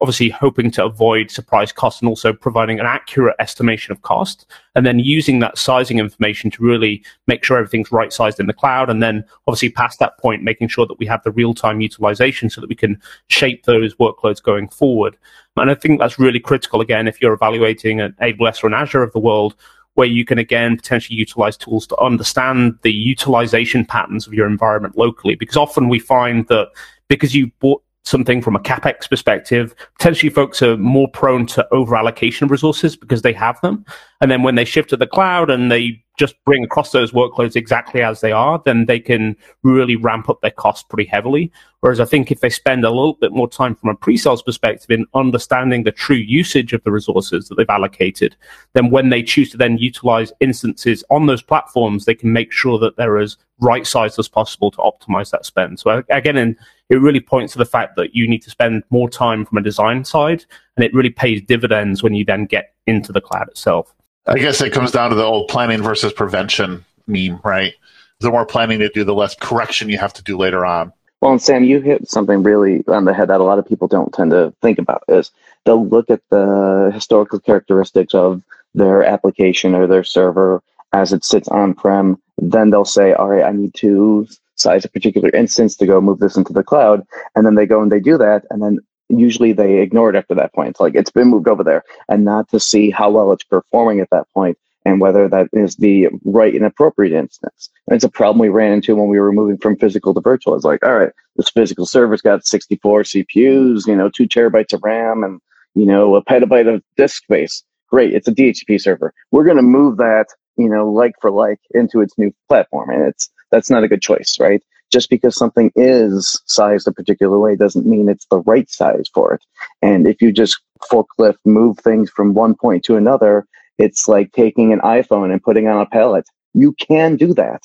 obviously 0.00 0.28
hoping 0.28 0.70
to 0.70 0.84
avoid 0.84 1.30
surprise 1.30 1.72
costs 1.72 2.00
and 2.00 2.08
also 2.08 2.32
providing 2.32 2.78
an 2.78 2.86
accurate 2.86 3.34
estimation 3.38 3.90
of 3.92 4.02
cost 4.02 4.46
and 4.74 4.86
then 4.86 4.98
using 4.98 5.40
that 5.40 5.58
sizing 5.58 5.98
information 5.98 6.50
to 6.50 6.62
really 6.62 7.02
make 7.26 7.42
sure 7.42 7.56
everything's 7.56 7.90
right 7.90 8.12
sized 8.12 8.38
in 8.38 8.46
the 8.46 8.52
cloud 8.52 8.88
and 8.88 9.02
then 9.02 9.24
obviously 9.46 9.70
past 9.70 9.98
that 9.98 10.16
point 10.18 10.42
making 10.42 10.68
sure 10.68 10.86
that 10.86 10.98
we 10.98 11.06
have 11.06 11.22
the 11.24 11.32
real 11.32 11.52
time 11.52 11.80
utilization 11.80 12.48
so 12.48 12.60
that 12.60 12.68
we 12.68 12.76
can 12.76 13.00
shape 13.28 13.64
those 13.64 13.94
workloads 13.96 14.42
going 14.42 14.68
forward. 14.68 15.16
And 15.56 15.70
i 15.70 15.74
think 15.74 15.98
that's 15.98 16.20
really 16.20 16.40
critical 16.40 16.80
again 16.80 17.08
if 17.08 17.20
you're 17.20 17.32
evaluating 17.32 18.00
an 18.00 18.14
aws 18.22 18.62
or 18.62 18.68
an 18.68 18.74
azure 18.74 19.02
of 19.02 19.12
the 19.12 19.18
world 19.18 19.56
where 19.94 20.06
you 20.06 20.24
can 20.24 20.38
again 20.38 20.76
potentially 20.76 21.18
utilize 21.18 21.56
tools 21.56 21.84
to 21.88 21.98
understand 21.98 22.78
the 22.82 22.92
utilization 22.92 23.84
patterns 23.84 24.28
of 24.28 24.32
your 24.32 24.46
environment 24.46 24.96
locally 24.96 25.34
because 25.34 25.56
often 25.56 25.88
we 25.88 25.98
find 25.98 26.46
that 26.46 26.68
because 27.08 27.34
you 27.34 27.50
bought 27.58 27.82
something 28.08 28.40
from 28.40 28.56
a 28.56 28.60
capex 28.60 29.08
perspective, 29.08 29.74
potentially 29.98 30.30
folks 30.30 30.62
are 30.62 30.76
more 30.76 31.08
prone 31.08 31.46
to 31.46 31.66
over 31.72 31.96
allocation 31.96 32.44
of 32.44 32.50
resources 32.50 32.96
because 32.96 33.22
they 33.22 33.32
have 33.32 33.60
them. 33.60 33.84
And 34.20 34.30
then 34.30 34.42
when 34.42 34.54
they 34.54 34.64
shift 34.64 34.90
to 34.90 34.96
the 34.96 35.06
cloud 35.06 35.50
and 35.50 35.70
they 35.70 36.02
just 36.18 36.34
bring 36.44 36.64
across 36.64 36.90
those 36.90 37.12
workloads 37.12 37.54
exactly 37.54 38.02
as 38.02 38.20
they 38.20 38.32
are, 38.32 38.60
then 38.64 38.86
they 38.86 38.98
can 38.98 39.36
really 39.62 39.94
ramp 39.94 40.28
up 40.28 40.40
their 40.40 40.50
costs 40.50 40.84
pretty 40.88 41.08
heavily. 41.08 41.52
Whereas 41.80 42.00
I 42.00 42.06
think 42.06 42.32
if 42.32 42.40
they 42.40 42.50
spend 42.50 42.84
a 42.84 42.90
little 42.90 43.14
bit 43.14 43.30
more 43.30 43.48
time 43.48 43.76
from 43.76 43.90
a 43.90 43.94
pre-sales 43.94 44.42
perspective 44.42 44.90
in 44.90 45.06
understanding 45.14 45.84
the 45.84 45.92
true 45.92 46.16
usage 46.16 46.72
of 46.72 46.82
the 46.82 46.90
resources 46.90 47.46
that 47.46 47.54
they've 47.54 47.70
allocated, 47.70 48.34
then 48.72 48.90
when 48.90 49.10
they 49.10 49.22
choose 49.22 49.50
to 49.52 49.56
then 49.56 49.78
utilize 49.78 50.32
instances 50.40 51.04
on 51.10 51.26
those 51.26 51.42
platforms, 51.42 52.04
they 52.04 52.16
can 52.16 52.32
make 52.32 52.50
sure 52.50 52.80
that 52.80 52.96
they're 52.96 53.18
as 53.18 53.36
right 53.60 53.86
sized 53.86 54.18
as 54.18 54.28
possible 54.28 54.72
to 54.72 54.78
optimize 54.78 55.30
that 55.30 55.44
spend. 55.44 55.78
So 55.78 56.02
again, 56.10 56.56
it 56.88 56.96
really 56.96 57.20
points 57.20 57.52
to 57.52 57.58
the 57.58 57.64
fact 57.64 57.96
that 57.96 58.14
you 58.14 58.26
need 58.28 58.42
to 58.42 58.50
spend 58.50 58.82
more 58.90 59.08
time 59.08 59.44
from 59.44 59.58
a 59.58 59.62
design 59.62 60.04
side 60.04 60.44
and 60.76 60.84
it 60.84 60.94
really 60.94 61.10
pays 61.10 61.42
dividends 61.42 62.02
when 62.02 62.14
you 62.14 62.24
then 62.24 62.46
get 62.46 62.74
into 62.86 63.12
the 63.12 63.20
cloud 63.20 63.48
itself. 63.48 63.94
I 64.26 64.38
guess 64.38 64.60
it 64.60 64.72
comes 64.72 64.90
down 64.90 65.10
to 65.10 65.16
the 65.16 65.24
old 65.24 65.48
planning 65.48 65.82
versus 65.82 66.12
prevention 66.12 66.84
meme, 67.06 67.40
right? 67.44 67.74
The 68.20 68.30
more 68.30 68.44
planning 68.44 68.80
you 68.80 68.90
do, 68.90 69.04
the 69.04 69.14
less 69.14 69.34
correction 69.34 69.88
you 69.88 69.98
have 69.98 70.12
to 70.14 70.22
do 70.22 70.36
later 70.36 70.66
on. 70.66 70.92
Well, 71.20 71.32
and 71.32 71.42
Sam, 71.42 71.64
you 71.64 71.80
hit 71.80 72.08
something 72.08 72.42
really 72.42 72.84
on 72.86 73.04
the 73.04 73.14
head 73.14 73.28
that 73.28 73.40
a 73.40 73.44
lot 73.44 73.58
of 73.58 73.66
people 73.66 73.88
don't 73.88 74.12
tend 74.12 74.30
to 74.30 74.54
think 74.62 74.78
about 74.78 75.02
is 75.08 75.30
they'll 75.64 75.86
look 75.86 76.10
at 76.10 76.20
the 76.30 76.90
historical 76.94 77.40
characteristics 77.40 78.14
of 78.14 78.42
their 78.74 79.02
application 79.02 79.74
or 79.74 79.86
their 79.86 80.04
server 80.04 80.62
as 80.92 81.12
it 81.12 81.24
sits 81.24 81.48
on-prem. 81.48 82.20
Then 82.38 82.70
they'll 82.70 82.84
say, 82.84 83.14
all 83.14 83.28
right, 83.28 83.44
I 83.44 83.52
need 83.52 83.74
to 83.74 84.28
size 84.60 84.84
a 84.84 84.88
particular 84.88 85.30
instance 85.30 85.76
to 85.76 85.86
go 85.86 86.00
move 86.00 86.18
this 86.18 86.36
into 86.36 86.52
the 86.52 86.62
cloud. 86.62 87.02
And 87.34 87.46
then 87.46 87.54
they 87.54 87.66
go 87.66 87.82
and 87.82 87.92
they 87.92 88.00
do 88.00 88.18
that. 88.18 88.44
And 88.50 88.62
then 88.62 88.78
usually 89.08 89.52
they 89.52 89.80
ignore 89.80 90.10
it 90.10 90.16
after 90.16 90.34
that 90.34 90.52
point. 90.54 90.70
It's 90.70 90.80
like 90.80 90.94
it's 90.94 91.10
been 91.10 91.28
moved 91.28 91.48
over 91.48 91.64
there 91.64 91.84
and 92.08 92.24
not 92.24 92.48
to 92.50 92.60
see 92.60 92.90
how 92.90 93.10
well 93.10 93.32
it's 93.32 93.44
performing 93.44 94.00
at 94.00 94.10
that 94.10 94.26
point 94.34 94.58
and 94.84 95.00
whether 95.00 95.28
that 95.28 95.48
is 95.52 95.76
the 95.76 96.08
right 96.24 96.54
and 96.54 96.64
appropriate 96.64 97.12
instance. 97.12 97.68
And 97.86 97.96
it's 97.96 98.04
a 98.04 98.10
problem 98.10 98.38
we 98.38 98.48
ran 98.48 98.72
into 98.72 98.96
when 98.96 99.08
we 99.08 99.20
were 99.20 99.32
moving 99.32 99.58
from 99.58 99.76
physical 99.76 100.14
to 100.14 100.20
virtual. 100.20 100.54
It's 100.54 100.64
like, 100.64 100.84
all 100.84 100.96
right, 100.96 101.12
this 101.36 101.50
physical 101.50 101.86
server's 101.86 102.22
got 102.22 102.46
64 102.46 103.02
CPUs, 103.02 103.86
you 103.86 103.96
know, 103.96 104.08
two 104.08 104.26
terabytes 104.26 104.72
of 104.72 104.82
RAM 104.82 105.24
and, 105.24 105.40
you 105.74 105.84
know, 105.84 106.14
a 106.14 106.24
petabyte 106.24 106.72
of 106.72 106.82
disk 106.96 107.22
space. 107.22 107.62
Great. 107.88 108.14
It's 108.14 108.28
a 108.28 108.32
DHCP 108.32 108.80
server. 108.80 109.12
We're 109.30 109.44
going 109.44 109.56
to 109.56 109.62
move 109.62 109.96
that, 109.98 110.26
you 110.56 110.68
know, 110.68 110.90
like 110.90 111.12
for 111.20 111.30
like 111.30 111.60
into 111.72 112.00
its 112.00 112.16
new 112.18 112.32
platform. 112.48 112.90
And 112.90 113.08
it's, 113.08 113.30
that's 113.50 113.70
not 113.70 113.84
a 113.84 113.88
good 113.88 114.02
choice, 114.02 114.36
right? 114.40 114.62
just 114.90 115.10
because 115.10 115.36
something 115.36 115.70
is 115.76 116.40
sized 116.46 116.88
a 116.88 116.92
particular 116.92 117.38
way 117.38 117.56
doesn't 117.56 117.86
mean 117.86 118.08
it's 118.08 118.26
the 118.30 118.40
right 118.40 118.70
size 118.70 119.08
for 119.12 119.34
it. 119.34 119.44
And 119.82 120.06
if 120.06 120.22
you 120.22 120.32
just 120.32 120.60
forklift 120.90 121.38
move 121.44 121.78
things 121.78 122.10
from 122.10 122.34
one 122.34 122.54
point 122.54 122.84
to 122.84 122.96
another, 122.96 123.46
it's 123.78 124.08
like 124.08 124.32
taking 124.32 124.72
an 124.72 124.80
iPhone 124.80 125.30
and 125.30 125.42
putting 125.42 125.68
on 125.68 125.80
a 125.80 125.86
pallet. 125.86 126.24
You 126.54 126.72
can 126.72 127.16
do 127.16 127.34
that. 127.34 127.62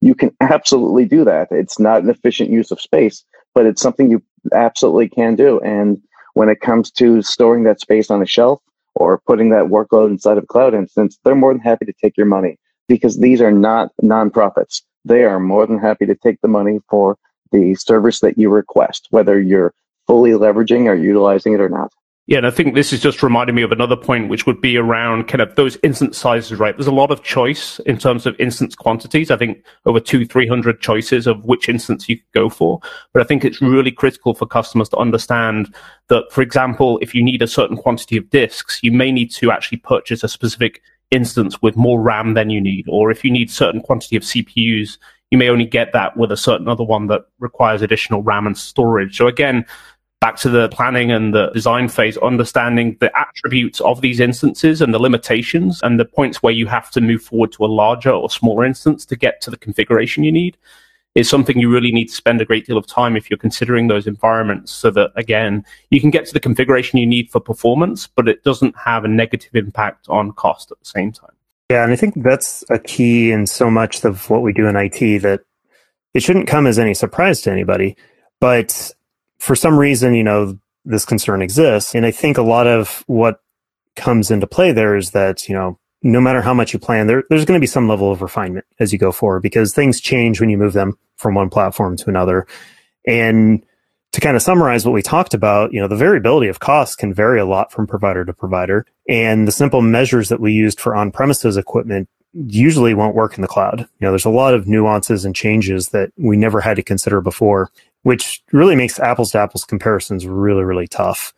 You 0.00 0.14
can 0.14 0.34
absolutely 0.40 1.04
do 1.06 1.24
that. 1.24 1.48
It's 1.50 1.78
not 1.78 2.02
an 2.02 2.10
efficient 2.10 2.50
use 2.50 2.70
of 2.70 2.80
space, 2.80 3.24
but 3.54 3.66
it's 3.66 3.82
something 3.82 4.10
you 4.10 4.22
absolutely 4.52 5.08
can 5.08 5.36
do. 5.36 5.60
And 5.60 5.98
when 6.34 6.48
it 6.48 6.60
comes 6.60 6.90
to 6.92 7.22
storing 7.22 7.62
that 7.64 7.80
space 7.80 8.10
on 8.10 8.20
a 8.20 8.26
shelf 8.26 8.60
or 8.96 9.20
putting 9.26 9.50
that 9.50 9.66
workload 9.66 10.08
inside 10.08 10.38
of 10.38 10.44
a 10.44 10.48
cloud 10.48 10.74
instance, 10.74 11.18
they're 11.24 11.34
more 11.34 11.52
than 11.52 11.62
happy 11.62 11.84
to 11.84 11.94
take 12.02 12.16
your 12.16 12.26
money 12.26 12.58
because 12.88 13.18
these 13.18 13.40
are 13.40 13.52
not 13.52 13.90
nonprofits 14.02 14.82
they 15.04 15.24
are 15.24 15.40
more 15.40 15.66
than 15.66 15.78
happy 15.78 16.06
to 16.06 16.14
take 16.14 16.40
the 16.40 16.48
money 16.48 16.80
for 16.88 17.16
the 17.52 17.74
service 17.74 18.20
that 18.20 18.38
you 18.38 18.50
request, 18.50 19.06
whether 19.10 19.40
you're 19.40 19.72
fully 20.06 20.32
leveraging 20.32 20.86
or 20.86 20.94
utilizing 20.94 21.54
it 21.54 21.60
or 21.60 21.68
not. 21.68 21.92
Yeah, 22.26 22.38
and 22.38 22.46
I 22.46 22.50
think 22.50 22.74
this 22.74 22.90
is 22.90 23.02
just 23.02 23.22
reminding 23.22 23.54
me 23.54 23.60
of 23.60 23.70
another 23.70 23.96
point, 23.96 24.30
which 24.30 24.46
would 24.46 24.58
be 24.58 24.78
around 24.78 25.28
kind 25.28 25.42
of 25.42 25.54
those 25.56 25.76
instance 25.82 26.16
sizes, 26.16 26.58
right? 26.58 26.74
There's 26.74 26.86
a 26.86 26.92
lot 26.92 27.10
of 27.10 27.22
choice 27.22 27.80
in 27.80 27.98
terms 27.98 28.24
of 28.24 28.34
instance 28.40 28.74
quantities. 28.74 29.30
I 29.30 29.36
think 29.36 29.62
over 29.84 30.00
two, 30.00 30.24
300 30.24 30.80
choices 30.80 31.26
of 31.26 31.44
which 31.44 31.68
instance 31.68 32.08
you 32.08 32.16
could 32.16 32.32
go 32.32 32.48
for. 32.48 32.80
But 33.12 33.20
I 33.20 33.26
think 33.26 33.44
it's 33.44 33.60
really 33.60 33.92
critical 33.92 34.32
for 34.32 34.46
customers 34.46 34.88
to 34.90 34.96
understand 34.96 35.74
that, 36.08 36.24
for 36.30 36.40
example, 36.40 36.98
if 37.02 37.14
you 37.14 37.22
need 37.22 37.42
a 37.42 37.46
certain 37.46 37.76
quantity 37.76 38.16
of 38.16 38.30
disks, 38.30 38.80
you 38.82 38.90
may 38.90 39.12
need 39.12 39.30
to 39.32 39.50
actually 39.50 39.78
purchase 39.78 40.24
a 40.24 40.28
specific 40.28 40.80
instance 41.10 41.60
with 41.62 41.76
more 41.76 42.00
RAM 42.00 42.34
than 42.34 42.50
you 42.50 42.60
need, 42.60 42.86
or 42.88 43.10
if 43.10 43.24
you 43.24 43.30
need 43.30 43.50
certain 43.50 43.80
quantity 43.80 44.16
of 44.16 44.22
CPUs, 44.22 44.98
you 45.30 45.38
may 45.38 45.48
only 45.48 45.64
get 45.64 45.92
that 45.92 46.16
with 46.16 46.30
a 46.30 46.36
certain 46.36 46.68
other 46.68 46.84
one 46.84 47.06
that 47.08 47.22
requires 47.38 47.82
additional 47.82 48.22
RAM 48.22 48.46
and 48.46 48.56
storage. 48.56 49.16
So 49.16 49.26
again, 49.26 49.66
back 50.20 50.36
to 50.36 50.48
the 50.48 50.68
planning 50.70 51.10
and 51.10 51.34
the 51.34 51.50
design 51.50 51.88
phase, 51.88 52.16
understanding 52.18 52.96
the 53.00 53.16
attributes 53.18 53.80
of 53.80 54.00
these 54.00 54.20
instances 54.20 54.80
and 54.80 54.94
the 54.94 54.98
limitations 54.98 55.80
and 55.82 55.98
the 55.98 56.04
points 56.04 56.42
where 56.42 56.52
you 56.52 56.66
have 56.66 56.90
to 56.92 57.00
move 57.00 57.22
forward 57.22 57.52
to 57.52 57.64
a 57.64 57.66
larger 57.66 58.10
or 58.10 58.30
smaller 58.30 58.64
instance 58.64 59.04
to 59.06 59.16
get 59.16 59.40
to 59.42 59.50
the 59.50 59.56
configuration 59.58 60.24
you 60.24 60.32
need 60.32 60.56
is 61.14 61.28
something 61.28 61.58
you 61.58 61.70
really 61.70 61.92
need 61.92 62.06
to 62.06 62.14
spend 62.14 62.40
a 62.40 62.44
great 62.44 62.66
deal 62.66 62.76
of 62.76 62.86
time 62.86 63.16
if 63.16 63.30
you're 63.30 63.38
considering 63.38 63.86
those 63.86 64.06
environments 64.06 64.72
so 64.72 64.90
that, 64.90 65.12
again, 65.14 65.64
you 65.90 66.00
can 66.00 66.10
get 66.10 66.26
to 66.26 66.32
the 66.32 66.40
configuration 66.40 66.98
you 66.98 67.06
need 67.06 67.30
for 67.30 67.40
performance, 67.40 68.06
but 68.08 68.28
it 68.28 68.42
doesn't 68.42 68.76
have 68.76 69.04
a 69.04 69.08
negative 69.08 69.54
impact 69.54 70.08
on 70.08 70.32
cost 70.32 70.72
at 70.72 70.78
the 70.80 70.84
same 70.84 71.12
time. 71.12 71.30
Yeah, 71.70 71.84
and 71.84 71.92
I 71.92 71.96
think 71.96 72.22
that's 72.22 72.64
a 72.68 72.78
key 72.78 73.30
in 73.30 73.46
so 73.46 73.70
much 73.70 74.04
of 74.04 74.28
what 74.28 74.42
we 74.42 74.52
do 74.52 74.66
in 74.66 74.76
IT 74.76 75.22
that 75.22 75.40
it 76.12 76.22
shouldn't 76.22 76.48
come 76.48 76.66
as 76.66 76.78
any 76.78 76.94
surprise 76.94 77.40
to 77.42 77.50
anybody. 77.50 77.96
But 78.40 78.92
for 79.38 79.54
some 79.54 79.78
reason, 79.78 80.14
you 80.14 80.24
know, 80.24 80.58
this 80.84 81.04
concern 81.04 81.42
exists. 81.42 81.94
And 81.94 82.04
I 82.04 82.10
think 82.10 82.38
a 82.38 82.42
lot 82.42 82.66
of 82.66 83.04
what 83.06 83.40
comes 83.96 84.30
into 84.30 84.46
play 84.46 84.72
there 84.72 84.96
is 84.96 85.12
that, 85.12 85.48
you 85.48 85.54
know, 85.54 85.78
no 86.04 86.20
matter 86.20 86.42
how 86.42 86.52
much 86.52 86.72
you 86.74 86.78
plan, 86.78 87.06
there, 87.06 87.24
there's 87.30 87.46
going 87.46 87.58
to 87.58 87.62
be 87.62 87.66
some 87.66 87.88
level 87.88 88.12
of 88.12 88.20
refinement 88.20 88.66
as 88.78 88.92
you 88.92 88.98
go 88.98 89.10
forward 89.10 89.40
because 89.40 89.72
things 89.72 90.00
change 90.00 90.38
when 90.38 90.50
you 90.50 90.58
move 90.58 90.74
them 90.74 90.96
from 91.16 91.34
one 91.34 91.48
platform 91.48 91.96
to 91.96 92.10
another. 92.10 92.46
And 93.06 93.64
to 94.12 94.20
kind 94.20 94.36
of 94.36 94.42
summarize 94.42 94.84
what 94.84 94.92
we 94.92 95.02
talked 95.02 95.32
about, 95.32 95.72
you 95.72 95.80
know, 95.80 95.88
the 95.88 95.96
variability 95.96 96.48
of 96.48 96.60
costs 96.60 96.94
can 96.94 97.12
vary 97.12 97.40
a 97.40 97.46
lot 97.46 97.72
from 97.72 97.86
provider 97.86 98.24
to 98.24 98.34
provider. 98.34 98.86
And 99.08 99.48
the 99.48 99.52
simple 99.52 99.80
measures 99.80 100.28
that 100.28 100.40
we 100.40 100.52
used 100.52 100.78
for 100.78 100.94
on 100.94 101.10
premises 101.10 101.56
equipment 101.56 102.08
usually 102.34 102.92
won't 102.92 103.14
work 103.14 103.36
in 103.36 103.42
the 103.42 103.48
cloud. 103.48 103.80
You 103.80 103.86
know, 104.00 104.10
there's 104.10 104.24
a 104.26 104.30
lot 104.30 104.52
of 104.52 104.68
nuances 104.68 105.24
and 105.24 105.34
changes 105.34 105.88
that 105.88 106.12
we 106.18 106.36
never 106.36 106.60
had 106.60 106.76
to 106.76 106.82
consider 106.82 107.22
before, 107.22 107.70
which 108.02 108.42
really 108.52 108.76
makes 108.76 109.00
apples 109.00 109.32
to 109.32 109.38
apples 109.38 109.64
comparisons 109.64 110.26
really, 110.26 110.64
really 110.64 110.86
tough. 110.86 111.32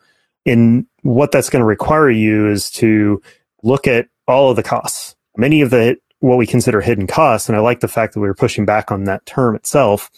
And 0.45 0.85
what 1.03 1.31
that's 1.31 1.49
going 1.49 1.61
to 1.61 1.65
require 1.65 2.09
you 2.09 2.49
is 2.49 2.69
to 2.71 3.21
look 3.63 3.87
at 3.87 4.07
all 4.27 4.49
of 4.49 4.55
the 4.55 4.63
costs. 4.63 5.15
Many 5.35 5.61
of 5.61 5.69
the 5.69 5.97
what 6.19 6.37
we 6.37 6.47
consider 6.47 6.81
hidden 6.81 7.07
costs, 7.07 7.47
and 7.47 7.55
I 7.55 7.59
like 7.59 7.79
the 7.79 7.87
fact 7.87 8.13
that 8.13 8.19
we 8.19 8.27
were 8.27 8.33
pushing 8.33 8.65
back 8.65 8.91
on 8.91 9.03
that 9.03 9.25
term 9.25 9.55
itself, 9.55 10.09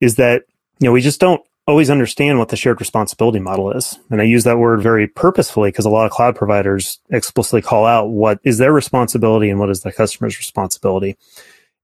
is 0.00 0.16
that 0.16 0.44
you 0.80 0.86
know 0.86 0.92
we 0.92 1.00
just 1.02 1.20
don't 1.20 1.42
always 1.66 1.90
understand 1.90 2.38
what 2.38 2.48
the 2.48 2.56
shared 2.56 2.80
responsibility 2.80 3.40
model 3.40 3.72
is. 3.72 3.98
And 4.10 4.20
I 4.20 4.24
use 4.24 4.44
that 4.44 4.58
word 4.58 4.82
very 4.82 5.08
purposefully 5.08 5.70
because 5.70 5.84
a 5.84 5.90
lot 5.90 6.06
of 6.06 6.12
cloud 6.12 6.36
providers 6.36 7.00
explicitly 7.10 7.60
call 7.60 7.84
out 7.84 8.10
what 8.10 8.38
is 8.44 8.58
their 8.58 8.72
responsibility 8.72 9.50
and 9.50 9.58
what 9.58 9.70
is 9.70 9.80
the 9.80 9.92
customer's 9.92 10.38
responsibility. 10.38 11.16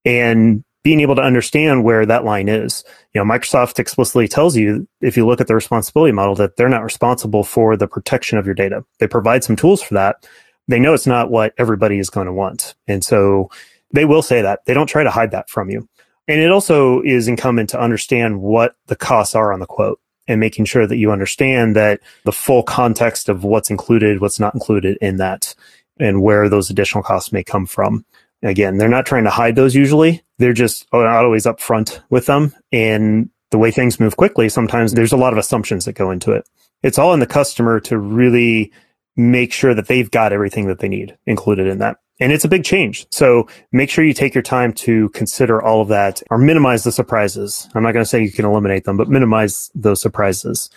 And 0.04 0.62
being 0.82 1.00
able 1.00 1.14
to 1.14 1.22
understand 1.22 1.84
where 1.84 2.04
that 2.04 2.24
line 2.24 2.48
is. 2.48 2.84
You 3.14 3.20
know, 3.20 3.30
Microsoft 3.30 3.78
explicitly 3.78 4.26
tells 4.26 4.56
you, 4.56 4.88
if 5.00 5.16
you 5.16 5.26
look 5.26 5.40
at 5.40 5.46
the 5.46 5.54
responsibility 5.54 6.12
model, 6.12 6.34
that 6.36 6.56
they're 6.56 6.68
not 6.68 6.82
responsible 6.82 7.44
for 7.44 7.76
the 7.76 7.86
protection 7.86 8.38
of 8.38 8.46
your 8.46 8.54
data. 8.54 8.84
They 8.98 9.06
provide 9.06 9.44
some 9.44 9.56
tools 9.56 9.80
for 9.80 9.94
that, 9.94 10.26
they 10.68 10.80
know 10.80 10.94
it's 10.94 11.06
not 11.06 11.30
what 11.30 11.54
everybody 11.58 11.98
is 11.98 12.10
going 12.10 12.26
to 12.26 12.32
want. 12.32 12.74
And 12.86 13.04
so 13.04 13.50
they 13.92 14.04
will 14.04 14.22
say 14.22 14.42
that. 14.42 14.64
They 14.64 14.74
don't 14.74 14.86
try 14.86 15.02
to 15.02 15.10
hide 15.10 15.30
that 15.32 15.50
from 15.50 15.70
you. 15.70 15.88
And 16.28 16.40
it 16.40 16.50
also 16.50 17.02
is 17.02 17.28
incumbent 17.28 17.70
to 17.70 17.80
understand 17.80 18.40
what 18.40 18.76
the 18.86 18.96
costs 18.96 19.34
are 19.34 19.52
on 19.52 19.60
the 19.60 19.66
quote 19.66 20.00
and 20.28 20.40
making 20.40 20.64
sure 20.64 20.86
that 20.86 20.96
you 20.96 21.10
understand 21.10 21.74
that 21.76 22.00
the 22.24 22.32
full 22.32 22.62
context 22.62 23.28
of 23.28 23.44
what's 23.44 23.70
included, 23.70 24.20
what's 24.20 24.38
not 24.38 24.54
included 24.54 24.96
in 25.00 25.16
that, 25.16 25.54
and 25.98 26.22
where 26.22 26.48
those 26.48 26.70
additional 26.70 27.02
costs 27.02 27.32
may 27.32 27.42
come 27.42 27.66
from. 27.66 28.04
Again, 28.42 28.78
they're 28.78 28.88
not 28.88 29.06
trying 29.06 29.24
to 29.24 29.30
hide 29.30 29.56
those 29.56 29.74
usually. 29.74 30.22
They're 30.38 30.52
just 30.52 30.86
not 30.92 31.24
always 31.24 31.44
upfront 31.44 32.00
with 32.10 32.26
them. 32.26 32.54
And 32.72 33.30
the 33.50 33.58
way 33.58 33.70
things 33.70 34.00
move 34.00 34.16
quickly, 34.16 34.48
sometimes 34.48 34.92
there's 34.92 35.12
a 35.12 35.16
lot 35.16 35.32
of 35.32 35.38
assumptions 35.38 35.84
that 35.84 35.92
go 35.94 36.10
into 36.10 36.32
it. 36.32 36.48
It's 36.82 36.98
all 36.98 37.14
in 37.14 37.20
the 37.20 37.26
customer 37.26 37.78
to 37.80 37.98
really 37.98 38.72
make 39.16 39.52
sure 39.52 39.74
that 39.74 39.88
they've 39.88 40.10
got 40.10 40.32
everything 40.32 40.66
that 40.66 40.78
they 40.78 40.88
need 40.88 41.16
included 41.26 41.66
in 41.66 41.78
that. 41.78 41.98
And 42.20 42.32
it's 42.32 42.44
a 42.44 42.48
big 42.48 42.64
change. 42.64 43.06
So 43.10 43.48
make 43.72 43.90
sure 43.90 44.04
you 44.04 44.14
take 44.14 44.34
your 44.34 44.42
time 44.42 44.72
to 44.74 45.08
consider 45.10 45.60
all 45.60 45.80
of 45.80 45.88
that 45.88 46.22
or 46.30 46.38
minimize 46.38 46.84
the 46.84 46.92
surprises. 46.92 47.68
I'm 47.74 47.82
not 47.82 47.92
going 47.92 48.04
to 48.04 48.08
say 48.08 48.22
you 48.22 48.32
can 48.32 48.44
eliminate 48.44 48.84
them, 48.84 48.96
but 48.96 49.08
minimize 49.08 49.70
those 49.74 50.00
surprises. 50.00 50.70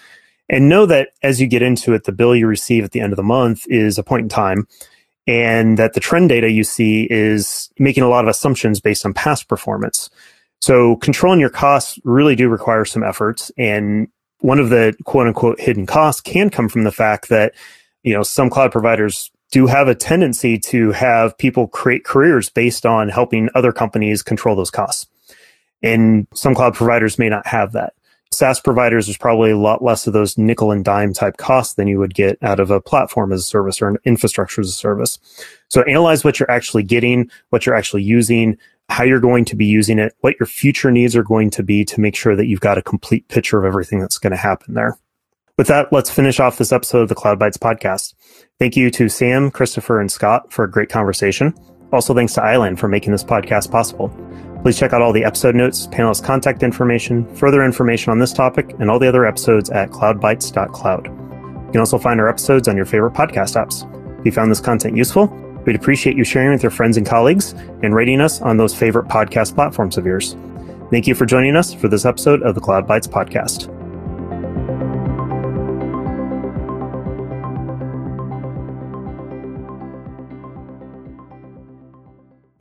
And 0.49 0.69
know 0.69 0.85
that 0.85 1.09
as 1.23 1.39
you 1.39 1.47
get 1.47 1.61
into 1.61 1.93
it, 1.93 2.03
the 2.03 2.11
bill 2.11 2.35
you 2.35 2.47
receive 2.47 2.83
at 2.83 2.91
the 2.91 2.99
end 2.99 3.13
of 3.13 3.17
the 3.17 3.23
month 3.23 3.65
is 3.67 3.97
a 3.97 4.03
point 4.03 4.23
in 4.23 4.29
time 4.29 4.67
and 5.27 5.77
that 5.77 5.93
the 5.93 5.99
trend 5.99 6.29
data 6.29 6.49
you 6.51 6.63
see 6.63 7.07
is 7.09 7.69
making 7.79 8.03
a 8.03 8.09
lot 8.09 8.25
of 8.25 8.29
assumptions 8.29 8.79
based 8.79 9.05
on 9.05 9.13
past 9.13 9.47
performance. 9.47 10.09
So 10.61 10.97
controlling 10.97 11.39
your 11.39 11.49
costs 11.49 11.99
really 12.03 12.35
do 12.35 12.47
require 12.47 12.85
some 12.85 13.03
efforts. 13.03 13.51
And 13.57 14.07
one 14.39 14.59
of 14.59 14.69
the 14.69 14.95
quote 15.05 15.27
unquote 15.27 15.59
hidden 15.59 15.85
costs 15.85 16.21
can 16.21 16.49
come 16.49 16.69
from 16.69 16.83
the 16.83 16.91
fact 16.91 17.29
that 17.29 17.53
you 18.05 18.13
know, 18.13 18.23
some 18.23 18.51
cloud 18.51 18.71
providers 18.71 19.31
do 19.51 19.65
have 19.65 19.87
a 19.87 19.95
tendency 19.95 20.59
to 20.59 20.91
have 20.91 21.35
people 21.39 21.67
create 21.67 22.05
careers 22.05 22.49
based 22.49 22.85
on 22.85 23.09
helping 23.09 23.49
other 23.55 23.71
companies 23.71 24.21
control 24.21 24.55
those 24.55 24.69
costs. 24.69 25.07
And 25.81 26.27
some 26.33 26.53
cloud 26.53 26.75
providers 26.75 27.17
may 27.17 27.29
not 27.29 27.47
have 27.47 27.71
that. 27.71 27.93
SaaS 28.31 28.59
providers, 28.59 29.07
there's 29.07 29.17
probably 29.17 29.51
a 29.51 29.57
lot 29.57 29.83
less 29.83 30.05
of 30.05 30.13
those 30.13 30.37
nickel 30.37 30.71
and 30.71 30.85
dime 30.85 31.13
type 31.13 31.37
costs 31.37 31.75
than 31.75 31.87
you 31.87 31.97
would 31.97 32.13
get 32.13 32.37
out 32.43 32.59
of 32.59 32.69
a 32.69 32.81
platform 32.81 33.31
as 33.31 33.39
a 33.39 33.43
service 33.43 33.81
or 33.81 33.87
an 33.87 33.97
infrastructure 34.03 34.61
as 34.61 34.69
a 34.69 34.73
service. 34.73 35.17
So 35.69 35.81
analyze 35.83 36.23
what 36.23 36.39
you're 36.39 36.51
actually 36.51 36.83
getting, 36.83 37.29
what 37.49 37.65
you're 37.65 37.75
actually 37.75 38.03
using, 38.03 38.57
how 38.89 39.03
you're 39.03 39.19
going 39.19 39.45
to 39.45 39.55
be 39.55 39.65
using 39.65 39.97
it, 39.97 40.13
what 40.19 40.35
your 40.39 40.47
future 40.47 40.91
needs 40.91 41.15
are 41.15 41.23
going 41.23 41.49
to 41.51 41.63
be 41.63 41.83
to 41.85 41.99
make 41.99 42.15
sure 42.15 42.35
that 42.35 42.45
you've 42.45 42.59
got 42.59 42.77
a 42.77 42.83
complete 42.83 43.27
picture 43.29 43.57
of 43.57 43.65
everything 43.65 43.99
that's 43.99 44.19
going 44.19 44.31
to 44.31 44.37
happen 44.37 44.75
there. 44.75 44.95
With 45.57 45.67
that, 45.67 45.93
let's 45.93 46.09
finish 46.09 46.41
off 46.41 46.57
this 46.57 46.73
episode 46.73 47.03
of 47.03 47.09
the 47.09 47.15
CloudBytes 47.15 47.57
podcast. 47.57 48.13
Thank 48.59 48.75
you 48.75 48.91
to 48.91 49.07
Sam, 49.07 49.49
Christopher, 49.49 50.01
and 50.01 50.11
Scott 50.11 50.51
for 50.51 50.65
a 50.65 50.71
great 50.71 50.89
conversation. 50.89 51.53
Also, 51.93 52.13
thanks 52.13 52.33
to 52.33 52.43
iland 52.43 52.77
for 52.77 52.89
making 52.89 53.13
this 53.13 53.23
podcast 53.23 53.71
possible. 53.71 54.09
Please 54.63 54.77
check 54.77 54.91
out 54.91 55.01
all 55.01 55.13
the 55.13 55.23
episode 55.23 55.55
notes, 55.55 55.87
panelist 55.87 56.25
contact 56.25 56.61
information, 56.61 57.33
further 57.35 57.63
information 57.63 58.11
on 58.11 58.19
this 58.19 58.33
topic, 58.33 58.75
and 58.79 58.91
all 58.91 58.99
the 58.99 59.07
other 59.07 59.25
episodes 59.25 59.69
at 59.69 59.91
cloudbytes.cloud. 59.91 61.05
You 61.05 61.71
can 61.71 61.79
also 61.79 61.99
find 61.99 62.19
our 62.19 62.27
episodes 62.27 62.67
on 62.67 62.75
your 62.75 62.85
favorite 62.85 63.13
podcast 63.13 63.55
apps. 63.55 63.89
If 64.19 64.25
you 64.25 64.31
found 64.33 64.51
this 64.51 64.59
content 64.59 64.97
useful, 64.97 65.27
we'd 65.65 65.77
appreciate 65.77 66.17
you 66.17 66.25
sharing 66.25 66.51
with 66.51 66.63
your 66.63 66.71
friends 66.71 66.97
and 66.97 67.07
colleagues 67.07 67.53
and 67.81 67.95
rating 67.95 68.19
us 68.19 68.41
on 68.41 68.57
those 68.57 68.75
favorite 68.75 69.07
podcast 69.07 69.55
platforms 69.55 69.97
of 69.97 70.05
yours. 70.05 70.35
Thank 70.91 71.07
you 71.07 71.15
for 71.15 71.25
joining 71.25 71.55
us 71.55 71.73
for 71.73 71.87
this 71.87 72.03
episode 72.03 72.43
of 72.43 72.55
the 72.55 72.61
CloudBytes 72.61 73.07
podcast. 73.07 73.71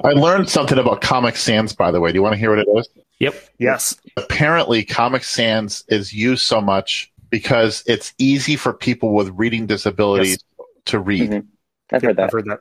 I 0.04 0.10
learned 0.10 0.50
something 0.50 0.78
about 0.78 1.00
Comic 1.00 1.36
Sans, 1.36 1.72
by 1.72 1.90
the 1.90 2.00
way. 2.00 2.12
Do 2.12 2.16
you 2.16 2.22
want 2.22 2.34
to 2.34 2.38
hear 2.38 2.50
what 2.50 2.58
it 2.58 2.68
is? 2.76 2.88
Yep. 3.20 3.34
Yes. 3.58 3.96
Apparently, 4.18 4.84
Comic 4.84 5.24
Sans 5.24 5.82
is 5.88 6.12
used 6.12 6.42
so 6.42 6.60
much 6.60 7.10
because 7.30 7.82
it's 7.86 8.12
easy 8.18 8.54
for 8.56 8.74
people 8.74 9.14
with 9.14 9.30
reading 9.30 9.66
disabilities 9.66 10.38
yes. 10.58 10.68
to 10.86 10.98
read. 10.98 11.30
Mm-hmm. 11.30 11.48
I've 11.96 12.02
heard 12.02 12.16
that. 12.16 12.24
I've 12.24 12.32
heard 12.32 12.44
that. 12.46 12.60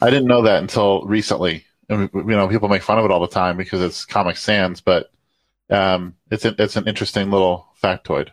I 0.00 0.10
didn't 0.10 0.26
know 0.26 0.42
that 0.42 0.60
until 0.60 1.04
recently. 1.04 1.64
And, 1.88 2.10
you 2.12 2.22
know, 2.24 2.48
people 2.48 2.68
make 2.68 2.82
fun 2.82 2.98
of 2.98 3.04
it 3.04 3.12
all 3.12 3.20
the 3.20 3.28
time 3.28 3.56
because 3.56 3.80
it's 3.80 4.04
Comic 4.04 4.36
Sans, 4.36 4.80
but 4.80 5.12
um, 5.70 6.16
it's 6.30 6.44
a, 6.44 6.60
it's 6.60 6.74
an 6.74 6.88
interesting 6.88 7.30
little 7.30 7.68
factoid. 7.80 8.30